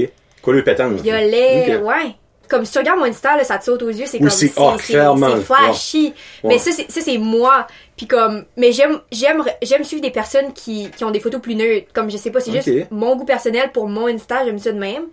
[0.43, 1.01] Couleur pétante.
[1.01, 2.17] violet, ouais.
[2.49, 4.49] Comme si tu regardes mon Insta, là, ça te saute aux yeux, c'est comme c'est-
[4.49, 6.07] c'est flashy.
[6.43, 6.51] Ouais.
[6.51, 7.67] Mais ça c'est ça c'est moi.
[7.97, 11.55] Puis comme mais j'aime j'aime j'aime suivre des personnes qui, qui ont des photos plus
[11.55, 11.87] neutres.
[11.93, 14.79] Comme je sais pas, c'est juste mon goût personnel pour mon Insta, j'aime ça de
[14.79, 15.05] même.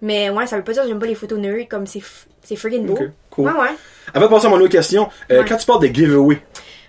[0.00, 2.02] Mais ouais, ça veut pas dire que j'aime pas les photos neutres comme c'est
[2.42, 2.98] c'est friggin' beau.
[3.30, 3.46] Cool.
[3.46, 3.68] Ouais ouais.
[4.14, 5.44] Avant de passer à mon autre question, euh, Ouais.
[5.46, 6.38] quand tu parles de giveaway,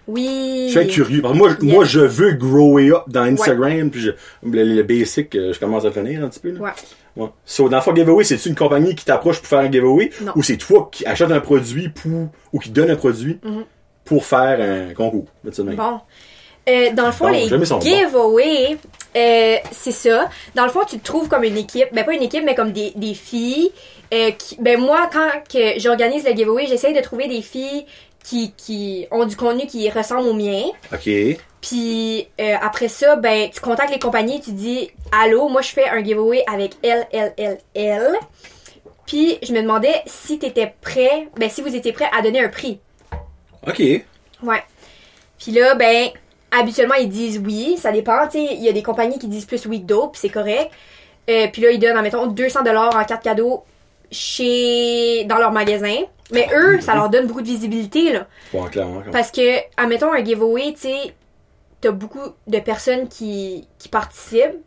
[0.07, 0.71] Oui.
[0.73, 1.21] je suis curieux.
[1.21, 1.73] Parce que moi, Yes.
[1.73, 4.11] moi, je veux grower up dans Instagram, puis je,
[4.43, 6.51] le, le basic, euh, je commence à finir un petit peu.
[6.51, 6.59] Là.
[6.61, 6.69] Ouais.
[7.19, 7.27] Ouais.
[7.45, 10.09] So, dans le fond, giveaway, c'est-tu une compagnie qui t'approche pour faire un giveaway?
[10.21, 10.31] Non.
[10.35, 13.65] Ou c'est toi qui achètes un produit pour, ou qui donne un produit Mhm.
[14.05, 15.25] pour faire un concours?
[15.75, 15.99] Bon.
[16.67, 17.47] Euh, dans le fond, les
[17.81, 18.77] giveaways,
[19.17, 20.29] euh, c'est ça.
[20.55, 21.87] Dans le fond, tu te trouves comme une équipe.
[21.93, 23.71] Ben, pas une équipe, mais comme des, des filles.
[24.13, 27.85] euh, qui, ben, moi, quand que j'organise le giveaway, j'essaye de trouver des filles
[28.23, 30.63] qui, qui ont du contenu qui ressemble au mien.
[30.93, 31.09] Ok.
[31.61, 35.89] Puis euh, après ça, ben, tu contactes les compagnies, tu dis Allô, moi je fais
[35.89, 38.13] un giveaway avec elle.
[39.05, 42.49] Puis je me demandais si t'étais prêt, ben si vous étiez prêt à donner un
[42.49, 42.79] prix.
[43.67, 43.79] Ok.
[43.79, 44.63] Ouais.
[45.37, 46.09] Puis là, ben,
[46.51, 47.77] habituellement, ils disent oui.
[47.77, 48.53] Ça dépend, tu sais.
[48.53, 50.71] Il y a des compagnies qui disent plus oui que d'autres, puis c'est correct.
[51.29, 53.63] Euh, puis là, ils donnent, admettons, 200 en carte cadeau
[54.11, 55.23] chez...
[55.25, 55.95] dans leur magasin.
[56.31, 58.27] Mais eux, ça leur donne beaucoup de visibilité, là.
[58.53, 59.01] Bon, clairement.
[59.11, 61.13] Parce que, admettons, un giveaway, tu sais,
[61.81, 64.57] t'as beaucoup de personnes qui, qui participent.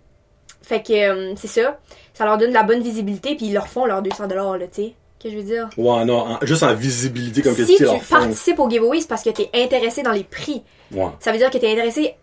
[0.62, 1.78] Fait que, euh, c'est ça.
[2.14, 4.66] Ça leur donne de la bonne visibilité, puis ils leur font leurs 200 là, tu
[4.72, 4.94] sais.
[5.20, 5.70] Qu'est-ce que je veux dire?
[5.76, 8.16] Ouais, non, en- juste en visibilité, comme que si tu tu leur fond.
[8.16, 10.62] participes au giveaway, c'est parce que t'es intéressé dans les prix.
[10.90, 11.06] Ouais.
[11.20, 12.16] Ça veut dire que tu es intéressé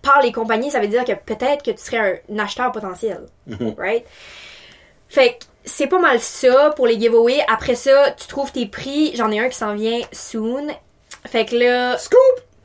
[0.00, 3.22] par les compagnies, ça veut dire que peut-être que tu serais un acheteur potentiel.
[3.48, 3.74] Mhm.
[3.76, 4.04] Right?
[5.08, 7.44] Fait que c'est pas mal ça pour les giveaways.
[7.48, 9.14] Après ça, tu trouves tes prix.
[9.16, 10.68] J'en ai un qui s'en vient soon.
[11.26, 12.18] Fait que là, Scoop!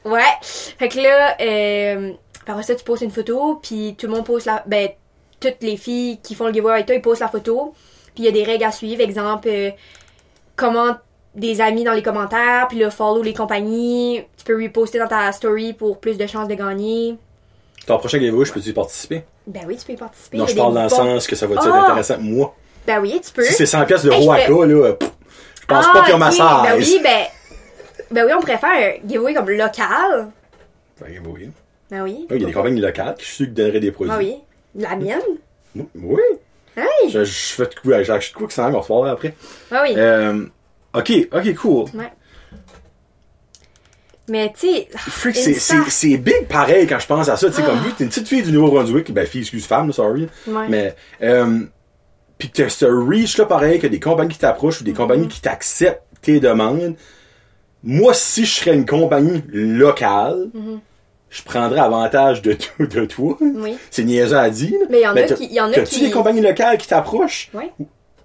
[0.05, 0.21] ouais.
[0.41, 2.13] Fait que là, euh,
[2.47, 4.63] après ça, tu poses une photo, puis tout le monde pose la.
[4.67, 4.89] Ben,
[5.39, 7.73] toutes les filles qui font le giveaway avec toi, ils posent la photo.
[8.13, 9.01] Puis il y a des règles à suivre.
[9.01, 9.71] Exemple, euh,
[10.55, 10.97] comment
[11.33, 14.23] des amis dans les commentaires, puis là, follow les compagnies.
[14.37, 17.17] Tu peux reposter dans ta story pour plus de chances de gagner.
[17.85, 19.23] Ton prochain giveaway, je peux-tu y participer?
[19.47, 20.37] Ben oui, tu peux y participer.
[20.37, 21.83] Non, je parle dans le sens que ça va être Ah!
[21.83, 22.17] intéressant.
[22.19, 22.55] Moi,
[22.85, 23.43] Ben oui, tu peux.
[23.43, 25.09] si c'est 100 pièces de Hey, Roaka, là, pff,
[25.61, 26.33] je pense Ah, pas qu'il y a ma ok.
[26.33, 26.43] size.
[26.63, 27.25] Ben oui, ben.
[28.11, 30.31] Ben oui, on faire un giveaway comme local.
[31.03, 31.49] Un giveaway.
[31.89, 32.27] Ben oui.
[32.29, 34.13] Oui, il y a des compagnies locales qui je suis qui donneraient des produits.
[34.13, 34.35] Ah oui.
[34.75, 35.21] La mienne?
[35.95, 36.21] Oui.
[36.77, 37.09] Hey.
[37.09, 39.33] Je, je fais de quoi, j'achète quoi que ça va se parler après.
[39.71, 39.93] Ah oui.
[39.97, 40.45] Euh,
[40.93, 41.85] ok, ok, cool.
[41.99, 42.11] Ouais.
[44.31, 44.87] Mais tu sais.
[45.89, 47.47] C'est, big pareil quand je pense à ça.
[47.49, 49.91] Tu sais, comme vu que t'es une petite fille du Nouveau-Brunswick, ben fille, excuse femme,
[49.91, 50.27] sorry.
[50.47, 50.67] Ouais.
[50.69, 51.59] Mais, euh,
[52.37, 55.41] pis que t'as ce reach-là pareil, que des compagnies qui t'approchent ou des compagnies qui
[55.41, 56.95] t'acceptent tes demandes.
[57.83, 60.49] Moi, si je serais une compagnie locale,
[61.29, 63.37] je prendrais avantage de, tout, de toi.
[63.41, 63.75] Oui.
[63.89, 64.77] C'est niaiseux à dire.
[64.89, 67.49] Mais il y en a qui- y en a qui- des compagnies locales qui t'approchent?
[67.53, 67.71] Ouais.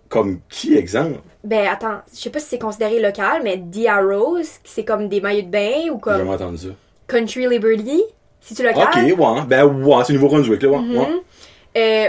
[0.09, 1.19] Comme qui, exemple?
[1.47, 5.21] Ben attends, je sais pas si c'est considéré local, mais Dia Rose, c'est comme des
[5.21, 6.69] maillots de bain ou J'ai jamais comme entendu ça.
[7.07, 8.03] Country Liberty?
[8.41, 8.89] C'est-tu local?
[8.89, 9.43] Ok, ouais.
[9.47, 10.79] Ben, ouais, c'est Nouveau-Brunswick, là, ouais.
[10.99, 11.23] Ouais.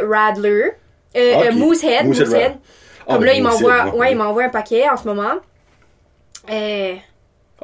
[0.01, 0.71] Euh, Radler.
[1.15, 2.05] Euh, euh, Moosehead.
[2.07, 2.55] Moosehead.
[3.07, 3.91] Ah, Comme ben, là, il m'envoie, ouais.
[3.91, 5.35] ouais, il m'envoie un paquet en ce moment.
[6.51, 6.95] Euh,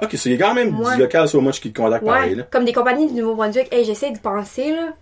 [0.02, 2.44] Ok, c'est quand même du local so much qui te contacte pareil, là.
[2.50, 3.72] comme des compagnies du Nouveau-Brunswick.
[3.72, 4.94] Hey, j'essaie de penser, là.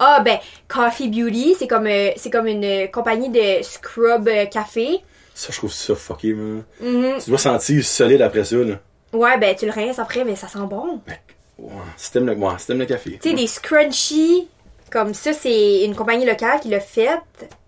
[0.00, 5.00] Ah, ben, Coffee Beauty, c'est comme, euh, c'est comme une compagnie de scrub café.
[5.40, 6.64] Ça, je trouve ça fucké, man.
[6.82, 7.14] Mhm.
[7.24, 8.74] Tu dois sentir solide après ça, là.
[9.14, 11.00] Ouais, ben, tu le rinces après, mais ça sent bon.
[11.08, 11.18] Ouais,
[11.58, 13.18] le, ouais, t'aimes le café.
[13.22, 14.48] Tu sais, des scrunchies,
[14.90, 17.08] comme ça, c'est une compagnie locale qui l'a fait.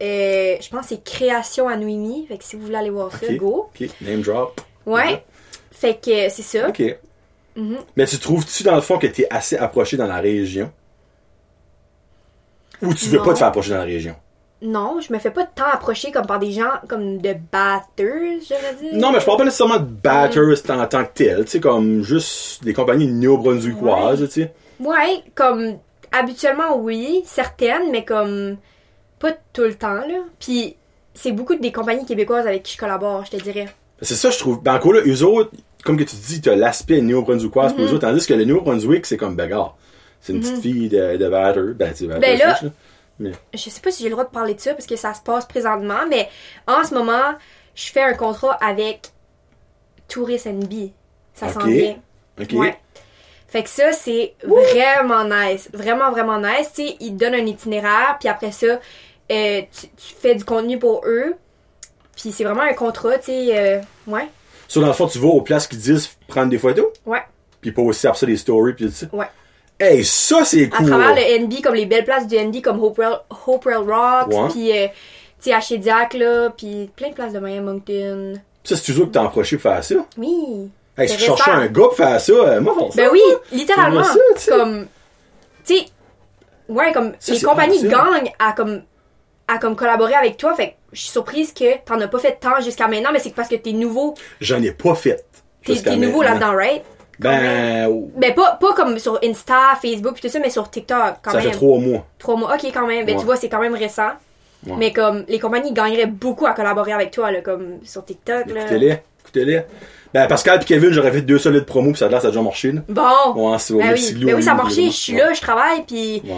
[0.02, 2.26] Euh, je pense que c'est Création à Nouimi.
[2.26, 3.70] Fait que si vous voulez aller voir ça, go.
[3.74, 4.60] Ok, name drop.
[4.84, 5.24] Ouais.
[5.70, 6.68] Fait que euh, c'est ça.
[6.68, 6.82] Ok.
[7.56, 7.78] Mhm.
[7.96, 10.70] Mais tu trouves-tu, dans le fond, que t'es assez approché dans la région?
[12.82, 13.24] Ou tu veux Non.
[13.24, 14.14] pas te faire approcher dans la région?
[14.62, 18.54] Non, je me fais pas tant approcher comme par des gens comme de batters, je
[18.54, 18.98] veux dire.
[19.00, 21.44] Non, mais je parle pas nécessairement de batters en tant que tel.
[21.44, 24.52] Tu sais, comme juste des compagnies néo-brunswickoises, tu sais.
[24.80, 25.78] Ouais, comme
[26.12, 28.56] habituellement oui, certaines, mais comme
[29.18, 30.18] pas tout le temps là.
[30.38, 30.76] Puis
[31.14, 33.68] c'est beaucoup des compagnies québécoises avec qui je collabore, je te dirais.
[34.00, 34.62] C'est ça, je trouve.
[34.62, 35.50] Ben, encore là, eux autres,
[35.84, 39.16] comme que tu dis, t'as l'aspect néo-brunswickoise pour eux autres, tandis que le Néo-Brunswick, c'est
[39.16, 39.76] comme bagarre.
[40.20, 41.60] C'est une petite fille de, de batter.
[41.74, 42.58] Ben, tu sais, Ben là-
[43.20, 45.20] Je sais pas si j'ai le droit de parler de ça parce que ça se
[45.20, 46.28] passe présentement, mais
[46.66, 47.34] en ce moment,
[47.74, 49.12] je fais un contrat avec
[50.08, 50.90] Tourist NB.
[51.34, 51.52] Ça Ok.
[51.52, 51.96] s'en vient.
[52.40, 52.52] Ok.
[52.52, 52.78] Ouais.
[53.48, 55.68] Fait que ça, c'est vraiment nice.
[55.72, 56.72] Vraiment, vraiment nice.
[56.74, 58.66] Tu sais, ils te donnent un itinéraire, puis après ça,
[59.30, 61.34] euh, tu, tu fais du contenu pour eux.
[62.16, 63.58] Puis c'est vraiment un contrat, tu sais.
[63.58, 64.28] euh, ouais,
[64.68, 67.22] Sur dans le fond, tu vas aux places qui disent prendre des photos, ouais,
[67.60, 69.06] puis pas aussi après ça des stories, puis tout ça?
[69.12, 69.26] ouais.
[69.82, 70.86] Hey, ça, c'est À cool.
[70.86, 73.18] travers le NB, comme les belles places du NB, comme Hopewell,
[73.48, 74.92] Hopewell Rocks, puis, euh, tu
[75.40, 78.34] sais, à Shediac, là, puis plein de places de Miami Moncton.
[78.62, 79.96] Ça, c'est toujours que t'as approché pour faire ça?
[80.16, 80.70] Oui.
[80.96, 83.02] Hey, si je cherchais un gars pour faire ça, euh, moi, ça.
[83.02, 84.04] Ben oui, littéralement.
[84.04, 84.86] ça, tu comme,
[85.64, 85.86] tu sais,
[86.68, 88.82] ouais, comme, Ça, les compagnies gagnent à, comme,
[89.48, 90.54] à, comme, collaborer avec toi.
[90.54, 93.34] Fait que je suis surprise que t'en as pas fait tant jusqu'à maintenant, mais c'est
[93.34, 94.14] parce que t'es nouveau.
[94.40, 95.24] J'en ai pas fait.
[95.64, 96.82] T'es, nouveau là-dedans, right?
[97.22, 101.30] Ben, Ben, pas, pas comme sur Insta, Facebook, pis tout ça, mais sur TikTok, quand
[101.32, 101.46] ça même.
[101.48, 102.06] fait trois mois.
[102.18, 102.54] Trois mois.
[102.54, 103.04] Ok, quand même.
[103.06, 103.20] Ben, Ouais.
[103.20, 104.10] tu vois, c'est quand même récent.
[104.66, 104.74] Ouais.
[104.78, 108.60] Mais comme, les compagnies gagneraient beaucoup à collaborer avec toi, là, comme, sur TikTok, là.
[108.62, 109.62] Écoutez-les, écoutez-les.
[110.14, 112.30] Ben, Pascal et Kevin, j'aurais fait deux solides promos, puis ça a l'air, ça a
[112.30, 112.82] déjà marché, là.
[112.88, 113.50] Bon.
[113.50, 114.24] Ouais, c'est ben oui.
[114.24, 114.86] Ben oui, ça a marché.
[114.86, 116.34] Je suis là, je travaille, puis Ouais.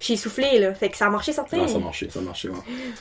[0.00, 0.72] j'ai soufflé, là.
[0.74, 1.68] Fait que ça a marché, certain.
[1.68, 2.54] Ça a marché, ça a marché, ouais.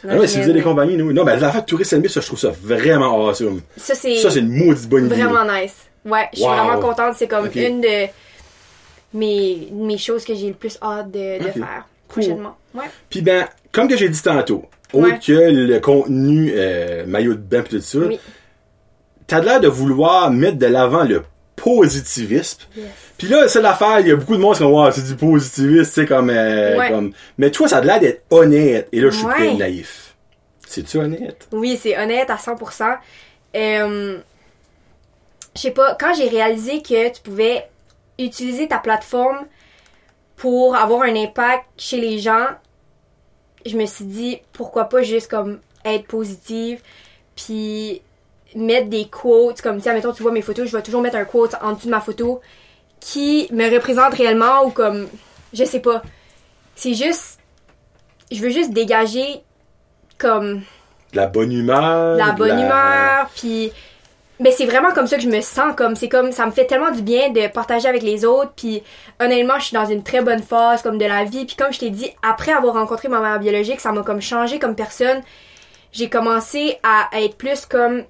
[0.04, 1.14] Non, Ah si vous avez des compagnies, nous.
[1.14, 3.62] Non, ben, l'affaire de ça, je trouve ça vraiment awesome.
[3.78, 4.18] Ça, c'est.
[4.18, 5.16] Ça, c'est une maudite bonne idée.
[5.16, 5.89] Vraiment nice.
[6.10, 6.56] Ouais, je suis Wow.
[6.56, 7.16] vraiment contente.
[7.18, 8.08] C'est comme une de
[9.14, 12.24] mes, mes choses que j'ai le plus hâte de, faire Cool.
[12.24, 12.58] prochainement.
[12.74, 12.86] Ouais.
[13.10, 15.20] Puis ben, comme que j'ai dit tantôt, autre Ouais.
[15.24, 18.20] que le contenu euh, maillot de bain pis tout ça, Oui.
[19.28, 21.24] t'as l'air de vouloir mettre de l'avant le
[21.56, 22.62] positivisme.
[22.76, 22.86] Yes.
[23.18, 25.16] Puis là, c'est l'affaire, il y a beaucoup de monde qui sont ouais, c'est du
[25.16, 26.90] positivisme, tu sais, comme, euh, Ouais.
[26.90, 27.12] comme...
[27.38, 28.88] Mais toi, ça a l'air d'être honnête.
[28.92, 29.36] Et là, je suis Ouais.
[29.36, 30.16] plein de naïf.
[30.68, 31.48] C'est-tu honnête?
[31.52, 32.96] Oui, c'est honnête à 100%.
[33.56, 34.20] Euh,
[35.60, 37.70] je sais pas, quand j'ai réalisé que tu pouvais
[38.18, 39.40] utiliser ta plateforme
[40.38, 42.46] pour avoir un impact chez les gens,
[43.66, 46.82] je me suis dit pourquoi pas juste comme être positive
[47.36, 48.02] puis
[48.56, 51.26] mettre des quotes comme tiens mettons tu vois mes photos je vais toujours mettre un
[51.26, 52.40] quote en dessous de ma photo
[53.02, 55.10] qui me représente réellement ou comme
[55.52, 56.02] je sais pas
[56.76, 57.40] c'est juste
[58.32, 59.42] je veux juste dégager
[60.18, 60.62] comme
[61.12, 62.16] De la bonne humeur.
[62.16, 63.74] la de bonne humeur puis
[64.40, 66.66] mais c'est vraiment comme ça que je me sens comme c'est comme ça me fait
[66.66, 68.82] tellement du bien de partager avec les autres puis
[69.20, 71.80] honnêtement je suis dans une très bonne phase comme de la vie puis comme je
[71.80, 75.22] t'ai dit après avoir rencontré ma mère biologique ça m'a comme changé comme personne.
[75.92, 78.04] J'ai commencé à être plus comme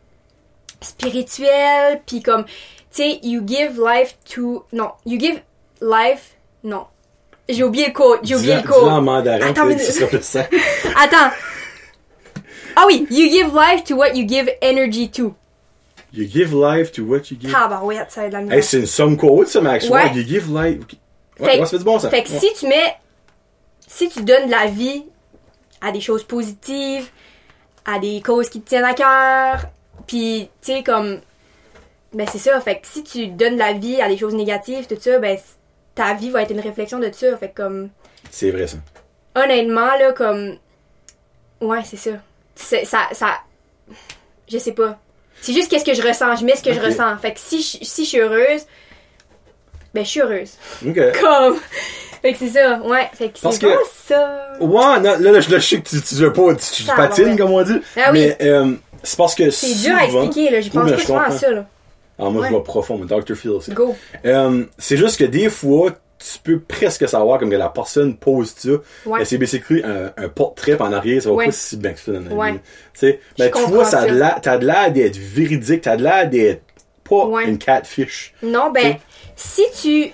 [0.82, 2.52] spirituelle puis comme tu
[2.92, 5.42] sais you give life to non you give
[5.82, 6.86] life non.
[7.48, 9.76] J'ai oublié le code j'ai oublié le en code mandarin, mais-
[10.96, 11.32] attends.
[12.76, 15.34] Ah oui you give life to what you give energy to
[16.12, 17.51] You give life to what you give.
[17.51, 18.55] Tabarouette, ça va être de la.
[18.55, 19.88] Hey, c'est une somme quote, ça, Max.
[19.89, 20.07] Ouais.
[20.14, 20.80] You give life.
[21.39, 22.10] Ouais, Fait- ouais, ça fait du bon sens.
[22.10, 22.39] Fait que Ouais.
[22.39, 22.95] si tu mets.
[23.88, 25.03] Si tu donnes de la vie
[25.82, 27.10] à des choses positives,
[27.86, 29.70] à des causes qui te tiennent à cœur,
[30.07, 31.20] puis tu sais, comme.
[32.14, 32.60] Ben c'est ça.
[32.60, 35.38] Fait que si tu donnes de la vie à des choses négatives, tout ça, ben
[35.93, 37.38] ta vie va être une réflexion de ça.
[37.38, 37.89] Fait que comme.
[38.32, 38.78] C'est vrai, ça.
[39.36, 40.57] Honnêtement, là, comme.
[41.62, 42.12] Ouais, c'est ça.
[42.55, 42.78] Ça.
[43.14, 43.30] ça
[44.47, 44.99] je sais pas.
[45.42, 46.36] C'est juste qu'est-ce que je ressens.
[46.38, 47.18] Je mets ce que je ressens.
[47.18, 48.62] Fait que si je, si je suis heureuse,
[49.94, 50.52] ben je suis heureuse.
[51.22, 51.58] Comme.
[52.22, 53.10] Fait que c'est ça, ouais.
[53.14, 53.74] Fait que c'est que-
[54.08, 54.50] ça.
[54.60, 54.68] Ouais,
[55.00, 56.94] non, là, là, je, là, je sais que tu, tu veux pas, tu, tu Ça,
[56.94, 57.38] patines, ouais.
[57.38, 57.80] comme on dit.
[57.96, 58.20] Ah oui.
[58.20, 58.74] Mais, euh,
[59.04, 60.60] c'est parce que C'est dur à expliquer, là.
[60.60, 61.66] J'y pense pas souvent à ça, là.
[62.20, 62.50] Ah, moi, Ouais.
[62.52, 63.36] je vais profond, mais Dr.
[63.36, 63.72] Phil aussi.
[63.72, 63.96] Go.
[64.26, 68.54] Euh, c'est juste que des fois, tu peux presque savoir comme que la personne pose
[68.56, 68.70] ça.
[69.06, 69.20] Ouais.
[69.20, 71.46] Mais c'est basically un, un portrait en arrière, ça va Ouais.
[71.46, 72.52] pas si bien que ça dans la Ouais.
[72.54, 72.60] vie.
[73.38, 74.06] Tu comprends vois, ça
[74.42, 76.62] t'as de l'air d'être véridique, t'as de l'air d'être
[77.04, 78.34] pas une catfish.
[78.44, 78.98] Non, ben,
[79.36, 80.12] si tu.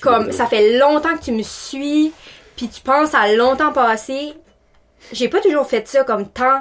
[0.00, 2.12] Comme, ça fait longtemps que tu me suis,
[2.56, 4.32] puis tu penses à longtemps passé,
[5.12, 6.60] j'ai pas toujours fait ça comme temps.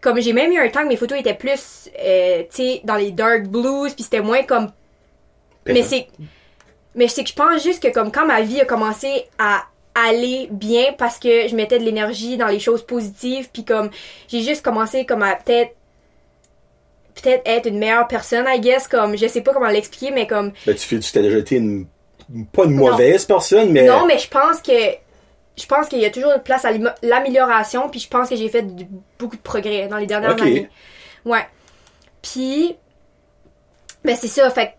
[0.00, 2.94] Comme j'ai même eu un temps que mes photos étaient plus, euh, tu sais, dans
[2.94, 4.70] les dark blues, puis c'était moins comme
[5.66, 6.06] Mais c'est.
[6.98, 9.62] Mais c'est que je pense juste que comme quand ma vie a commencé à
[9.94, 13.90] aller bien parce que je mettais de l'énergie dans les choses positives puis comme
[14.28, 15.74] j'ai juste commencé comme à peut-être
[17.14, 20.52] peut-être être une meilleure personne I guess comme je sais pas comment l'expliquer mais comme
[20.66, 21.86] Ben, tu fais, tu t'as déjà été une,
[22.52, 23.84] pas une mauvaise personne, mais.
[23.86, 24.72] non mais je pense que
[25.56, 26.70] je pense qu'il y a toujours une place à
[27.02, 28.64] l'amélioration puis je pense que j'ai fait
[29.18, 30.42] beaucoup de progrès dans les dernières Ok.
[30.42, 30.68] années
[31.24, 31.46] ouais
[32.22, 32.76] puis
[34.04, 34.74] ben c'est ça fait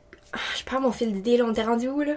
[0.58, 2.14] je perds mon fil d'idée là on t'est rendu où là?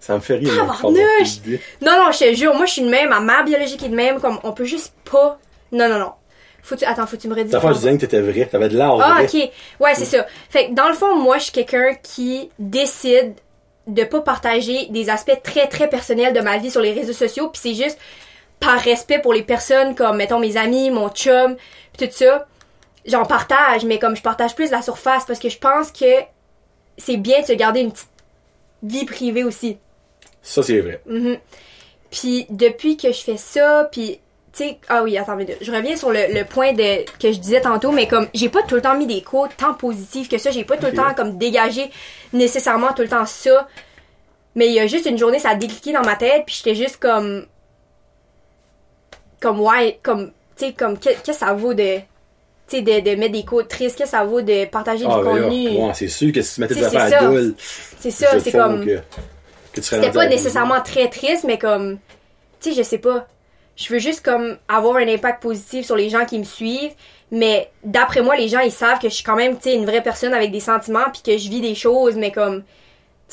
[0.00, 0.50] Ça me fait rire.
[0.82, 1.60] d'idées.
[1.80, 3.94] Non, non, je te jure, moi je suis de même, ma mère biologique est de
[3.94, 5.38] même, comme on peut juste pas.
[5.72, 6.12] Non, non, non.
[6.62, 6.84] Faut tu...
[6.84, 7.50] Attends, faut que tu me redis.
[7.50, 9.50] Ta fois, je disais que t'étais vrai, t'avais de l'art Ah, ok.
[9.80, 10.26] Ouais, c'est ça.
[10.50, 13.34] Fait que dans le fond, moi je suis quelqu'un qui décide
[13.86, 17.48] de pas partager des aspects très très personnels de ma vie sur les réseaux sociaux,
[17.48, 17.98] puis c'est juste
[18.60, 21.56] par respect pour les personnes comme mettons mes amis, mon chum,
[21.96, 22.46] pis tout ça.
[23.06, 26.22] J'en partage, mais comme je partage plus la surface parce que je pense que
[26.98, 28.08] c'est bien de se garder une petite
[28.82, 29.78] vie privée aussi.
[30.42, 31.00] Ça, c'est vrai.
[31.06, 31.38] Mhm.
[32.10, 34.20] Puis depuis que je fais ça, puis
[34.52, 37.38] tu sais, ah oui, attends, mais je reviens sur le, le point de que je
[37.40, 40.38] disais tantôt, mais comme j'ai pas tout le temps mis des quotes tant positifs que
[40.38, 41.90] ça, j'ai pas tout le temps comme dégagé
[42.32, 43.66] nécessairement tout le temps ça.
[44.54, 46.76] Mais il y a juste une journée, ça a décliqué dans ma tête, puis j'étais
[46.76, 47.46] juste comme
[49.40, 51.98] comme ouais, comme tu sais comme qu'est- qu'est-ce que ça vaut de
[52.72, 55.34] de, de mettre des quotes tristes, qu'est-ce que ça vaut de partager Ah, du ben
[55.36, 55.68] là, contenu.
[55.68, 57.28] ouais, c'est sûr que si tu mettais des affaires ça.
[57.28, 57.60] adultes,
[58.00, 58.98] C'est ça, c'est comme Que,
[59.74, 61.98] que c'était pas à- nécessairement très triste, mais comme,
[62.60, 63.26] tu sais, je sais pas.
[63.76, 66.92] Je veux juste comme avoir un impact positif sur les gens qui me suivent.
[67.30, 69.84] Mais d'après moi, les gens, ils savent que je suis quand même, tu sais, une
[69.86, 72.64] vraie personne avec des sentiments puis que je vis des choses, mais comme, tu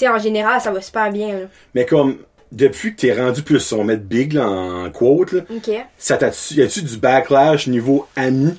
[0.05, 1.45] sais, en général, ça va super bien, là.
[1.75, 2.17] Mais comme,
[2.51, 5.69] depuis que t'es rendu plus, on va mettre big là, en quote, là, OK.
[5.97, 6.17] ça
[6.51, 8.57] y a-tu du backlash niveau amis?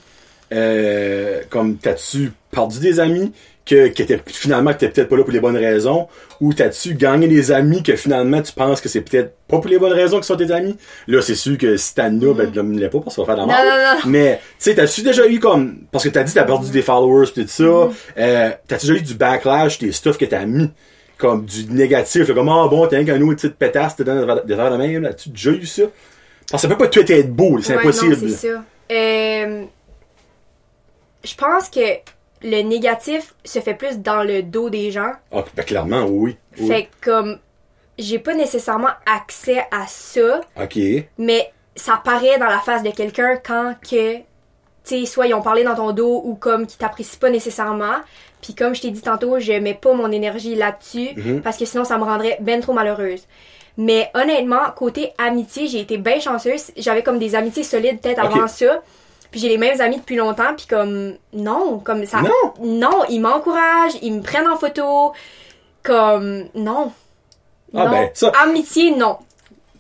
[0.53, 3.33] Euh, comme, t'as-tu perdu des amis
[3.65, 6.09] que, que t'es, finalement, que t'es peut-être pas là pour les bonnes raisons?
[6.41, 9.79] Ou t'as-tu gagné des amis que finalement tu penses que c'est peut-être pas pour les
[9.79, 10.77] bonnes raisons que sont tes amis?
[11.07, 13.45] Là, c'est sûr que si t'as nous, ben, ne l'est pas parce qu'on va faire
[13.47, 13.67] de la merde.
[13.67, 14.11] non, non.
[14.11, 16.83] Mais, tu sais, t'as-tu déjà eu comme, parce que t'as dit que t'as perdu des
[16.83, 17.63] followers pis tout ça,
[18.19, 20.69] euh, t'as-tu déjà eu du backlash des stuff que t'as mis?
[21.17, 24.17] Comme du négatif, là, comme, ah bon, t'as un qu'un autre petite pétasse, t'es dans
[24.45, 25.11] des affaires de même, là.
[25.11, 25.85] As-tu déjà eu ça?
[26.51, 28.11] Parce que ça peut pas tout être beau, c'est Ouais, impossible.
[28.17, 28.65] non, c'est ça.
[28.91, 29.63] Euh,
[31.25, 31.81] je pense que
[32.43, 35.13] le négatif se fait plus dans le dos des gens.
[35.33, 36.37] Ah, ben, clairement, oui.
[36.59, 36.67] oui.
[36.67, 37.39] Fait que, comme,
[37.99, 40.41] j'ai pas nécessairement accès à ça.
[40.61, 40.79] Ok.
[41.19, 44.23] mais ça paraît dans la face de quelqu'un quand que tu
[44.85, 47.95] sais soit ils ont parlé dans ton dos ou comme qu'ils t'apprécient pas nécessairement
[48.43, 51.41] puis comme je t'ai dit tantôt je mets pas mon énergie là-dessus Mhm.
[51.41, 53.27] parce que sinon ça me rendrait ben trop malheureuse
[53.79, 58.49] mais honnêtement côté amitié j'ai été bien chanceuse j'avais comme des amitiés solides peut-être avant
[58.49, 58.83] ça
[59.33, 62.55] puis j'ai les mêmes amis depuis longtemps puis comme non comme ça Non?
[62.63, 65.13] non ils m'encouragent ils me prennent en photo
[65.83, 66.93] comme non
[67.75, 69.19] Ah, non ben, ça- amitié non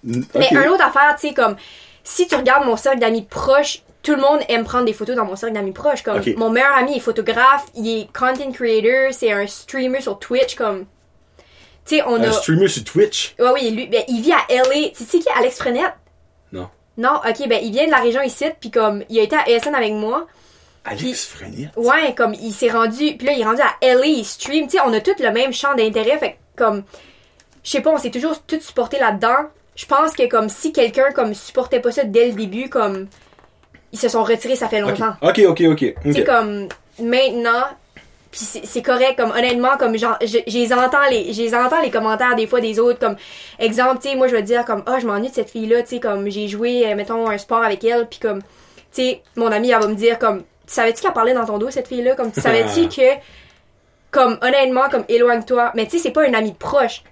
[0.05, 1.55] mais un autre affaire, tu sais, comme
[2.03, 5.25] si tu regardes mon cercle d'amis proches, tout le monde aime prendre des photos dans
[5.25, 6.03] mon cercle d'amis proches.
[6.03, 10.57] Comme mon meilleur ami est photographe, il est content creator, c'est un streamer sur Twitch,
[10.57, 10.87] comme.
[11.87, 12.33] Tu sais, on Un a.
[12.33, 13.37] streamer sur Twitch?
[13.39, 14.89] Ouais, oui, lui, ben, il vit à LA.
[14.97, 15.95] Tu sais qui, Alex Frenette?
[16.99, 17.21] Non.
[17.29, 19.75] Ok, ben, il vient de la région ici, puis comme, il a été à ESN
[19.75, 20.27] avec moi.
[20.85, 21.69] Alex Frenier?
[21.77, 24.67] Ouais, comme, il s'est rendu, puis là, il est rendu à LA, stream.
[24.67, 26.83] Tu sais, on a tous le même champ d'intérêt, fait comme,
[27.63, 29.49] je sais pas, on s'est toujours tous supportés là-dedans.
[29.77, 33.07] Je pense que, comme, si quelqu'un, comme, supportait pas ça dès le début, comme,
[33.93, 35.15] ils se sont retirés, ça fait longtemps.
[35.23, 35.95] ok, ok, ok.
[36.03, 36.69] Tu sais, comme,
[36.99, 37.65] maintenant,
[38.33, 41.83] puis c'est correct, comme, honnêtement, comme, genre, je, je les entends les, je les entends
[41.83, 43.17] les commentaires des fois des autres, comme,
[43.59, 45.89] exemple, tu sais, moi, je vais dire, comme, ah, je m'ennuie de cette fille-là, tu
[45.89, 48.47] sais, comme, j'ai joué, euh, mettons, un sport avec elle, puis comme, tu
[48.93, 51.71] sais, mon amie, elle va me dire, comme, tu savais-tu qu'elle parlait dans ton dos,
[51.71, 52.15] cette fille-là?
[52.15, 53.21] Comme, tu savais-tu que,
[54.11, 55.73] comme, honnêtement, comme, éloigne-toi.
[55.75, 57.03] Mais tu sais, c'est pas un ami proche.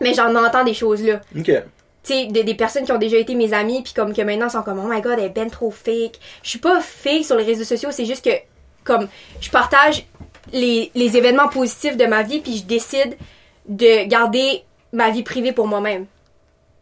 [0.00, 1.46] Mais j'en entends des choses là Ok.
[1.46, 1.62] tu
[2.04, 4.78] sais, des, personnes qui ont déjà été mes amis, puis comme que maintenant sont comme,
[4.78, 6.20] oh my god, elle est ben trop fake.
[6.44, 8.30] Je suis pas fake sur les réseaux sociaux, c'est juste que,
[8.84, 9.08] comme,
[9.40, 10.06] je partage
[10.52, 13.16] les, les événements positifs de ma vie, puis je décide
[13.68, 16.06] de garder ma vie privée pour moi-même.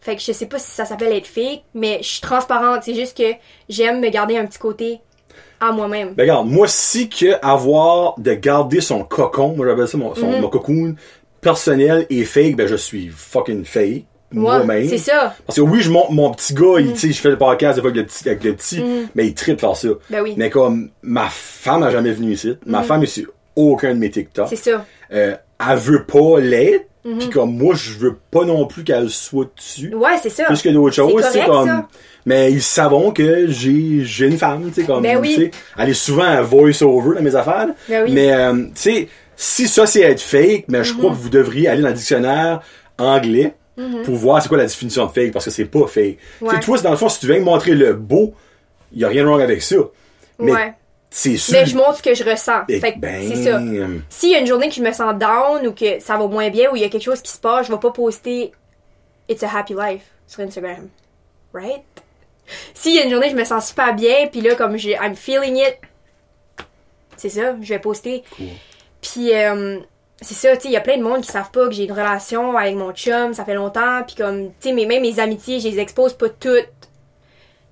[0.01, 2.95] Fait que je sais pas si ça s'appelle être fake, mais je suis transparente, c'est
[2.95, 3.33] juste que
[3.69, 5.01] j'aime me garder un petit côté
[5.59, 6.15] à moi-même.
[6.15, 10.31] Ben regarde, moi si que avoir de garder son cocon, moi j'appelle ça mon, son,
[10.31, 10.41] Mhm.
[10.43, 10.95] mon cocoon
[11.41, 14.05] personnel et fake, ben je suis fucking fake.
[14.33, 14.89] Moi-même.
[14.89, 15.35] c'est ça.
[15.47, 17.77] Parce que oui, je monte mon petit gars, il, tu sais, je fais le podcast
[17.77, 19.09] des fois avec le petit, avec le petit Mhm.
[19.15, 19.89] mais il tripe faire ça.
[20.11, 20.35] Ben oui.
[20.37, 23.27] Mais comme ma femme a jamais venu ici, ma femme est sur
[23.57, 24.47] aucun de mes TikTok.
[24.49, 24.85] C'est ça.
[25.13, 25.35] Euh,
[25.71, 27.19] elle veut pas l'être, Mhm.
[27.19, 29.95] puis comme moi je veux pas non plus qu'elle soit dessus.
[29.95, 30.45] Ouais, c'est ça.
[30.45, 31.89] plus que d'autres choses, C'est comme ça.
[32.27, 35.51] mais ils savent que j'ai j'ai une femme, tu sais comme Ben oui.
[35.79, 37.69] elle est souvent un voice over dans mes affaires.
[37.89, 38.13] Ben oui.
[38.13, 40.99] Mais euh, tu sais, si ça c'est être fake, mais je Mhm.
[40.99, 42.61] crois que vous devriez aller dans le dictionnaire
[42.99, 43.55] anglais
[44.05, 46.17] pour voir c'est quoi la définition de fake parce que c'est pas fake.
[46.41, 48.35] Tu sais toi dans le fond si tu viens me montrer le beau,
[48.93, 49.77] il y a rien de wrong avec ça.
[50.41, 50.73] Mais ouais.
[51.11, 52.63] C'est sûr Mais je montre ce que je ressens.
[52.69, 53.61] Eh Fait que ben, c'est ça.
[54.09, 56.51] S'il y a une journée que je me sens down ou que ça va moins
[56.51, 58.53] bien ou il y a quelque chose qui se passe, je vais pas poster
[59.29, 60.89] It's a happy life sur Instagram.
[61.53, 61.83] Right?
[62.75, 64.93] S'il y a une journée que je me sens super bien, puis là, comme j'ai
[64.93, 65.79] I'm feeling it,
[67.17, 68.23] c'est ça, je vais poster.
[68.37, 68.47] Cool.
[69.01, 69.81] Puis, euh,
[70.21, 71.85] c'est ça, tu sais, il y a plein de monde qui savent pas que j'ai
[71.85, 75.61] une relation avec mon chum, ça fait longtemps, puis comme, tu sais, même mes amitiés,
[75.61, 76.69] je les expose pas toutes.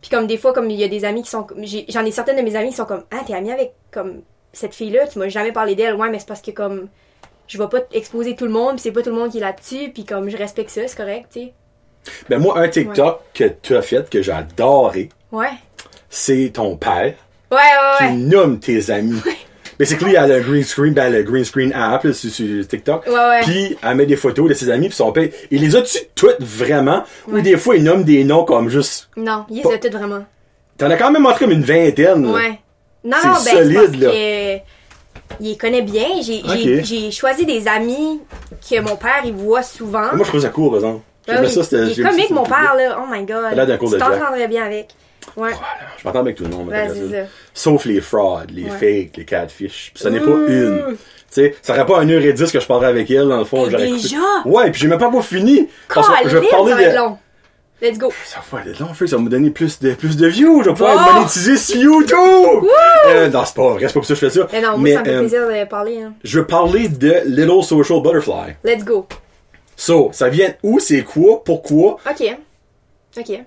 [0.05, 1.47] Puis comme des fois, comme il y a des amis qui sont,
[1.89, 4.21] j'en ai certaines de mes amis qui sont comme, ah, t'es amie avec comme
[4.53, 6.89] cette fille-là, tu m'as jamais parlé d'elle, ouais, mais c'est parce que comme,
[7.47, 9.93] je vais pas exposer tout le monde, c'est pas tout le monde qui est là-dessus,
[9.95, 11.53] puis comme je respecte ça, c'est correct, tu sais.
[12.29, 15.49] ben moi un TikTok que tu as fait que j'ai adoré, Ouais.
[16.11, 17.15] c'est ton père
[17.51, 18.13] Ouais, ouais, qui ouais.
[18.13, 19.23] nomme tes amis.
[19.79, 23.07] Basically, elle a le green screen, ben, le green screen app, là, sur, sur TikTok.
[23.07, 23.41] Ouais, ouais.
[23.43, 25.29] Puis, elle met des photos de ses amis pis son père.
[25.51, 27.05] Il les a-tu toutes vraiment?
[27.29, 30.25] Ou des fois, il nomme des noms comme juste, Non, il les a toutes vraiment.
[30.79, 32.33] t'en as quand même montré comme une vingtaine, là.
[32.33, 32.61] Ouais.
[33.05, 34.11] Non, ben, c'est solide, parce là.
[34.11, 34.57] que
[35.41, 36.07] il les connaît bien.
[36.23, 38.21] J'ai choisi des amis
[38.71, 40.15] que mon père, il voit souvent.
[40.15, 41.01] Moi, je trouve ça cool, par exemple.
[41.27, 42.99] J'aimais oui, ça, il est comique, mon père, là.
[43.01, 43.59] Oh my god.
[43.59, 44.11] A d'un cours Tu de Jack.
[44.21, 44.89] t'entendrais bien avec.
[45.37, 45.51] Ouais.
[45.51, 45.57] Voilà,
[45.99, 46.69] je m'entends avec tout le monde.
[46.69, 47.27] Ouais.
[47.53, 48.71] Sauf les frauds, les Ouais.
[48.71, 49.91] fakes, les catfish.
[49.95, 50.47] Puis ça n'est pas Mmh.
[50.49, 50.97] une.
[50.97, 53.39] Tu sais, ça aurait pas un heure et dix que je parlerais avec elle, dans
[53.39, 53.67] le fond.
[53.67, 53.79] Déjà?
[53.79, 54.49] coupé.
[54.49, 55.69] Ouais, puis j'ai même pas pas fini.
[55.93, 57.19] Parce que je parlais ça va être long.
[57.83, 58.13] Let's go.
[58.25, 60.63] Ça va être long, fait, ça va me donner plus de, plus de views.
[60.63, 62.65] Je vais pouvoir être monétisé sur YouTube.
[63.09, 64.47] Euh, non, c'est pas vrai, c'est pas pour ça que je fais ça.
[64.53, 66.01] Mais non, moi, Mais ça me fait euh, plaisir de parler.
[66.03, 66.15] Hein.
[66.23, 68.55] je veux parler de Little Social Butterfly.
[68.63, 69.07] Let's go.
[69.77, 71.99] So, ça vient où, c'est quoi, pourquoi?
[72.09, 72.37] OK.
[73.19, 73.41] OK.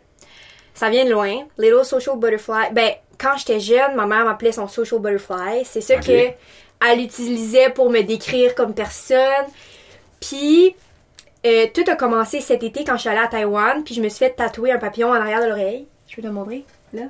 [0.78, 1.40] Ça vient de loin.
[1.58, 2.72] Little Social Butterfly.
[2.72, 5.66] Ben, quand j'étais jeune, ma mère m'appelait son Social Butterfly.
[5.66, 6.30] C'est ça que
[6.88, 9.46] elle utilisait pour me décrire comme personne.
[10.20, 10.76] Puis,
[11.46, 13.84] euh, tout a commencé cet été quand je suis allée à Taïwan.
[13.84, 15.88] Puis, je me suis fait tatouer un papillon en arrière de l'oreille.
[16.08, 16.64] Je peux te montrer,
[16.94, 17.04] là?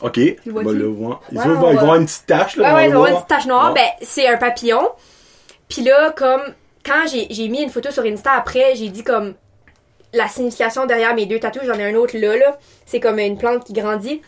[0.00, 0.18] Ok,
[0.48, 0.78] on va vois-tu?
[0.78, 1.20] le voir.
[1.30, 2.70] Il Ouais, va on il va y va- avoir une petite tache, là.
[2.70, 3.08] Ouais, ouais, va voir.
[3.10, 3.72] une petite tache noire.
[3.72, 3.80] Ouais.
[4.00, 4.88] Ben, c'est un papillon.
[5.68, 6.42] Puis là, comme,
[6.84, 9.34] quand j'ai mis une photo sur Insta après, j'ai dit comme
[10.14, 12.58] la signification derrière mes deux tatouages, j'en ai un autre là, là.
[12.86, 14.22] C'est comme une plante qui grandit.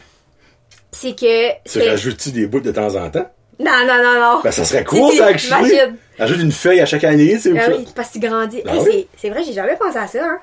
[0.92, 1.48] C'est que.
[1.50, 3.30] Tu c'est- rajoutes-tu des bouts de temps en temps?
[3.58, 4.40] Non, non, non, non.
[4.42, 5.70] Ben, ça serait cool, ça, actually.
[5.70, 5.96] imagine.
[6.18, 8.62] Ajoute une feuille à chaque année, ou Ah oui, parce que tu grandis.
[8.62, 8.90] Ben Hey, oui.
[8.92, 10.38] c'est- C'est vrai, j'ai jamais pensé à ça, hein.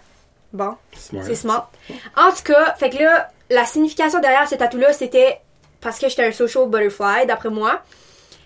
[0.51, 0.73] Bon.
[0.97, 1.23] Smart.
[1.25, 1.71] C'est smart.
[2.15, 5.39] En tout cas, fait que là, la signification derrière ce tatou-là, c'était
[5.81, 7.81] parce que j'étais un social butterfly, d'après moi.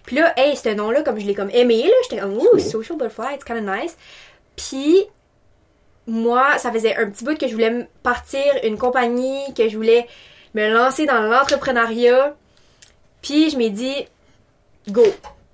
[0.05, 2.97] Puis là, hey, ce nom-là, comme je l'ai comme aimé, là, j'étais comme, ouh, social
[2.97, 3.95] butterfly, it's kind of nice.
[4.55, 5.03] Puis,
[6.07, 10.07] moi, ça faisait un petit bout que je voulais partir une compagnie, que je voulais
[10.53, 12.35] me lancer dans l'entrepreneuriat.
[13.21, 14.07] Puis, je m'ai dit,
[14.89, 15.03] go.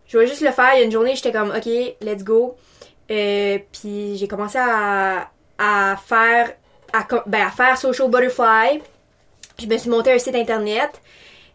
[0.08, 0.72] Je vais juste le faire.
[0.76, 1.66] Il y a une journée, j'étais comme, ok,
[2.02, 2.56] let's go.
[3.10, 6.54] Euh, puis, j'ai commencé à, à faire
[6.94, 8.82] à, ben, à faire Social Butterfly.
[9.60, 11.02] Je me suis monté un site internet.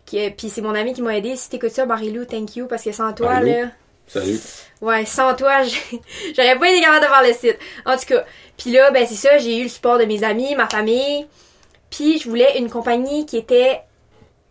[0.04, 1.36] Qui, puis c'est mon ami qui m'a aidé.
[1.36, 2.66] Si t'écoutes ça, Marilou, thank you.
[2.66, 3.62] Parce que sans toi, Marilou.
[3.62, 3.68] là.
[4.08, 4.40] Salut.
[4.80, 5.62] Ouais, sans toi,
[6.36, 7.58] j'aurais pas été capable de faire le site.
[7.84, 8.24] En tout cas.
[8.56, 11.26] Puis là, ben c'est ça, j'ai eu le support de mes amis, ma famille.
[11.90, 13.80] Puis je voulais une compagnie qui était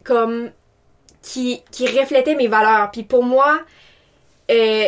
[0.04, 0.52] comme.
[1.22, 2.90] qui, qui reflétait mes valeurs.
[2.92, 3.60] Puis pour moi,
[4.52, 4.88] euh,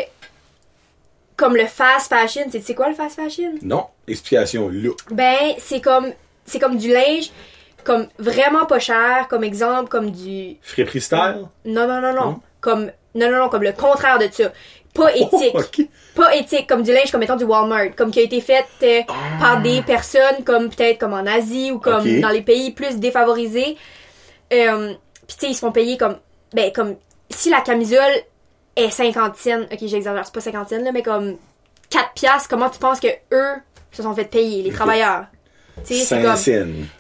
[1.38, 3.54] comme le fast fashion, c'est c'est quoi le fast fashion?
[3.62, 4.90] Non, explication là.
[5.12, 6.12] Ben, c'est comme
[6.46, 7.32] c'est comme du linge
[7.86, 11.46] comme vraiment pas cher, comme exemple comme du Friperie style?
[11.66, 12.40] non non non non, Non?
[12.60, 14.52] comme non non non comme le contraire de ça.
[14.94, 15.52] Pas éthique.
[15.54, 15.88] Oh, ok.
[16.16, 19.02] Pas éthique comme du linge comme mettons du Walmart, comme qui a été fait euh,
[19.40, 22.22] par des personnes comme peut-être comme en Asie ou comme Ah.
[22.22, 23.78] Dans les pays plus défavorisés.
[24.52, 24.94] Euh,
[25.28, 26.18] puis tu sais ils se font payer comme
[26.54, 26.96] ben comme
[27.30, 28.12] si la camisole
[28.76, 31.38] est 50 cents, OK, j'exagère, c'est pas 50 cents là, mais comme
[31.92, 33.54] 4 piastres, comment tu penses que eux
[33.92, 35.26] se sont fait payer les travailleurs?
[35.84, 36.36] C'est comme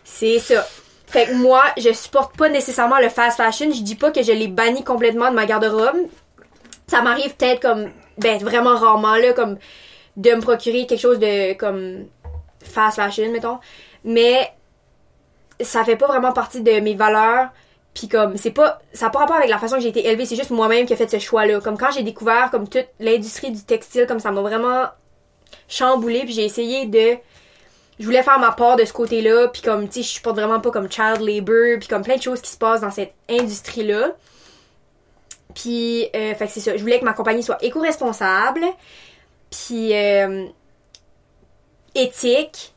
[0.04, 0.66] c'est ça.
[1.08, 3.72] Fait que moi, je supporte pas nécessairement le fast fashion.
[3.74, 5.98] Je dis pas que je l'ai banni complètement de ma garde-robe.
[6.90, 9.58] Ça m'arrive peut-être comme, ben vraiment rarement là, comme
[10.18, 12.08] de me procurer quelque chose de comme
[12.64, 13.60] fast fashion, mettons.
[14.04, 14.52] Mais
[15.62, 17.50] ça fait pas vraiment partie de mes valeurs.
[17.94, 20.26] Puis comme c'est pas ça n'a pas rapport avec la façon que j'ai été élevée,
[20.26, 21.62] c'est juste moi-même qui ai fait ce choix-là.
[21.62, 24.86] Comme quand j'ai découvert comme toute l'industrie du textile, comme ça m'a vraiment
[25.68, 27.18] chamboulé, puis j'ai essayé de
[28.00, 30.60] je voulais faire ma part de ce côté-là, puis comme, tu sais, je supporte vraiment
[30.60, 34.16] pas comme child labor, puis comme plein de choses qui se passent dans cette industrie-là.
[35.56, 36.76] Puis, euh, fait que c'est ça.
[36.78, 38.62] Je voulais que ma compagnie soit éco-responsable,
[39.50, 40.46] puis euh,
[41.96, 42.74] éthique,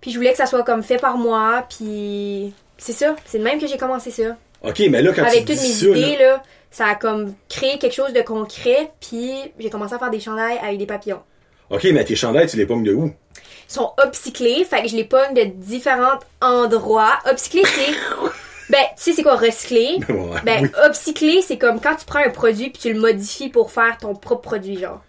[0.00, 3.14] puis je voulais que ça soit comme fait par moi, puis c'est ça.
[3.24, 4.36] C'est de même que j'ai commencé ça.
[4.62, 6.94] Ok, mais là, quand Avec tu toutes dis mes ça, idées, là, là, ça a
[6.94, 10.86] comme créé quelque chose de concret, puis j'ai commencé à faire des chandails avec des
[10.86, 11.22] papillons.
[11.70, 13.12] ok, mais tes chandails, tu les pognes de où?
[13.68, 17.18] sont upcyclés, fait que je les pogne de différents endroits.
[17.28, 17.92] Upcyclé, c'est.
[18.70, 19.98] ben, tu sais, c'est quoi recycler?
[20.08, 20.70] Ouais, Ben, oui.
[20.88, 24.14] upcyclé, c'est comme quand tu prends un produit puis tu le modifies pour faire ton
[24.14, 25.02] propre produit, genre.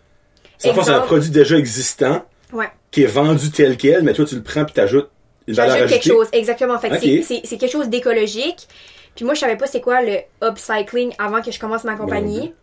[0.57, 2.23] Ça c'est un produit déjà existant
[2.53, 2.69] Ouais.
[2.91, 5.09] qui est vendu tel quel, mais toi, tu le prends puis t'ajoutes
[5.47, 6.77] une valeur quelque chose, exactement.
[6.79, 7.23] Fait que Ok.
[7.25, 8.67] c'est- quelque chose d'écologique.
[9.15, 12.53] Puis moi, je savais pas c'est quoi le upcycling avant que je commence ma compagnie.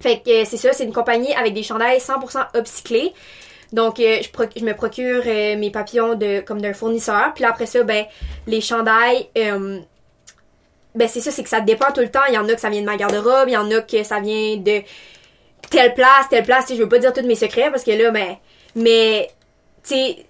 [0.00, 3.12] Fait que euh, c'est ça, c'est une compagnie avec des chandails 100% upcyclés.
[3.72, 7.32] Donc, euh, je, proc- je me procure euh, mes papillons de comme d'un fournisseur.
[7.34, 8.04] Puis là, après ça, ben,
[8.46, 9.78] les chandails, euh,
[10.94, 12.20] ben c'est ça, c'est que ça dépend tout le temps.
[12.28, 14.02] Il y en a que ça vient de ma garde-robe, il y en a que
[14.04, 14.80] ça vient de
[15.70, 16.64] telle place, telle place.
[16.64, 18.36] Tu sais, je veux pas dire tous mes secrets parce que là, ben,
[18.74, 19.28] mais,
[19.86, 20.24] tu sais,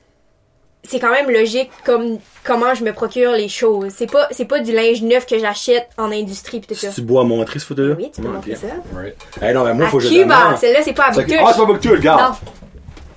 [0.84, 3.92] c'est quand même logique comme comment je me procure les choses.
[3.96, 6.88] C'est pas c'est pas du linge neuf que j'achète en industrie pis tout ça.
[6.88, 7.94] Tu bois montrer ce photo-là?
[7.98, 8.66] Oui, tu peux Ouais, montrer ça.
[8.96, 9.16] Right.
[9.54, 10.56] Non, mais moi, à faut que je demande.
[10.58, 11.38] celle-là c'est pas à C'est- Bouctouche.
[11.44, 12.20] Ah, c'est pas Bouctouche, regarde.
[12.32, 12.50] Non.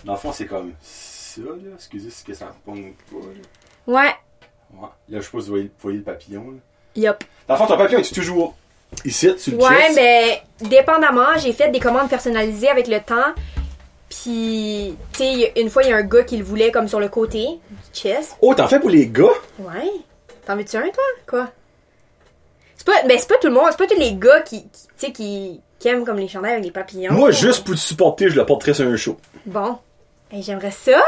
[0.03, 1.71] Dans le fond, c'est comme ça, là.
[1.75, 4.01] Excusez si que ça pogne pas, là.
[4.01, 4.15] Ouais.
[4.79, 4.87] Ouais.
[5.09, 6.57] Là, je sais pas si vous voyez, vous voyez le papillon, là.
[6.95, 7.23] Yup.
[7.47, 8.55] Dans le fond, ton papillon, est toujours
[9.05, 9.95] ici, sur le Ouais, chest?
[9.95, 13.33] mais dépendamment, j'ai fait des commandes personnalisées avec le temps.
[14.09, 16.99] Puis, tu sais, une fois, il y a un gars qui le voulait comme sur
[16.99, 17.59] le côté du
[17.93, 18.35] chest.
[18.41, 19.23] Oh, t'en fais pour les gars?
[19.59, 19.89] Ouais.
[20.45, 21.03] T'en veux-tu un, toi?
[21.27, 21.49] Quoi?
[22.75, 24.69] C'est pas, ben, c'est pas tout le monde, c'est pas tous les gars qui, qui-
[24.71, 27.13] tu sais, qui, qui aiment comme les chandails avec des papillons.
[27.13, 29.17] Moi, juste pour te supporter, je le porterais sur un show.
[29.45, 29.77] Bon.
[30.31, 31.01] Hey, j'aimerais ça!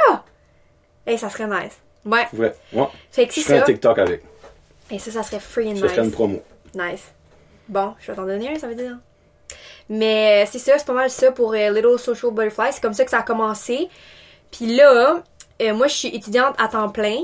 [1.06, 1.78] Hey, ça serait nice.
[2.06, 2.28] Ouais.
[2.34, 2.54] Ouais.
[3.12, 3.66] Fait que Je c'est ferais un ça.
[3.66, 4.24] TikTok avec.
[4.91, 6.14] Et ça, ça serait free and Je ferais une nice.
[6.14, 6.41] promo.
[6.76, 7.12] Nice.
[7.70, 8.98] Bon, je vais t'en donner un, ça veut dire.
[9.90, 12.74] Mais c'est ça, c'est pas mal ça pour euh, Little Social Butterfly.
[12.74, 13.90] C'est comme ça que ça a commencé.
[14.52, 15.22] Puis là,
[15.62, 17.20] euh, moi, je suis étudiante à temps plein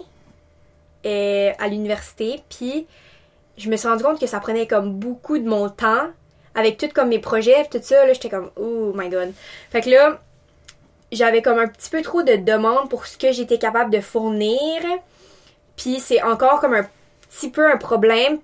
[1.05, 2.41] euh, à l'université.
[2.49, 2.87] Puis
[3.57, 6.07] je me suis rendu compte que ça prenait comme beaucoup de mon temps
[6.55, 8.05] avec tout comme mes projets tout ça.
[8.05, 9.33] Là, j'étais comme, oh my god.
[9.71, 10.19] Fait que là,
[11.11, 14.81] j'avais comme un petit peu trop de demandes pour ce que j'étais capable de fournir.
[15.75, 16.87] Puis c'est encore comme un
[17.29, 18.39] petit peu un problème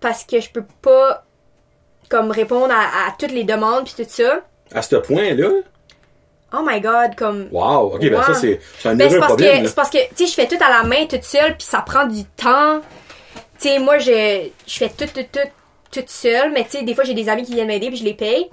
[0.00, 1.24] parce que je peux pas
[2.08, 4.40] comme répondre à, à toutes les demandes puis tout ça.
[4.74, 5.50] À ce point-là?
[6.52, 7.94] Oh my god, comme Wow.
[7.94, 10.26] Ok, ben ça, c'est c'est un ben, heureux parce problème, c'est parce que tu sais
[10.26, 12.80] je fais tout à la main toute seule puis ça prend du temps.
[13.58, 15.48] Tu sais moi je je fais tout tout tout
[15.90, 18.04] toute seule mais tu sais des fois j'ai des amis qui viennent m'aider puis je
[18.04, 18.48] les paye.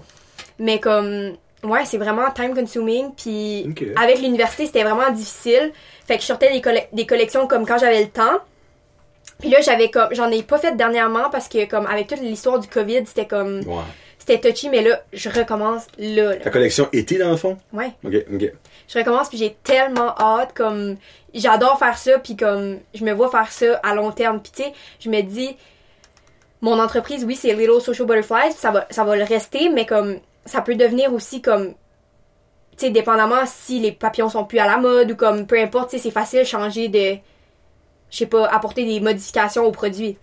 [0.60, 3.66] Mais comme ouais, c'est vraiment time consuming puis
[3.96, 5.72] avec l'université, c'était vraiment difficile.
[6.06, 8.40] Fait que je sortais des, colle- des collections comme quand j'avais le temps.
[9.40, 12.60] Puis là, j'avais comme j'en ai pas fait dernièrement parce que comme avec toute l'histoire
[12.60, 13.82] du Covid, c'était comme Ouais.
[14.20, 16.32] c'était touchy mais là, je recommence là.
[16.32, 16.36] là.
[16.38, 17.58] Ta collection été, dans le fond?
[17.72, 17.92] Ouais.
[18.06, 18.52] Ok, ok.
[18.88, 20.98] Je recommence puis j'ai tellement hâte comme
[21.34, 24.64] j'adore faire ça puis comme je me vois faire ça à long terme puis tu
[24.64, 25.56] sais je me dis
[26.62, 30.18] mon entreprise oui c'est Little Social Butterflies ça va ça va le rester mais comme
[30.46, 31.74] ça peut devenir aussi comme
[32.78, 35.90] tu sais dépendamment si les papillons sont plus à la mode ou comme peu importe
[35.92, 37.18] tu sais c'est facile de changer de
[38.12, 40.18] je sais pas apporter des modifications au produit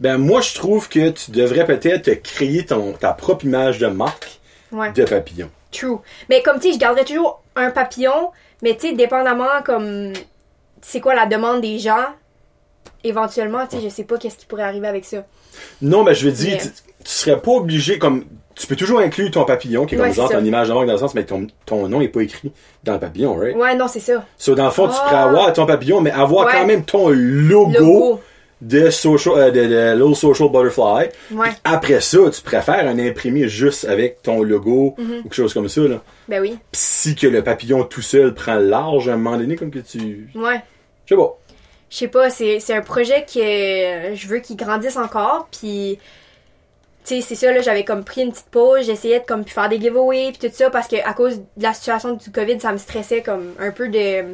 [0.00, 4.40] Ben, moi, je trouve que tu devrais peut-être créer ton, ta propre image de marque
[4.72, 5.48] ouais de papillon.
[5.70, 5.98] True.
[6.28, 8.32] Mais comme tu sais, je garderais toujours un papillon,
[8.62, 10.12] mais tu sais, dépendamment comme
[10.82, 12.06] c'est quoi la demande des gens,
[13.04, 15.24] éventuellement, tu sais, je sais pas qu'est-ce qui pourrait arriver avec ça.
[15.82, 16.70] Non, mais je veux dire, Mais- tu,
[17.04, 18.24] tu serais pas obligé, comme,
[18.60, 20.38] tu peux toujours inclure ton papillon, qui est comme Ouais, ça.
[20.38, 22.52] une image de marque dans le sens, mais ton, ton nom est pas écrit
[22.84, 23.56] dans le papillon, right?
[23.56, 24.24] Ouais, non, c'est ça.
[24.36, 25.04] So, dans le fond, tu Ah.
[25.08, 26.52] pourrais avoir ton papillon, mais avoir Ouais.
[26.52, 28.20] quand même ton logo, Logo.
[28.60, 31.08] de social, euh, de, de Little Social Butterfly.
[31.32, 31.48] Ouais.
[31.64, 35.18] Après ça, tu préfères un imprimé juste avec ton logo Mhm.
[35.20, 36.02] ou quelque chose comme ça, là.
[36.28, 36.58] Ben oui.
[36.70, 39.78] Pis si que le papillon tout seul prend large à un moment donné, comme que
[39.78, 40.28] tu.
[40.34, 40.60] Ouais.
[41.06, 41.36] Je sais pas.
[41.88, 45.98] Je sais pas, c'est c'est un projet que je veux qu'il grandisse encore, puis
[47.04, 49.54] tu sais, c'est ça là, j'avais comme pris une petite pause, j'essayais de comme puis
[49.54, 52.60] faire des giveaways puis tout ça parce que à cause de la situation du Covid,
[52.60, 54.24] ça me stressait comme un peu de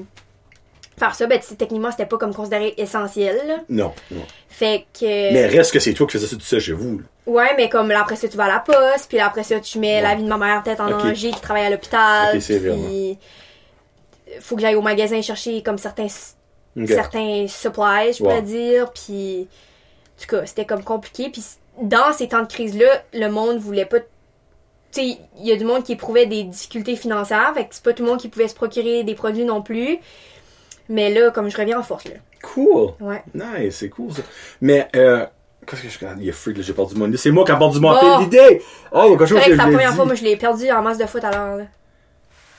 [0.99, 3.37] faire ça, ben techniquement, c'était pas comme considéré essentiel.
[3.47, 3.57] là.
[3.69, 4.23] Non, non.
[4.49, 6.99] Fait que Mais reste que c'est toi qui faisais ça tout seul chez vous.
[6.99, 7.05] là.
[7.27, 9.61] Ouais, mais comme là, après ça, tu vas à la poste, puis là, après ça,
[9.61, 10.01] tu mets Ouais.
[10.03, 11.03] la vie de ma mère peut-être en Ok.
[11.05, 12.35] danger, qui travaille à l'hôpital.
[12.37, 13.19] Ok, c'est puis.
[14.41, 16.07] Faut que j'aille au magasin chercher comme certains,
[16.77, 16.89] Ok.
[16.89, 18.43] certains supplies, je pourrais Ouais.
[18.43, 18.91] dire.
[18.93, 19.49] Puis,
[20.19, 21.29] en tout cas, c'était comme compliqué.
[21.31, 21.45] Puis,
[21.83, 23.99] dans ces temps de crise-là, le monde voulait pas.
[24.01, 24.07] Tu
[24.93, 27.93] sais, il y a du monde qui éprouvait des difficultés financières, fait que c'est pas
[27.93, 29.99] tout le monde qui pouvait se procurer des produits non plus.
[30.89, 32.15] Mais là, comme je reviens en force, là.
[32.43, 32.93] Cool.
[33.01, 33.23] Ouais.
[33.35, 34.23] Nice, c'est cool ça.
[34.61, 35.27] Mais, euh.
[35.67, 35.99] Qu'est-ce que je.
[36.21, 37.17] Il y a freak, là, j'ai perdu mon idée.
[37.17, 37.91] C'est moi qui ai perdu mon!
[37.93, 40.23] Oh, il y a quelque C'est chose que que c'est la première fois, moi, je
[40.23, 41.57] l'ai perdu en masse de foot là.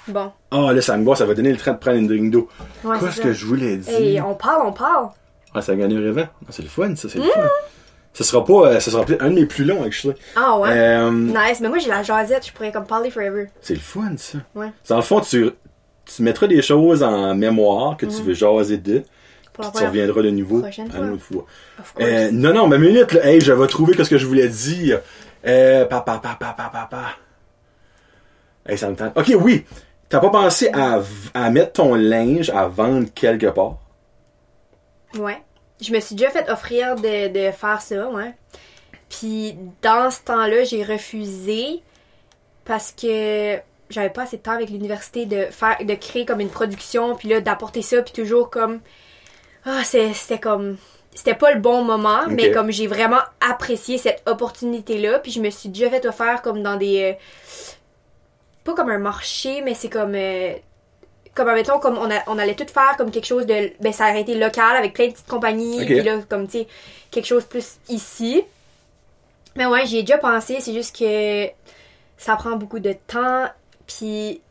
[0.09, 0.31] Bon.
[0.51, 2.49] Ah, là, ça me voit, ça va donner le train de prendre une drink d'eau.
[2.83, 3.93] Ouais, Qu'est-ce que je voulais dire?
[3.93, 5.09] Hey, on parle, on parle.
[5.53, 6.27] Ah, ça a gagné un rêvant.
[6.43, 7.29] Ah, c'est le fun, ça, c'est le Mmh.
[7.33, 7.41] fun.
[8.17, 10.15] Ce sera pas, euh, ce sera peut-être un de mes plus longs, actually.
[10.35, 10.69] Ah ouais.
[10.71, 13.45] Euh, Nice, mais moi j'ai la jasette, je pourrais comme parler forever.
[13.61, 14.39] c'est le fun, ça.
[14.55, 14.71] Ouais.
[14.89, 15.51] Dans le fond, tu,
[16.05, 19.03] tu mettras des choses en mémoire que tu veux jaser de,
[19.53, 21.05] puis tu reviendras de nouveau prochaine à fois.
[21.05, 21.45] une autre fois.
[21.77, 21.93] Course.
[22.01, 23.23] Euh, non, non, mais minute, là.
[23.27, 25.01] Hey, je vais trouver qu'est-ce que je voulais dire.
[25.45, 27.03] Euh, papa, papa, papa, papa.
[28.65, 29.15] Hey, ça me tente.
[29.15, 29.63] Ok, oui.
[30.09, 31.01] T'as pas pensé à,
[31.35, 33.77] à mettre ton linge à vendre quelque part?
[35.19, 35.37] Ouais.
[35.81, 38.33] Je me suis déjà fait offrir de, de faire ça, ouais.
[39.09, 41.81] Puis dans ce temps-là, j'ai refusé
[42.65, 43.57] parce que
[43.89, 47.29] j'avais pas assez de temps avec l'université de faire de créer comme une production puis
[47.29, 48.81] là d'apporter ça puis toujours comme
[49.65, 50.77] ah c'était comme
[51.15, 55.39] c'était pas le bon moment mais comme j'ai vraiment apprécié cette opportunité là puis je
[55.39, 57.13] me suis déjà fait offrir comme dans des euh,
[58.65, 60.53] pas comme un marché mais c'est comme euh,
[61.37, 63.71] comme admettons, comme on, a- on allait tout faire comme quelque chose de.
[63.79, 65.85] Ben, ça aurait été local avec plein de petites compagnies.
[65.85, 66.67] Puis là, comme, tu sais,
[67.11, 68.43] quelque chose plus ici.
[69.55, 70.57] Mais ouais, j'y ai déjà pensé.
[70.59, 71.47] C'est juste que
[72.17, 73.45] ça prend beaucoup de temps.
[73.87, 74.41] Puis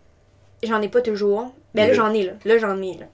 [0.62, 1.52] j'en ai pas toujours.
[1.74, 2.32] Ben là, j'en ai, là.
[2.44, 3.06] Là, j'en ai, là.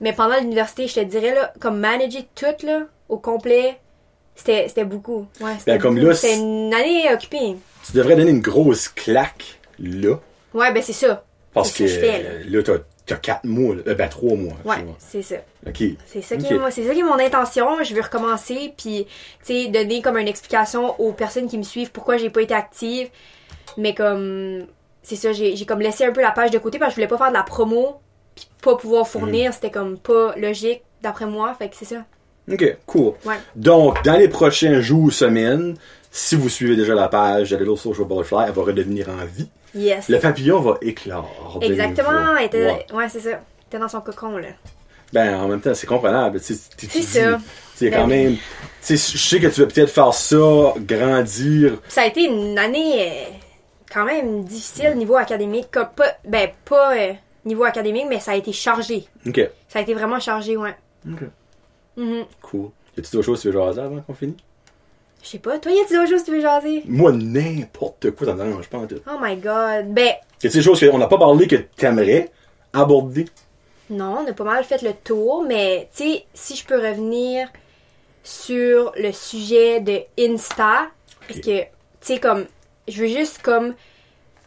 [0.00, 3.78] Mais pendant l'université, je te dirais, là, comme manager tout, là, au complet,
[4.34, 5.26] c'était c'était beaucoup.
[5.40, 6.08] Ouais, c'était Ben, comme beaucoup.
[6.08, 7.56] là, C'était c'est- une année occupée.
[7.86, 10.16] Tu devrais donner une grosse claque là.
[10.54, 11.24] Ouais, ben c'est ça.
[11.54, 12.30] Parce que que fais, là.
[12.48, 12.62] là,
[13.06, 13.74] t'as, 4 mois.
[13.86, 14.54] Euh, ben, 3 mois.
[14.64, 15.36] Ouais, c'est ça.
[15.66, 15.82] OK.
[16.06, 16.42] C'est ça, Ok.
[16.42, 17.82] qui est, moi- c'est ça qui est mon intention.
[17.82, 19.06] Je veux recommencer, puis,
[19.44, 22.54] tu sais, donner comme une explication aux personnes qui me suivent pourquoi j'ai pas été
[22.54, 23.08] active.
[23.76, 24.66] Mais comme,
[25.02, 27.06] c'est ça, j'ai, j'ai comme laissé un peu la page de côté parce que je
[27.06, 28.00] voulais pas faire de la promo,
[28.34, 29.50] puis pas pouvoir fournir.
[29.50, 29.52] Mm.
[29.54, 31.54] C'était comme pas logique, d'après moi.
[31.54, 32.04] Fait que c'est ça.
[32.50, 33.12] OK, cool.
[33.24, 33.36] Ouais.
[33.56, 35.76] Donc, dans les prochains jours ou semaines,
[36.14, 39.48] si vous suivez déjà la page de Little Social Butterfly, elle va redevenir en vie.
[39.74, 40.10] Yes.
[40.10, 41.58] Le papillon va éclore.
[41.62, 42.36] Exactement.
[42.36, 42.86] Elle était, Ouais.
[42.92, 43.40] ouais, c'est ça.
[43.70, 44.48] T'es dans son cocon, là.
[45.14, 46.38] Ben, en même temps, c'est comprenable.
[46.40, 47.38] C'est ça.
[47.80, 48.08] Ben quand oui.
[48.08, 48.36] même.
[48.86, 51.78] Tu sais, je sais que tu vas peut-être faire ça, grandir.
[51.88, 53.24] Ça a été une année euh,
[53.92, 55.68] quand même difficile niveau académique.
[55.70, 57.12] Comme pas, ben, pas euh,
[57.44, 59.04] niveau académique, mais ça a été chargé.
[59.26, 59.40] OK.
[59.68, 60.74] Ça a été vraiment chargé, ouais.
[61.10, 61.22] OK.
[61.96, 62.24] Mhm.
[62.42, 62.70] Cool.
[62.96, 64.36] Y a-tu d'autres choses que tu veux jaser avant qu'on finisse?
[65.22, 66.82] Je sais pas, toi, y a-t-il d'autres choses que tu veux jaser?
[66.86, 68.96] Moi, n'importe quoi, ça me dérange pas en tout.
[69.08, 69.86] Oh my god.
[69.94, 72.30] Ben, Y a-t-il des choses qu'on n'a pas parlé que t'aimerais
[72.72, 73.26] aborder?
[73.90, 77.46] non, on a pas mal fait le tour, mais tu sais, si je peux revenir
[78.24, 80.88] sur le sujet de Insta,
[81.28, 81.66] parce que, tu
[82.00, 82.46] sais, comme,
[82.88, 83.74] je veux juste comme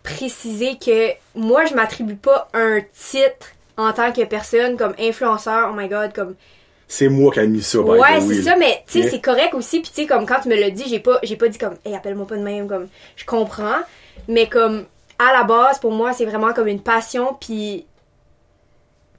[0.03, 3.47] préciser que moi, je m'attribue pas un titre
[3.77, 6.35] en tant que personne comme influenceur, oh my god, comme
[6.87, 9.79] C'est moi qui ai mis ça, Ouais, c'est ça, mais tu sais, c'est correct aussi.
[9.81, 11.75] Puis tu sais, comme quand tu me l'as dit, j'ai pas, j'ai pas dit comme,
[11.83, 13.79] hey, appelle-moi pas de même, comme, je comprends.
[14.27, 14.85] Mais comme,
[15.17, 17.35] à la base, pour moi, c'est vraiment comme une passion.
[17.39, 17.85] Puis,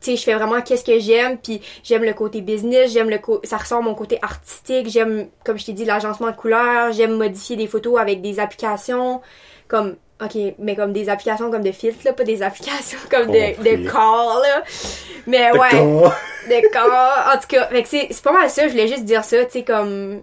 [0.00, 1.38] tu sais, je fais vraiment qu'est-ce que j'aime.
[1.38, 4.88] Puis j'aime le côté business, j'aime le co- ça ressort mon côté artistique.
[4.88, 6.92] J'aime, comme je t'ai dit, l'agencement de couleurs.
[6.92, 9.20] J'aime modifier des photos avec des applications.
[9.68, 13.56] Comme, ok, mais comme des applications comme de filtres, là, pas des applications comme de,
[13.56, 13.76] Compris.
[13.84, 14.62] de corps, là.
[15.26, 16.08] Mais ouais.
[16.48, 17.32] D'accord.
[17.34, 18.64] En tout cas, c'est c'est pas mal ça.
[18.66, 20.22] Je voulais juste dire ça, tu sais, comme.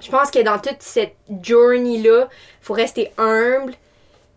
[0.00, 2.28] Je pense que dans toute cette journey-là,
[2.60, 3.74] faut rester humble.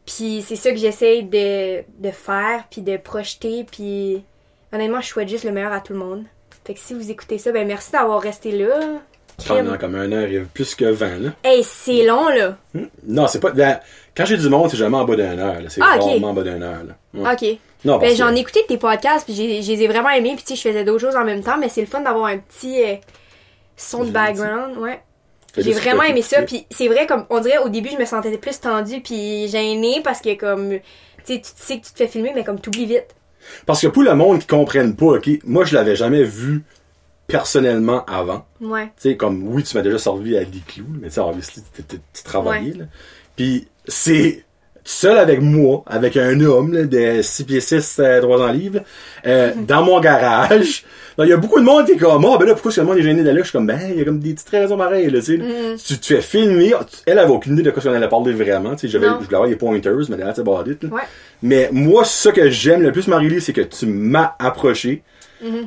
[0.06, 3.64] Puis c'est ça que j'essaye de, de faire, puis de projeter.
[3.72, 4.24] Puis
[4.74, 6.24] honnêtement, je souhaite juste le meilleur à tout le monde.
[6.66, 8.80] Fait que si vous écoutez ça, ben merci d'avoir resté là.
[9.48, 11.30] Pendant comme un heure et plus que 20, là.
[11.44, 12.58] Hey, c'est long, là.
[12.76, 12.86] Hmm?
[13.08, 13.52] Non, c'est pas.
[14.16, 15.62] quand j'ai du monde, c'est jamais en bas d'une heure.
[15.62, 15.70] là.
[15.70, 16.84] C'est Ah, rarement en bas d'une heure.
[16.84, 16.94] Là.
[17.14, 17.34] Ouais.
[17.52, 17.60] Ok.
[17.84, 20.44] Non, Ben, j'en ai écouté tes podcasts, puis j'ai- je les ai vraiment aimés, puis
[20.44, 22.38] tu sais, je faisais d'autres choses en même temps, mais c'est le fun d'avoir un
[22.38, 22.96] petit euh,
[23.76, 25.02] son de background, ouais.
[25.58, 28.38] J'ai vraiment aimé ça, puis c'est vrai, comme on dirait au début, je me sentais
[28.38, 30.80] plus tendue, puis gênée, parce que comme, tu
[31.36, 33.08] sais, tu sais que tu te fais filmer, mais comme t'oublies vite.
[33.66, 36.64] Parce que pour le monde qui comprenne pas, ok, moi je l'avais jamais vu
[37.28, 38.46] personnellement avant.
[38.60, 38.86] Ouais.
[39.02, 41.64] Tu sais, comme oui, tu m'as déjà servi à des clous, mais tu sais, obviously,
[41.88, 42.74] tu- travaillais.
[42.74, 42.86] là.
[43.36, 44.44] Puis c'est
[44.84, 48.80] seul avec moi, avec un homme là, de 6 pieds 6, euh, 3 ans livres,
[49.28, 50.84] euh, dans mon garage.
[51.18, 52.82] Il y a beaucoup de monde qui est comme, ah, ben là, pourquoi est-ce que
[52.82, 53.36] le monde est gêné d'aller?
[53.40, 53.44] Là?
[53.44, 55.76] Je suis comme, ben, il y a comme des petites raisons pareilles, là, tu sais.
[55.86, 58.72] Tu te fais filmer, tu- elle avait aucune idée de quoi on allait parler vraiment,
[58.72, 60.90] tu sais, je voulais avoir les pointers, mais that's about it, là.
[60.90, 61.02] Ouais.
[61.44, 65.04] Mais moi, ce que j'aime le plus, Marie-Lee, c'est que tu m'as approché.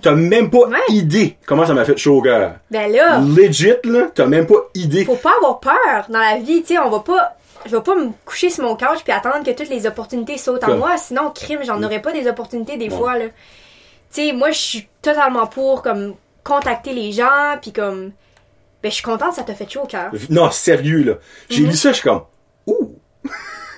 [0.03, 0.77] T'as même pas Ouais.
[0.89, 2.55] idée comment ça m'a fait chaud au cœur.
[2.71, 5.05] Ben là, Legit, là, t'as même pas idée.
[5.05, 7.37] faut pas avoir peur dans la vie, tu sais, on va pas.
[7.67, 10.65] Je vais pas me coucher sur mon couch puis attendre que toutes les opportunités sautent
[10.65, 13.27] à Comme- moi, sinon, crime, j'en aurais pas des opportunités des fois, là.
[14.13, 16.15] Tu sais, moi, je suis totalement pour, comme,
[16.45, 18.13] contacter les gens, puis comme.
[18.83, 20.11] Ben, je suis contente, ça t'a fait chaud au cœur.
[20.29, 21.15] Non, sérieux, là.
[21.49, 21.71] J'ai Mhm.
[21.71, 22.23] lu ça, je suis comme.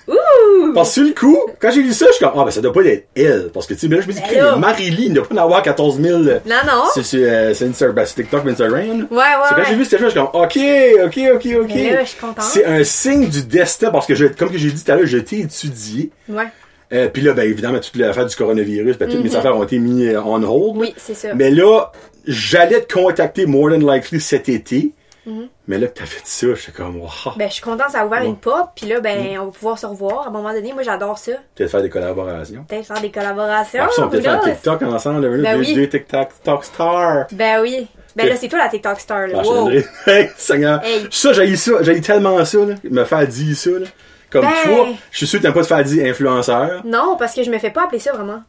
[0.09, 0.73] Ouh!
[0.75, 2.61] Parce que sur le coup, quand j'ai lu ça, je suis comme, ah, ben ça
[2.61, 3.51] doit pas être elle.
[3.53, 4.57] Parce que, tu sais, mais là, je me dis, Ben crime, là.
[4.57, 6.19] Marie-Lee, il ne doit pas en avoir 14 000.
[6.23, 6.83] euh, Non, non!
[6.95, 8.81] C'est sur euh, c'est Insta- ben, c'est TikTok, Instagram.
[9.11, 9.67] Ouais, ouais, C'est quand ouais.
[9.69, 10.59] j'ai vu cette chose, je suis comme, ok,
[11.07, 11.73] ok, ok, ok.
[11.75, 12.43] Mais là, je suis contente.
[12.45, 15.07] C'est un signe du destin parce que, je, comme que j'ai dit tout à l'heure,
[15.07, 16.11] je t'ai étudié.
[16.29, 16.45] Ouais.
[16.93, 19.37] Euh, Puis là, ben évidemment, toute l'affaire du coronavirus, ben, toutes mes Mhm.
[19.37, 20.77] affaires ont été mises euh, on hold.
[20.77, 21.35] Oui, c'est ça.
[21.35, 21.91] Mais là,
[22.29, 24.93] j'allais te contacter more than likely cet été.
[25.27, 25.49] Mhm.
[25.67, 27.09] Mais là que t'as fait ça, j'étais comme, wow.
[27.37, 28.27] Ben, je suis contente, ça a ouvert Ouais.
[28.27, 29.41] une porte, puis là, ben, Mm.
[29.41, 30.25] on va pouvoir se revoir.
[30.25, 31.33] À un moment donné, moi, j'adore ça.
[31.55, 32.65] Peut-être faire des collaborations.
[32.69, 33.85] Peut-être faire des collaborations.
[33.91, 34.51] Ça, on peut faire un?
[34.51, 35.75] TikTok ensemble, Ben deux, oui.
[35.75, 37.27] deux TikTok TikTok stars.
[37.33, 37.89] Ben oui.
[38.15, 39.43] Ben là, c'est toi la TikTok star, là.
[39.45, 39.69] Ah, Wow.
[40.07, 40.83] Hey, Seigneur.
[40.85, 41.07] Hey.
[41.11, 43.87] Ça, j'ai ça, j'ai tellement ça, là, me faire dire ça, là.
[44.31, 44.53] Comme Ben.
[44.65, 46.83] toi, je suis sûr que t'aimes pas te faire dire influenceur.
[46.85, 48.43] Non, parce que je me fais pas appeler ça vraiment.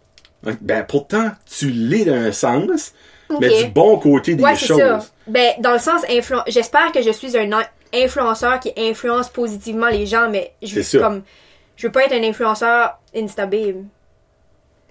[0.61, 2.93] Ben, pourtant, tu l'es d'un sens,
[3.41, 4.77] Mais du bon côté des Ouais, choses.
[4.77, 4.99] ça.
[5.27, 6.37] Ben, dans le sens influ...
[6.47, 10.99] J'espère que je suis un in- influenceur qui influence positivement les gens, mais je veux
[10.99, 11.23] comme.
[11.75, 13.83] Je veux pas être un influenceur Instababe.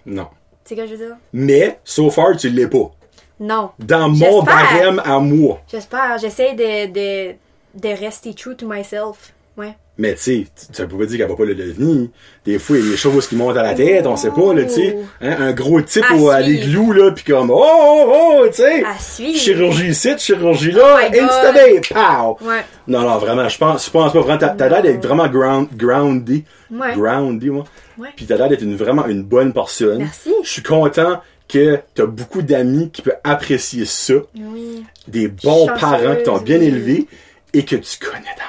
[0.04, 0.28] Non.
[0.64, 1.16] Tu sais ce que je veux dire?
[1.32, 2.90] Mais, so far, tu l'es pas.
[3.40, 3.70] Non.
[3.78, 5.60] Dans mon barème à moi.
[5.70, 6.18] J'espère.
[6.18, 7.34] J'essaie de, de,
[7.74, 9.32] de rester true to myself.
[9.98, 12.08] Mais tu sais, tu- tu peux pas dire qu'elle va pas le devenir.
[12.44, 14.52] Des fois, il y a des choses qui montent à la tête, on sait pas,
[14.52, 14.96] là, tu sais.
[15.22, 18.56] Hein, un gros type À au, à l'igloo, là, pis comme, oh, oh, oh, tu
[18.62, 18.84] sais.
[19.34, 22.36] Chirurgie ici, chirurgie Oh là, instabé, pow!
[22.46, 22.62] Ouais.
[22.86, 26.44] Non, non, vraiment, je pense, je pense pas vraiment, t'as l'air d'être vraiment ground, groundé.
[26.70, 26.94] Ouais.
[26.94, 27.64] Moi.
[27.96, 28.08] Ouais.
[28.16, 29.98] Pis t'as l'air d'être une, vraiment une bonne personne.
[30.00, 30.30] Merci.
[30.44, 34.84] Je suis content que t'as beaucoup d'amis qui peuvent apprécier ça, Oui.
[35.08, 36.66] des bons Chanceuse, parents qui t'ont bien oui.
[36.66, 37.06] élevé
[37.54, 38.42] et que tu connais ta.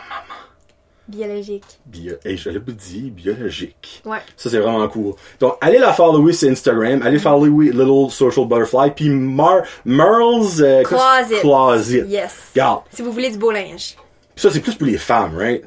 [1.08, 1.64] Biologique.
[1.86, 4.02] Bio, et je l'ai pas dit, biologique.
[4.06, 4.18] Ouais.
[4.36, 5.14] Ça, c'est vraiment cool.
[5.40, 10.84] Donc, allez la follower sur Instagram, allez follower Little Social Butterfly, puis Mar Merle's euh,
[10.84, 11.40] Closet.
[11.40, 12.06] Closet.
[12.08, 12.34] Yes.
[12.54, 13.96] Regarde, Si vous voulez du beau linge.
[14.36, 15.64] ça, c'est plus pour les femmes, right?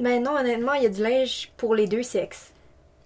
[0.00, 2.52] Ben non, honnêtement, il y a du linge pour les deux sexes.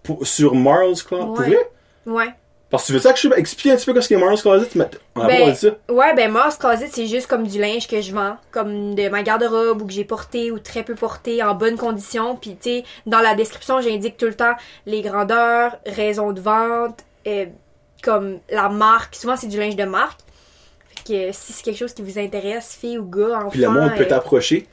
[0.03, 1.47] Pour- sur Merle's Closet, pour Ouais.
[1.49, 1.71] vrai?
[2.07, 2.35] Ouais.
[2.73, 4.67] Parce que tu veux ça que je explique un petit peu ce qu'est Merle's Closet?
[4.75, 5.69] M'as- On a pas Ben, dit ça?
[5.91, 9.23] ouais, ben Mars Closet, c'est juste comme du linge que je vends, comme de ma
[9.23, 12.35] garde-robe ou que j'ai porté ou très peu porté en bonne condition.
[12.35, 14.55] Puis tu sais, dans la description, j'indique tout le temps
[14.87, 17.45] les grandeurs, raisons de vente, euh,
[18.03, 19.15] comme la marque.
[19.15, 20.21] Souvent, c'est du linge de marque.
[20.89, 23.49] Fait que euh, si c'est quelque chose qui vous intéresse, fille ou gars, enfant.
[23.51, 24.67] Puis le monde peut euh, t'approcher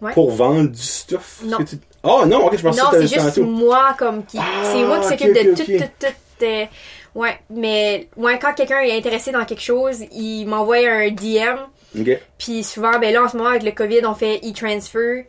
[0.00, 0.12] ouais.
[0.12, 1.40] pour vendre du stuff?
[1.44, 1.58] Non.
[1.58, 3.44] Tu- Oh non, ok, je pensais Non, que c'est juste tantôt.
[3.44, 4.36] moi comme qui.
[4.36, 6.44] Ah, c'est moi qui ok, s'occupe de tout, tout, tout.
[6.44, 6.64] euh,
[7.14, 11.58] ouais, mais ouais, quand quelqu'un est intéressé dans quelque chose, il m'envoie un DM.
[11.98, 12.18] Ok.
[12.38, 15.26] Puis souvent, ben là, en ce moment, avec le COVID, on fait e-transfer.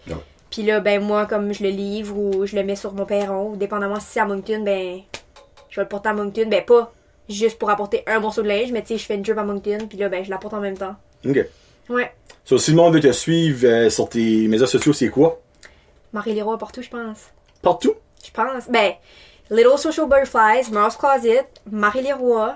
[0.50, 3.52] Puis là, ben moi, comme je le livre ou je le mets sur mon perron,
[3.52, 5.00] ou dépendamment si c'est à Moncton, ben
[5.70, 6.48] je vais le porter à Moncton.
[6.48, 6.94] Ben pas
[7.30, 9.44] juste pour apporter un morceau de linge, mais tu sais, je fais une job à
[9.44, 10.96] Moncton, puis là, ben je l'apporte en même temps.
[11.26, 11.46] Ok.
[11.90, 12.12] Ouais.
[12.46, 15.42] So, si le monde veut te suivre euh, sur tes médias sociaux, c'est quoi?
[16.12, 17.32] Marie Leroy partout, je pense.
[17.62, 17.94] Partout?
[18.24, 18.70] Je pense.
[18.70, 18.94] Ben,
[19.50, 22.56] Little Social Butterflies, Merle's Closet, Marie Leroy.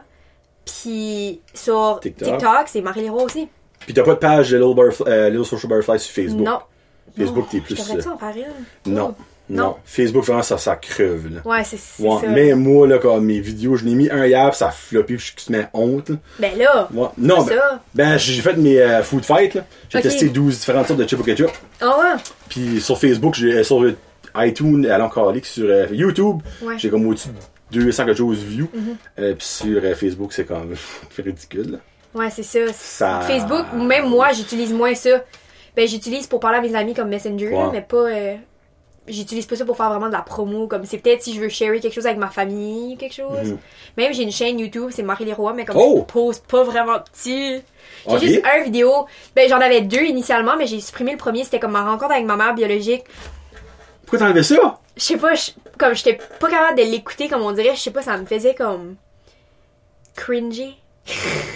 [0.66, 2.28] Puis sur TikTok.
[2.38, 3.48] TikTok, c'est Marie Leroy aussi.
[3.80, 6.46] Puis t'as pas de page de Little, Butterfly- euh, Little Social Butterfly sur Facebook?
[6.46, 6.60] Non.
[7.18, 8.36] Facebook, Oh, t'es plus, Je devrais-tu euh, en faire
[8.86, 8.94] une?
[8.94, 9.16] Non.
[9.18, 9.22] Oh.
[9.50, 9.64] Non.
[9.64, 9.76] Non.
[9.86, 11.40] Facebook, vraiment, ça, ça creve, là.
[11.46, 12.28] Ouais, c'est Ouais, ça.
[12.28, 15.16] mais moi, là, comme mes vidéos, je l'ai mis un hier, pis ça a floppé,
[15.16, 16.16] pis je me honte, là.
[16.38, 16.90] Ben là.
[16.94, 17.08] Ouais.
[17.18, 17.82] Non, ben, ça.
[17.96, 19.64] ben, j'ai fait mes euh, food fights, là.
[19.88, 21.52] J'ai testé 12 différentes sortes de chips au ketchup.
[21.80, 22.22] Ah ouais?
[22.50, 23.86] Puis sur Facebook, j'ai, sur
[24.46, 26.74] iTunes, à l'encalique, sur euh, YouTube, Ouais.
[26.74, 26.80] Mhm.
[26.80, 27.30] j'ai comme au-dessus
[27.72, 28.70] de 200 quelque chose de views.
[29.20, 30.76] Euh, puis sur euh, Facebook, c'est quand même
[31.18, 31.80] ridicule.
[32.16, 32.60] Ouais, c'est ça.
[32.74, 35.24] Ça- Facebook, même moi, j'utilise moins ça.
[35.76, 37.70] Ben, j'utilise pour parler à mes amis comme Messenger, Ouais.
[37.72, 37.98] mais pas.
[37.98, 38.36] euh,
[39.10, 40.68] J'utilise pas ça pour faire vraiment de la promo.
[40.68, 43.52] Comme c'est peut-être si je veux sharer quelque chose avec ma famille ou quelque chose.
[43.52, 43.58] Mhm.
[43.96, 46.00] Même j'ai une chaîne YouTube, c'est Marie Leroy, mais comme Oh!
[46.06, 47.62] je poste pas vraiment petit.
[48.10, 49.06] J'ai juste un vidéo.
[49.34, 51.46] Ben, j'en avais deux initialement, mais j'ai supprimé le premier.
[51.46, 53.06] C'était comme ma rencontre avec ma mère biologique.
[54.08, 54.80] Pourquoi t'as enlevé ça?
[54.96, 55.34] Je sais pas,
[55.78, 57.76] comme j'étais pas capable de l'écouter, comme on dirait.
[57.76, 58.96] Je sais pas, ça me faisait comme.
[60.16, 60.78] cringy.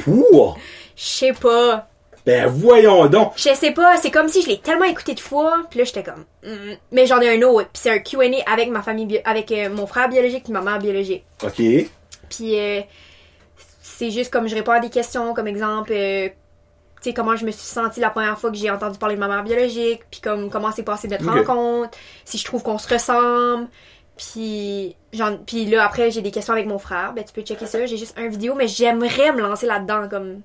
[0.06, 0.54] Ouh!
[0.98, 1.88] Je sais pas.
[2.26, 3.32] Ben voyons donc!
[3.38, 6.04] Je sais pas, c'est comme si je l'ai tellement écouté de fois, puis là j'étais
[6.04, 6.76] comme hmm.
[6.92, 9.88] mais j'en ai un autre, puis c'est un Q&A avec ma famille avec euh, mon
[9.88, 11.24] frère biologique puis ma mère biologique.
[11.42, 11.56] Ok.
[11.56, 12.82] Puis euh,
[13.82, 16.30] c'est juste comme je réponds à des questions comme exemple euh,
[17.02, 19.28] sais comment je me suis sentie la première fois que j'ai entendu parler de ma
[19.28, 23.68] mère biologique, puis comme comment s'est passée notre rencontre, si je trouve qu'on se ressemble.
[24.18, 27.14] Puis, j'en- puis là, après, j'ai des questions avec mon frère.
[27.16, 27.84] Ben, tu peux checker ça.
[27.86, 30.08] J'ai juste un vidéo, mais j'aimerais me lancer là-dedans.
[30.10, 30.42] Comme,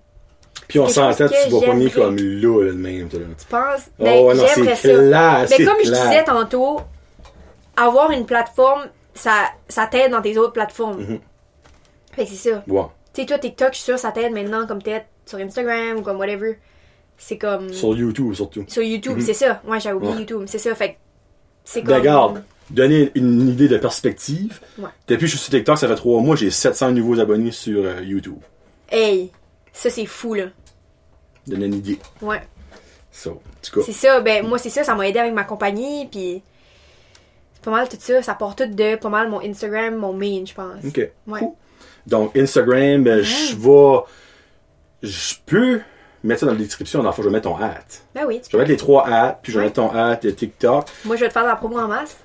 [0.68, 3.18] Puis on s'entend, tu vas pas mis comme là, là, de même, là.
[3.38, 3.90] tu penses?
[3.98, 6.08] Oh, Ben, non, c'est clair, Mais c'est comme je clair.
[6.08, 6.80] disais tantôt,
[7.76, 9.32] avoir une plateforme, ça,
[9.68, 11.00] ça t'aide dans tes autres plateformes.
[11.02, 11.20] Mhm.
[12.12, 12.62] Fait que c'est ça.
[12.66, 16.02] Tu sais, toi, TikTok, je suis sûre, ça t'aide maintenant comme peut-être sur Instagram ou
[16.02, 16.58] comme whatever.
[17.18, 17.72] C'est comme.
[17.72, 18.64] Sur YouTube, surtout.
[18.68, 19.20] Sur YouTube, Mhm.
[19.22, 19.60] c'est ça.
[19.66, 20.18] Ouais, j'ai oublié Ouais.
[20.20, 20.42] YouTube.
[20.46, 20.74] C'est ça.
[20.74, 20.96] Fait
[21.64, 21.96] c'est Ben, comme.
[21.98, 24.60] regarde, donner une idée de perspective.
[24.78, 24.88] Ouais.
[25.08, 27.84] Depuis que je suis sur TikTok, ça fait trois mois, j'ai 700 nouveaux abonnés sur
[27.84, 28.38] euh, YouTube.
[28.90, 29.30] Hey,
[29.72, 30.44] ça, c'est fou, là.
[31.46, 31.98] Donner une idée.
[32.22, 32.42] Ouais.
[33.10, 33.40] So.
[33.62, 34.20] C'est ça.
[34.20, 34.84] Ben, moi, c'est ça.
[34.84, 36.06] Ça m'a aidé avec ma compagnie.
[36.10, 36.42] Puis.
[37.54, 38.22] C'est pas mal tout ça.
[38.22, 40.84] Ça part tout de pas mal mon Instagram, mon main, je pense.
[40.86, 41.00] Ok.
[41.26, 41.38] Ouais.
[41.40, 41.52] Cool.
[42.06, 44.00] Donc, Instagram, ben, je vais.
[45.02, 45.80] Je peux
[46.24, 47.02] mettre ça dans la description.
[47.02, 47.74] Dans le fond, je vais mettre ton hat.
[48.14, 48.40] Ben oui.
[48.44, 50.86] Je vais mettre les trois hats, puis je vais mettre ton hat de TikTok.
[51.04, 52.16] Moi, je vais te faire de la promo en masse.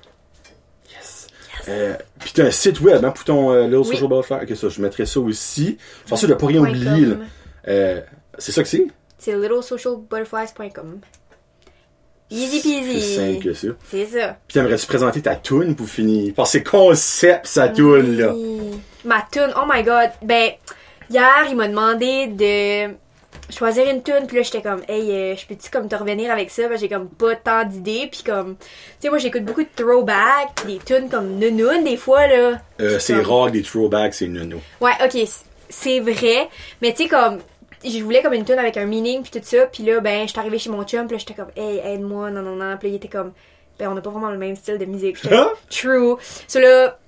[0.90, 1.26] Yes.
[1.68, 3.84] Euh, puis t'as un site web hein, pour ton euh, Little Oui.
[3.86, 4.36] Social Butterfly.
[4.50, 5.78] Ok, ça, je mettrai ça aussi.
[6.04, 7.26] Je pense que je pas rien com.
[7.68, 8.00] Euh,
[8.38, 8.86] c'est ça que c'est?
[9.18, 11.00] C'est littlesocialbutterflies.com.
[12.30, 13.38] Easy C'est simple peasy.
[13.40, 13.68] que ça.
[13.90, 14.36] C'est ça.
[14.48, 16.32] Puis t'aimerais-tu présenter ta tune pour finir?
[16.34, 18.32] Parce que c'est concept, sa tune, là.
[18.34, 18.80] Oui.
[19.04, 20.10] Ma tune, oh my god.
[20.22, 20.52] Ben,
[21.12, 22.94] hier, il m'a demandé de
[23.50, 26.50] choisir une tune puis là j'étais comme hey euh, je peux-tu comme te revenir avec
[26.50, 26.74] ça?
[26.76, 28.66] J'ai comme pas tant d'idées puis comme tu
[29.00, 32.60] sais moi j'écoute beaucoup de throwback des tunes comme nounoun des fois là.
[32.80, 34.58] Euh, c'est Comme- rare des throwbacks, c'est nono.
[34.80, 35.26] ouais ok
[35.68, 36.48] c'est vrai
[36.80, 37.38] mais tu sais comme
[37.84, 40.38] je voulais comme une tune avec un meaning puis tout ça puis là ben j'étais
[40.40, 42.94] arrivée chez mon chum puis là j'étais comme hey aide-moi non non non puis là
[42.94, 43.32] il était comme
[43.78, 45.16] ben on n'a pas vraiment le même style de musique.
[45.22, 46.14] J'étais comme, true.
[46.46, 46.98] So là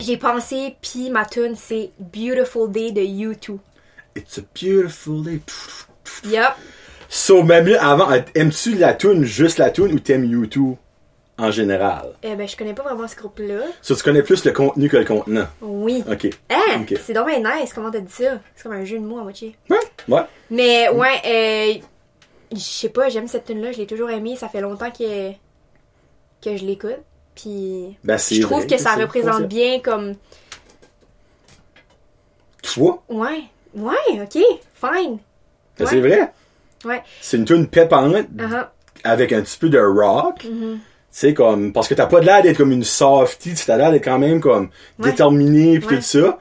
[0.00, 3.58] j'ai pensé puis ma tune c'est Beautiful Day de U2
[4.16, 5.40] It's a beautiful day.
[6.24, 6.54] yup
[7.08, 10.76] So, même là, avant, aimes-tu la tune, juste la tune, ou t'aimes YouTube
[11.36, 12.14] en général?
[12.22, 14.88] Eh ben je connais pas vraiment ce groupe là So, tu connais plus le contenu
[14.88, 15.46] que le contenant.
[15.60, 16.28] oui Ok.
[16.48, 16.80] Hein?
[16.82, 16.94] Ok.
[17.04, 18.38] C'est donc bien nice, comment t'as dit ça?
[18.54, 19.56] C'est comme un jeu de mots à moitié.
[19.68, 19.78] Ouais.
[20.08, 20.22] Ouais.
[20.50, 21.74] Mais ouais, euh,
[22.52, 25.32] je sais pas, j'aime cette tune là je l'ai toujours aimée, ça fait longtemps que,
[26.42, 26.96] que je l'écoute.
[27.34, 30.14] Puis Ben, c'est je trouve vrai que ça c'est représente bien comme.
[32.62, 33.02] Toi?
[33.08, 33.44] Ouais,
[33.74, 34.32] ouais, ok,
[34.74, 35.18] fine.
[35.78, 35.86] Ben, Ouais.
[35.86, 36.32] C'est vrai.
[36.84, 38.66] Ouais, C'est une tune pépante, uh-huh.
[39.04, 40.44] avec un petit peu de rock.
[40.44, 40.74] Mm-hmm.
[40.74, 40.78] Tu
[41.10, 44.04] sais, comme, parce que t'as pas l'air d'être comme une softie, tu t'as l'air d'être
[44.04, 44.68] quand même comme
[44.98, 45.10] Ouais.
[45.10, 45.96] déterminée pis Ouais.
[45.96, 46.38] tout ça.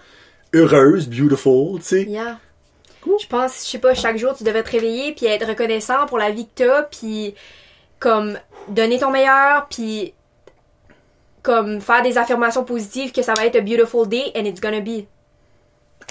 [0.54, 2.04] Heureuse, beautiful, tu sais.
[2.04, 2.40] yeah.
[3.20, 6.18] Je pense, je sais pas, chaque jour tu devrais te réveiller puis être reconnaissant pour
[6.20, 7.34] la vie que t'as puis
[8.00, 8.38] comme
[8.68, 10.14] donner ton meilleur puis
[11.44, 14.80] comme faire des affirmations positives que ça va être a beautiful day and it's gonna
[14.82, 15.06] be.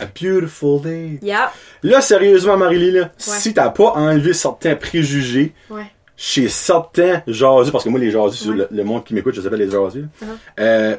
[0.00, 1.18] A beautiful day.
[1.22, 1.52] Yeah.
[1.82, 5.84] Là, sérieusement, Marie-Lie, là, si t'as pas enlevé certains préjugés Ouais.
[6.16, 8.30] chez certains jaseux, parce que moi, les Ouais.
[8.46, 10.60] le, le monde qui m'écoute, je s'appelle les jaseux, là, Uh-huh.
[10.60, 10.96] euh,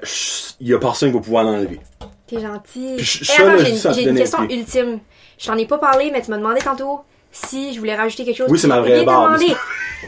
[0.59, 1.79] y a personne qui va pouvoir l'enlever.
[2.27, 2.93] T'es gentil.
[2.97, 4.99] Puis je- Hey, ça, attends, là, j'ai ça j'ai une question ultime.
[5.39, 7.01] Je t'en ai pas parlé, mais tu m'as demandé tantôt
[7.31, 8.49] si je voulais rajouter quelque chose.
[8.51, 9.41] Oui, c'est ma vraie barbe.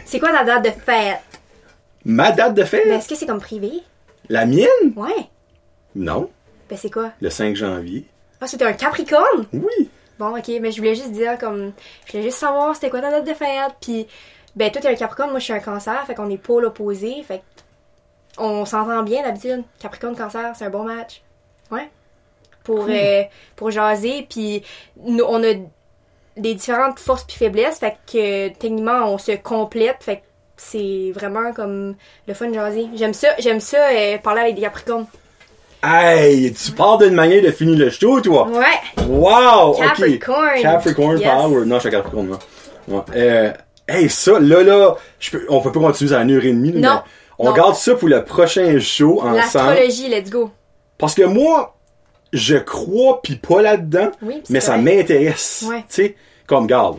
[0.05, 1.19] C'est quoi ta date de fête?
[2.05, 2.83] Ma date de fête?
[2.87, 3.71] Ben, est-ce que c'est comme privé?
[4.29, 4.93] La mienne?
[4.95, 5.29] Ouais.
[5.95, 6.29] Non.
[6.69, 7.11] Ben, c'est quoi?
[7.21, 8.05] Le 5 janvier.
[8.41, 9.47] Ah, c'était un Capricorne?
[9.53, 9.89] Oui.
[10.19, 11.73] Bon, ok, mais je voulais juste dire, comme,
[12.05, 14.07] je voulais juste savoir c'était quoi ta date de fête, puis,
[14.55, 17.23] ben, toi, t'es un Capricorne, moi, je suis un Cancer, fait qu'on est pôle opposé,
[17.23, 17.41] fait
[18.37, 19.63] on s'entend bien d'habitude.
[19.79, 21.21] Capricorne, Cancer, c'est un bon match.
[21.71, 21.89] Ouais.
[22.63, 23.23] Pour, euh,
[23.55, 24.63] pour jaser, puis
[24.97, 25.53] nous, on a
[26.37, 30.21] des différentes forces puis faiblesses, fait que, techniquement, on se complète, fait que
[30.69, 31.95] c'est vraiment comme
[32.27, 32.87] le fun jaser.
[32.95, 35.05] J'aime ça, j'aime ça, euh, parler avec des Capricornes.
[35.83, 38.47] Hey, tu parles d'une manière de finir le show, toi?
[38.47, 39.03] Ouais.
[39.05, 39.73] Wow!
[39.73, 40.61] Capricorn.
[40.61, 41.29] Capricorn Yes.
[41.29, 41.65] Power.
[41.65, 42.39] Non, je suis Capricorn, non.
[42.87, 43.01] Ouais.
[43.15, 43.51] Euh,
[43.87, 46.71] hey, ça, là, là, je peux, on peut pas continuer à une heure et demie.
[46.71, 46.79] Non.
[46.79, 46.99] mais
[47.39, 47.53] On Non.
[47.53, 49.35] garde ça pour le prochain show ensemble.
[49.35, 50.51] L'astrologie, let's go.
[50.97, 51.75] Parce que moi,
[52.31, 55.65] je crois pis pas là-dedans, Oui, mais ça m'intéresse.
[55.67, 55.79] Ouais.
[55.79, 56.15] Tu sais,
[56.47, 56.97] comme, garde,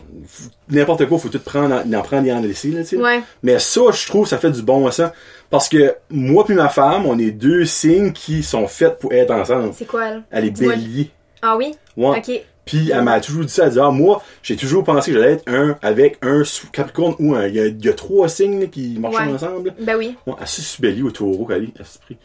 [0.69, 2.97] n'importe quoi, faut tout prendre, en, en prendre et en laisser, là, tu sais.
[2.97, 3.21] Ouais.
[3.43, 5.11] Mais ça, je trouve, ça fait du bon sens.
[5.49, 9.31] Parce que moi puis ma femme, on est deux signes qui sont faits pour être
[9.31, 9.71] ensemble.
[9.73, 10.23] C'est quoi, elle?
[10.31, 11.11] Elle est bélier.
[11.41, 11.75] Ah oui?
[11.95, 12.17] Ouais.
[12.17, 12.41] Ok.
[12.65, 15.33] Puis elle m'a toujours dit ça, elle dit, ah, moi, j'ai toujours pensé que j'allais
[15.33, 17.45] être un avec un sous Capricorne ou un.
[17.45, 19.33] Il y a, il y a trois signes là, qui marchent Ouais.
[19.33, 19.73] ensemble.
[19.79, 20.15] Ben oui.
[20.25, 22.17] Ouais, elle bélier au taureau, Kali, esprit.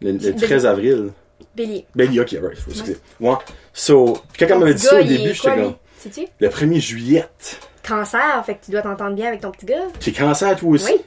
[0.00, 0.34] Le, le Bélier.
[0.34, 1.10] 13 avril.
[1.56, 1.86] Bélier.
[1.94, 2.96] Bélier, ok, right, excusez.
[3.20, 3.34] Ouais.
[3.72, 5.74] So, quand elle m'avait dit ça au début, est j'étais comme,
[6.40, 7.24] Le 1er juillet.
[7.86, 9.76] Cancer, fait que tu dois t'entendre bien avec ton petit gars.
[10.00, 10.92] T'es cancer toi aussi?
[10.92, 11.00] Oui.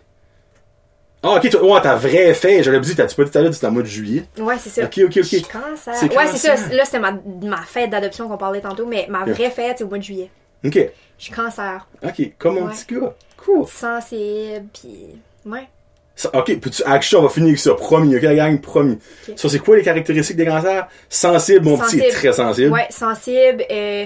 [1.24, 3.54] Ah, ok, toi, ouais, ta vraie fête, j'aurais dit, t'as-tu pas dit tout à l'heure,
[3.54, 4.24] c'était en mois de juillet.
[4.40, 4.86] Ouais, c'est ça.
[4.86, 5.52] Ok, ok, Je suis ok.
[5.52, 5.94] Cancer.
[5.96, 6.58] C'est Ouais, c'est cancer.
[6.58, 6.74] ça.
[6.74, 7.12] Là, c'était ma,
[7.44, 10.32] ma fête d'adoption qu'on parlait tantôt, mais ma vraie fête, c'est au mois de juillet.
[10.66, 10.74] Ok,
[11.20, 11.88] Je suis cancer.
[12.04, 12.72] ok, comme mon Ouais.
[12.74, 13.14] petit gars.
[13.38, 13.68] Cool.
[13.68, 15.10] Sensible, pis...
[15.46, 15.68] Ouais.
[16.16, 17.74] Ça- ok, puis action, on va finir avec ça.
[17.76, 18.98] Promis, ok, la gang, promis.
[19.36, 20.88] Ça, c'est quoi les caractéristiques des cancers?
[21.08, 22.72] Sensible, mon petit est très sensible.
[22.72, 24.06] Ouais, sensible, euh...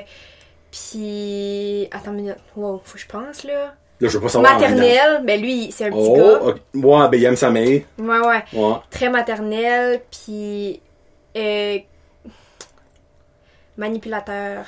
[0.75, 1.87] Pis...
[1.91, 2.37] Attends une minute.
[2.57, 3.75] Wow, faut que je pense, là.
[4.01, 4.51] Là, je veux pas savoir.
[4.51, 4.69] en dedans.
[4.71, 6.41] Maternel, ben lui, c'est un petit Oh, gars.
[6.47, 6.57] ok.
[6.73, 7.81] ouais, ben, il aime sa mère.
[7.97, 8.43] Ouais, ouais.
[8.51, 8.73] Ouais.
[8.89, 10.81] très maternel, puis
[11.37, 11.77] euh,
[13.77, 14.65] manipulateur.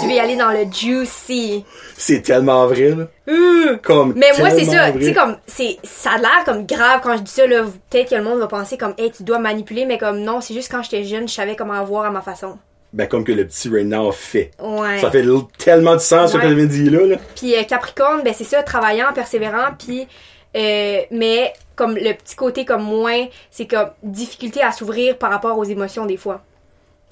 [0.00, 1.64] Tu veux y aller dans le juicy.
[1.96, 3.06] C'est tellement vrai, là.
[3.28, 3.78] Hum.
[3.82, 4.14] Comme.
[4.16, 4.90] Mais moi, c'est ça.
[4.92, 7.64] Tu sais, comme, c'est, ça a l'air comme grave quand je dis ça, là.
[7.90, 10.54] Peut-être que le monde va penser comme, hey, tu dois manipuler, mais comme, non, c'est
[10.54, 12.58] juste quand j'étais jeune, je savais comment avoir à ma façon.
[12.92, 14.50] Ben, comme que le petit now fait.
[14.60, 14.98] Ouais.
[14.98, 15.24] Ça fait
[15.58, 17.16] tellement de sens, ce que j'avais dit là, là.
[17.36, 20.06] Puis euh, Capricorne, ben c'est ça, travaillant, persévérant, puis
[20.56, 25.56] euh, mais comme le petit côté comme moins, c'est comme difficulté à s'ouvrir par rapport
[25.56, 26.42] aux émotions des fois.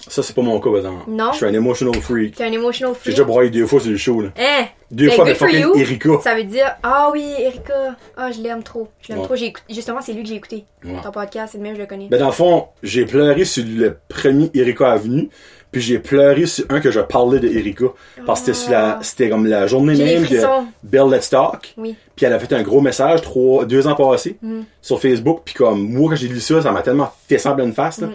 [0.09, 1.05] Ça, c'est pas mon cas, par exemple.
[1.09, 1.33] Non?
[1.33, 2.35] Je suis un emotional freak.
[2.37, 3.15] T'es un emotional J'ai freak?
[3.17, 4.31] déjà broyé deux fois sur le show, là.
[4.39, 4.65] Hein?
[4.91, 5.77] Deux Ben, fois avec fucking you.
[5.77, 6.09] Erika.
[6.25, 7.97] Ça veut dire Ah oui, Erika.
[8.17, 8.89] Ah, je l'aime trop.
[9.03, 9.25] Je l'aime Ouais.
[9.27, 9.37] trop.
[9.37, 10.65] J'ai Justement, c'est lui que j'ai écouté.
[10.87, 10.93] Ouais.
[11.03, 12.07] Ton podcast, c'est le même, je le connais.
[12.09, 15.29] Ben, dans le fond, j'ai pleuré sur le premier Erika Avenue,
[15.73, 17.87] puis j'ai pleuré sur un que je parlais de Erika.
[18.27, 20.67] Parce que c'était sur la, c'était comme la journée J'ai des même de frissons.
[20.83, 21.75] Bell Let's Talk.
[21.77, 21.95] Oui.
[22.17, 24.61] Puis elle a fait un gros message trois, deux ans passés Mm.
[24.83, 25.43] sur Facebook.
[25.45, 28.01] Puis comme moi, quand j'ai lu ça, ça m'a tellement fait sembler une face.
[28.01, 28.09] Là.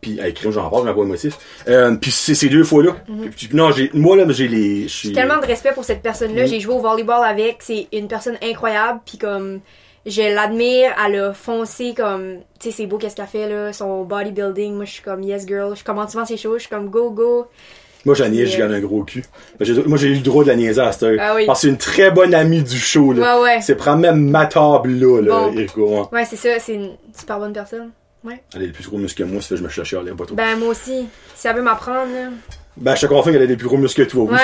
[0.00, 1.38] Puis, hey, crime, j'en parle, ma voix émotif.
[1.68, 2.96] Euh, puis c'est ces deux fois-là.
[3.36, 6.44] Puis, non, j'ai, moi, là, j'ai les, je suis- tellement de respect pour cette personne-là.
[6.46, 7.58] J'ai joué au volleyball avec.
[7.60, 8.98] C'est une personne incroyable.
[9.06, 9.60] Puis comme,
[10.06, 10.92] je l'admire.
[11.06, 13.72] Elle a foncé comme, tu sais, c'est beau qu'est-ce qu'elle fait là.
[13.72, 14.74] Son bodybuilding.
[14.74, 15.74] Moi, je suis comme yes girl.
[15.76, 16.56] Je commande souvent ses choses.
[16.58, 17.46] Je suis comme go go.
[18.04, 19.24] Moi, j'en niaise, je gagne un gros cul.
[19.86, 21.18] Moi, j'ai eu le droit de la niaiser à cette heure.
[21.20, 21.46] Ah oui.
[21.46, 23.36] Parce que c'est une très bonne amie du show, là.
[23.38, 23.60] Ouais, ouais.
[23.60, 26.02] C'est probablement ma table, là, là, Bon.
[26.02, 26.08] Hein.
[26.12, 26.58] Ouais, c'est ça.
[26.58, 27.90] C'est une super bonne personne.
[28.24, 28.42] Ouais.
[28.54, 29.98] Elle a des plus gros muscles que moi, ça fait que je me cherche à
[30.16, 30.34] pas trop.
[30.34, 31.06] Ben moi aussi.
[31.34, 32.12] Si elle veut m'apprendre.
[32.12, 32.30] là.
[32.76, 34.24] Ben, je te confirme qu'elle a des plus gros muscles que toi.
[34.24, 34.38] Ouais.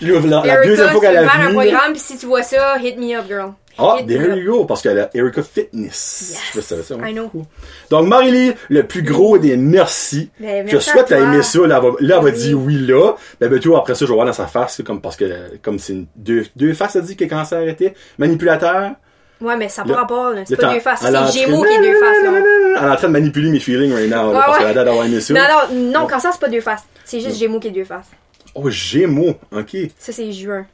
[0.00, 1.54] La, la deuxième fois qu'elle a faire un vu.
[1.54, 1.92] programme.
[1.92, 3.52] Puis si tu vois ça, hit me up, girl.
[3.78, 6.30] Ah, there you go, parce qu'elle a Erika Fitness.
[6.54, 6.66] Yes.
[6.68, 7.10] Je tu ça, ouais.
[7.10, 7.30] I know.
[7.90, 10.30] Donc, Marie-Lee, le plus gros des merci.
[10.38, 11.58] Ben, Je souhaite à à aimer ça.
[11.66, 12.32] Là, elle va, là, elle va Oui.
[12.32, 13.14] dire oui là.
[13.40, 15.78] Ben, ben, toi, après ça, je vais voir dans sa face, comme parce que, comme
[15.78, 17.94] c'est deux, deux faces, elle dit que quand ça arrêté.
[18.18, 18.92] Manipulateur.
[19.40, 20.30] Ouais, mais ça n'a Là- pas rapport.
[20.30, 20.42] là.
[20.46, 21.00] C'est Là, pas deux faces.
[21.00, 22.30] C'est Gémeaux qui est deux faces, là.
[22.78, 24.64] Elle est en train de manipuler mes feelings right now, là, Ouais, parce ouais.
[24.66, 25.34] qu'elle a d'avoir aimé ça.
[25.34, 26.84] Non, non, non, quand ça, c'est pas deux faces.
[27.04, 28.06] C'est juste Gémeaux qui est deux faces.
[28.54, 29.34] Oh, Gémeaux.
[29.50, 29.76] Ok.
[29.98, 30.64] Ça, c'est juin.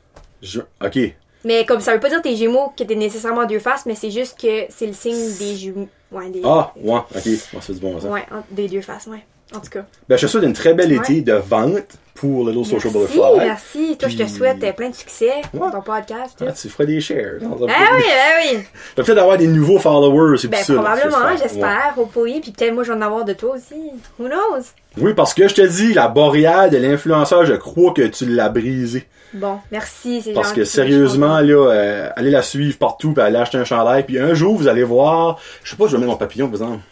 [0.43, 0.99] Je- ok.
[1.45, 4.11] Mais comme ça veut pas dire tes Gémeaux qui étaient nécessairement deux faces, mais c'est
[4.11, 5.89] juste que c'est le signe des jumeaux.
[6.13, 6.43] Ouais, des.
[6.45, 7.29] Ah, ouais, ok.
[7.53, 8.09] Bon, c'est du bon, ça.
[8.09, 9.25] Ouais, des deux faces, ouais.
[9.55, 9.85] En tout cas.
[10.09, 10.99] Ben, je te souhaite une très belle Ouais.
[10.99, 13.39] été de vente pour Little Social Merci, Butterfly.
[13.47, 13.97] merci.
[13.99, 15.59] Toi, je te souhaite euh, plein de succès Ouais.
[15.61, 16.37] dans ton podcast.
[16.47, 17.41] Ah, tu feras des shares.
[17.43, 18.59] Ah oui, ah oui.
[18.95, 21.17] T'as peut-être avoir des nouveaux followers, c'est Ben, probablement.
[21.27, 21.37] Ouais.
[21.43, 22.41] j'espère, hopefully.
[22.41, 23.91] Puis peut-être moi, je vais en avoir de toi aussi.
[24.21, 24.63] Who knows?
[24.99, 28.51] Oui, parce que je te dis, la boréale de l'influenceur, je crois que tu l'as
[28.51, 29.07] brisée.
[29.33, 33.37] Bon, merci, c'est Parce gentil, que sérieusement, là, euh, allez la suivre partout, puis allez
[33.37, 36.11] acheter un chandail, puis un jour, vous allez voir, je sais pas, je vais mettre
[36.11, 36.83] mon papillon, par exemple.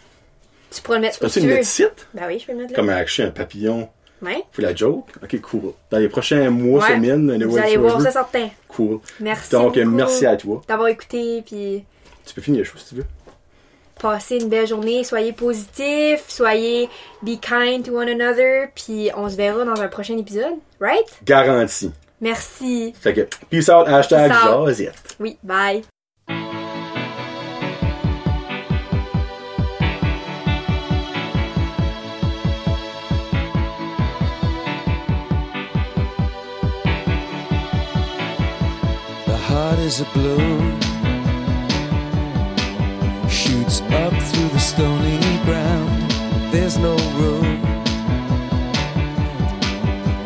[0.71, 1.47] Tu pourrais le mettre tu le veux.
[1.53, 1.85] mettre ici?
[2.13, 2.75] Ben oui, je peux le mettre là.
[2.75, 3.89] Comme acheter un papillon.
[4.21, 4.43] Ouais.
[4.51, 5.07] Faut la joke?
[5.23, 5.73] Ok, cool.
[5.91, 6.95] Dans les prochains mois, Ouais.
[6.95, 8.49] semaines, Vous allez voir ça certain.
[8.67, 8.99] Cool.
[9.19, 9.49] Merci.
[9.51, 10.61] Donc, beaucoup merci à toi.
[10.67, 11.83] D'avoir écouté, puis
[12.25, 13.05] Tu peux finir les choses si tu veux.
[13.99, 15.03] passez une belle journée.
[15.03, 16.87] Soyez positifs, soyez
[17.21, 20.53] be kind to one another, puis on se verra dans un prochain épisode.
[20.79, 21.05] Right?
[21.25, 21.91] Garantie.
[22.21, 22.93] Merci.
[22.99, 24.67] Fait que, peace out, hashtag Peace out.
[24.67, 25.15] Jazette.
[25.19, 25.83] Oui, bye.
[39.25, 40.79] The heart is a balloon,
[43.29, 46.11] shoots up through the stony ground.
[46.51, 47.78] There's no room,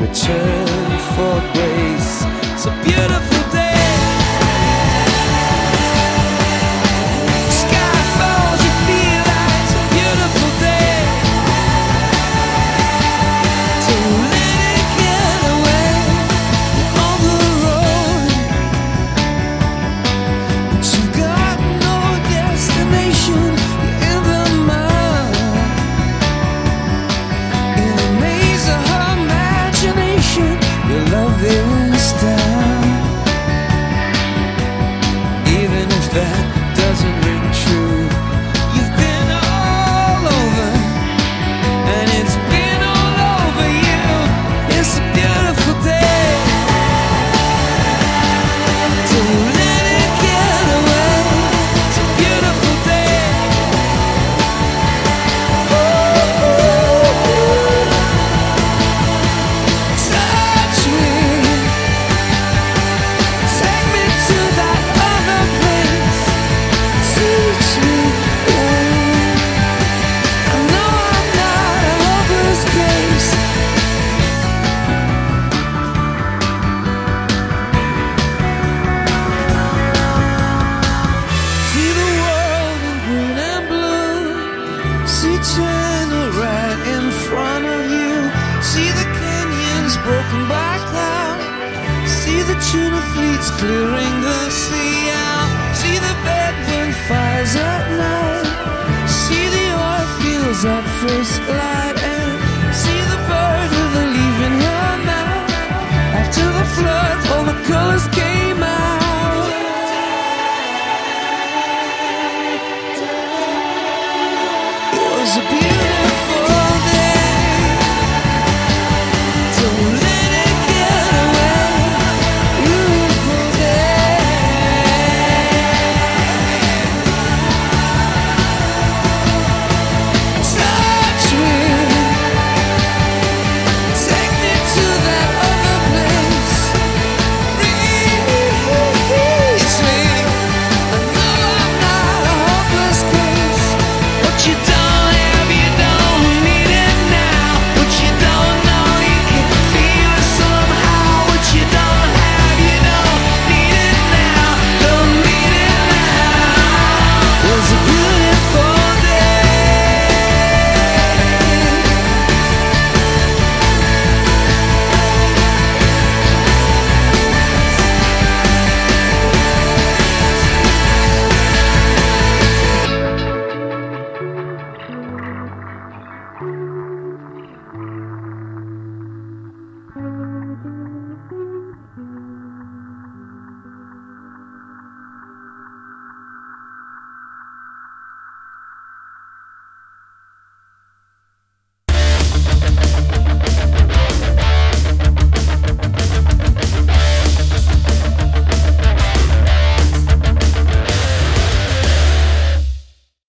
[0.00, 0.66] return
[1.14, 2.24] for grace.
[2.52, 3.69] It's a beautiful day.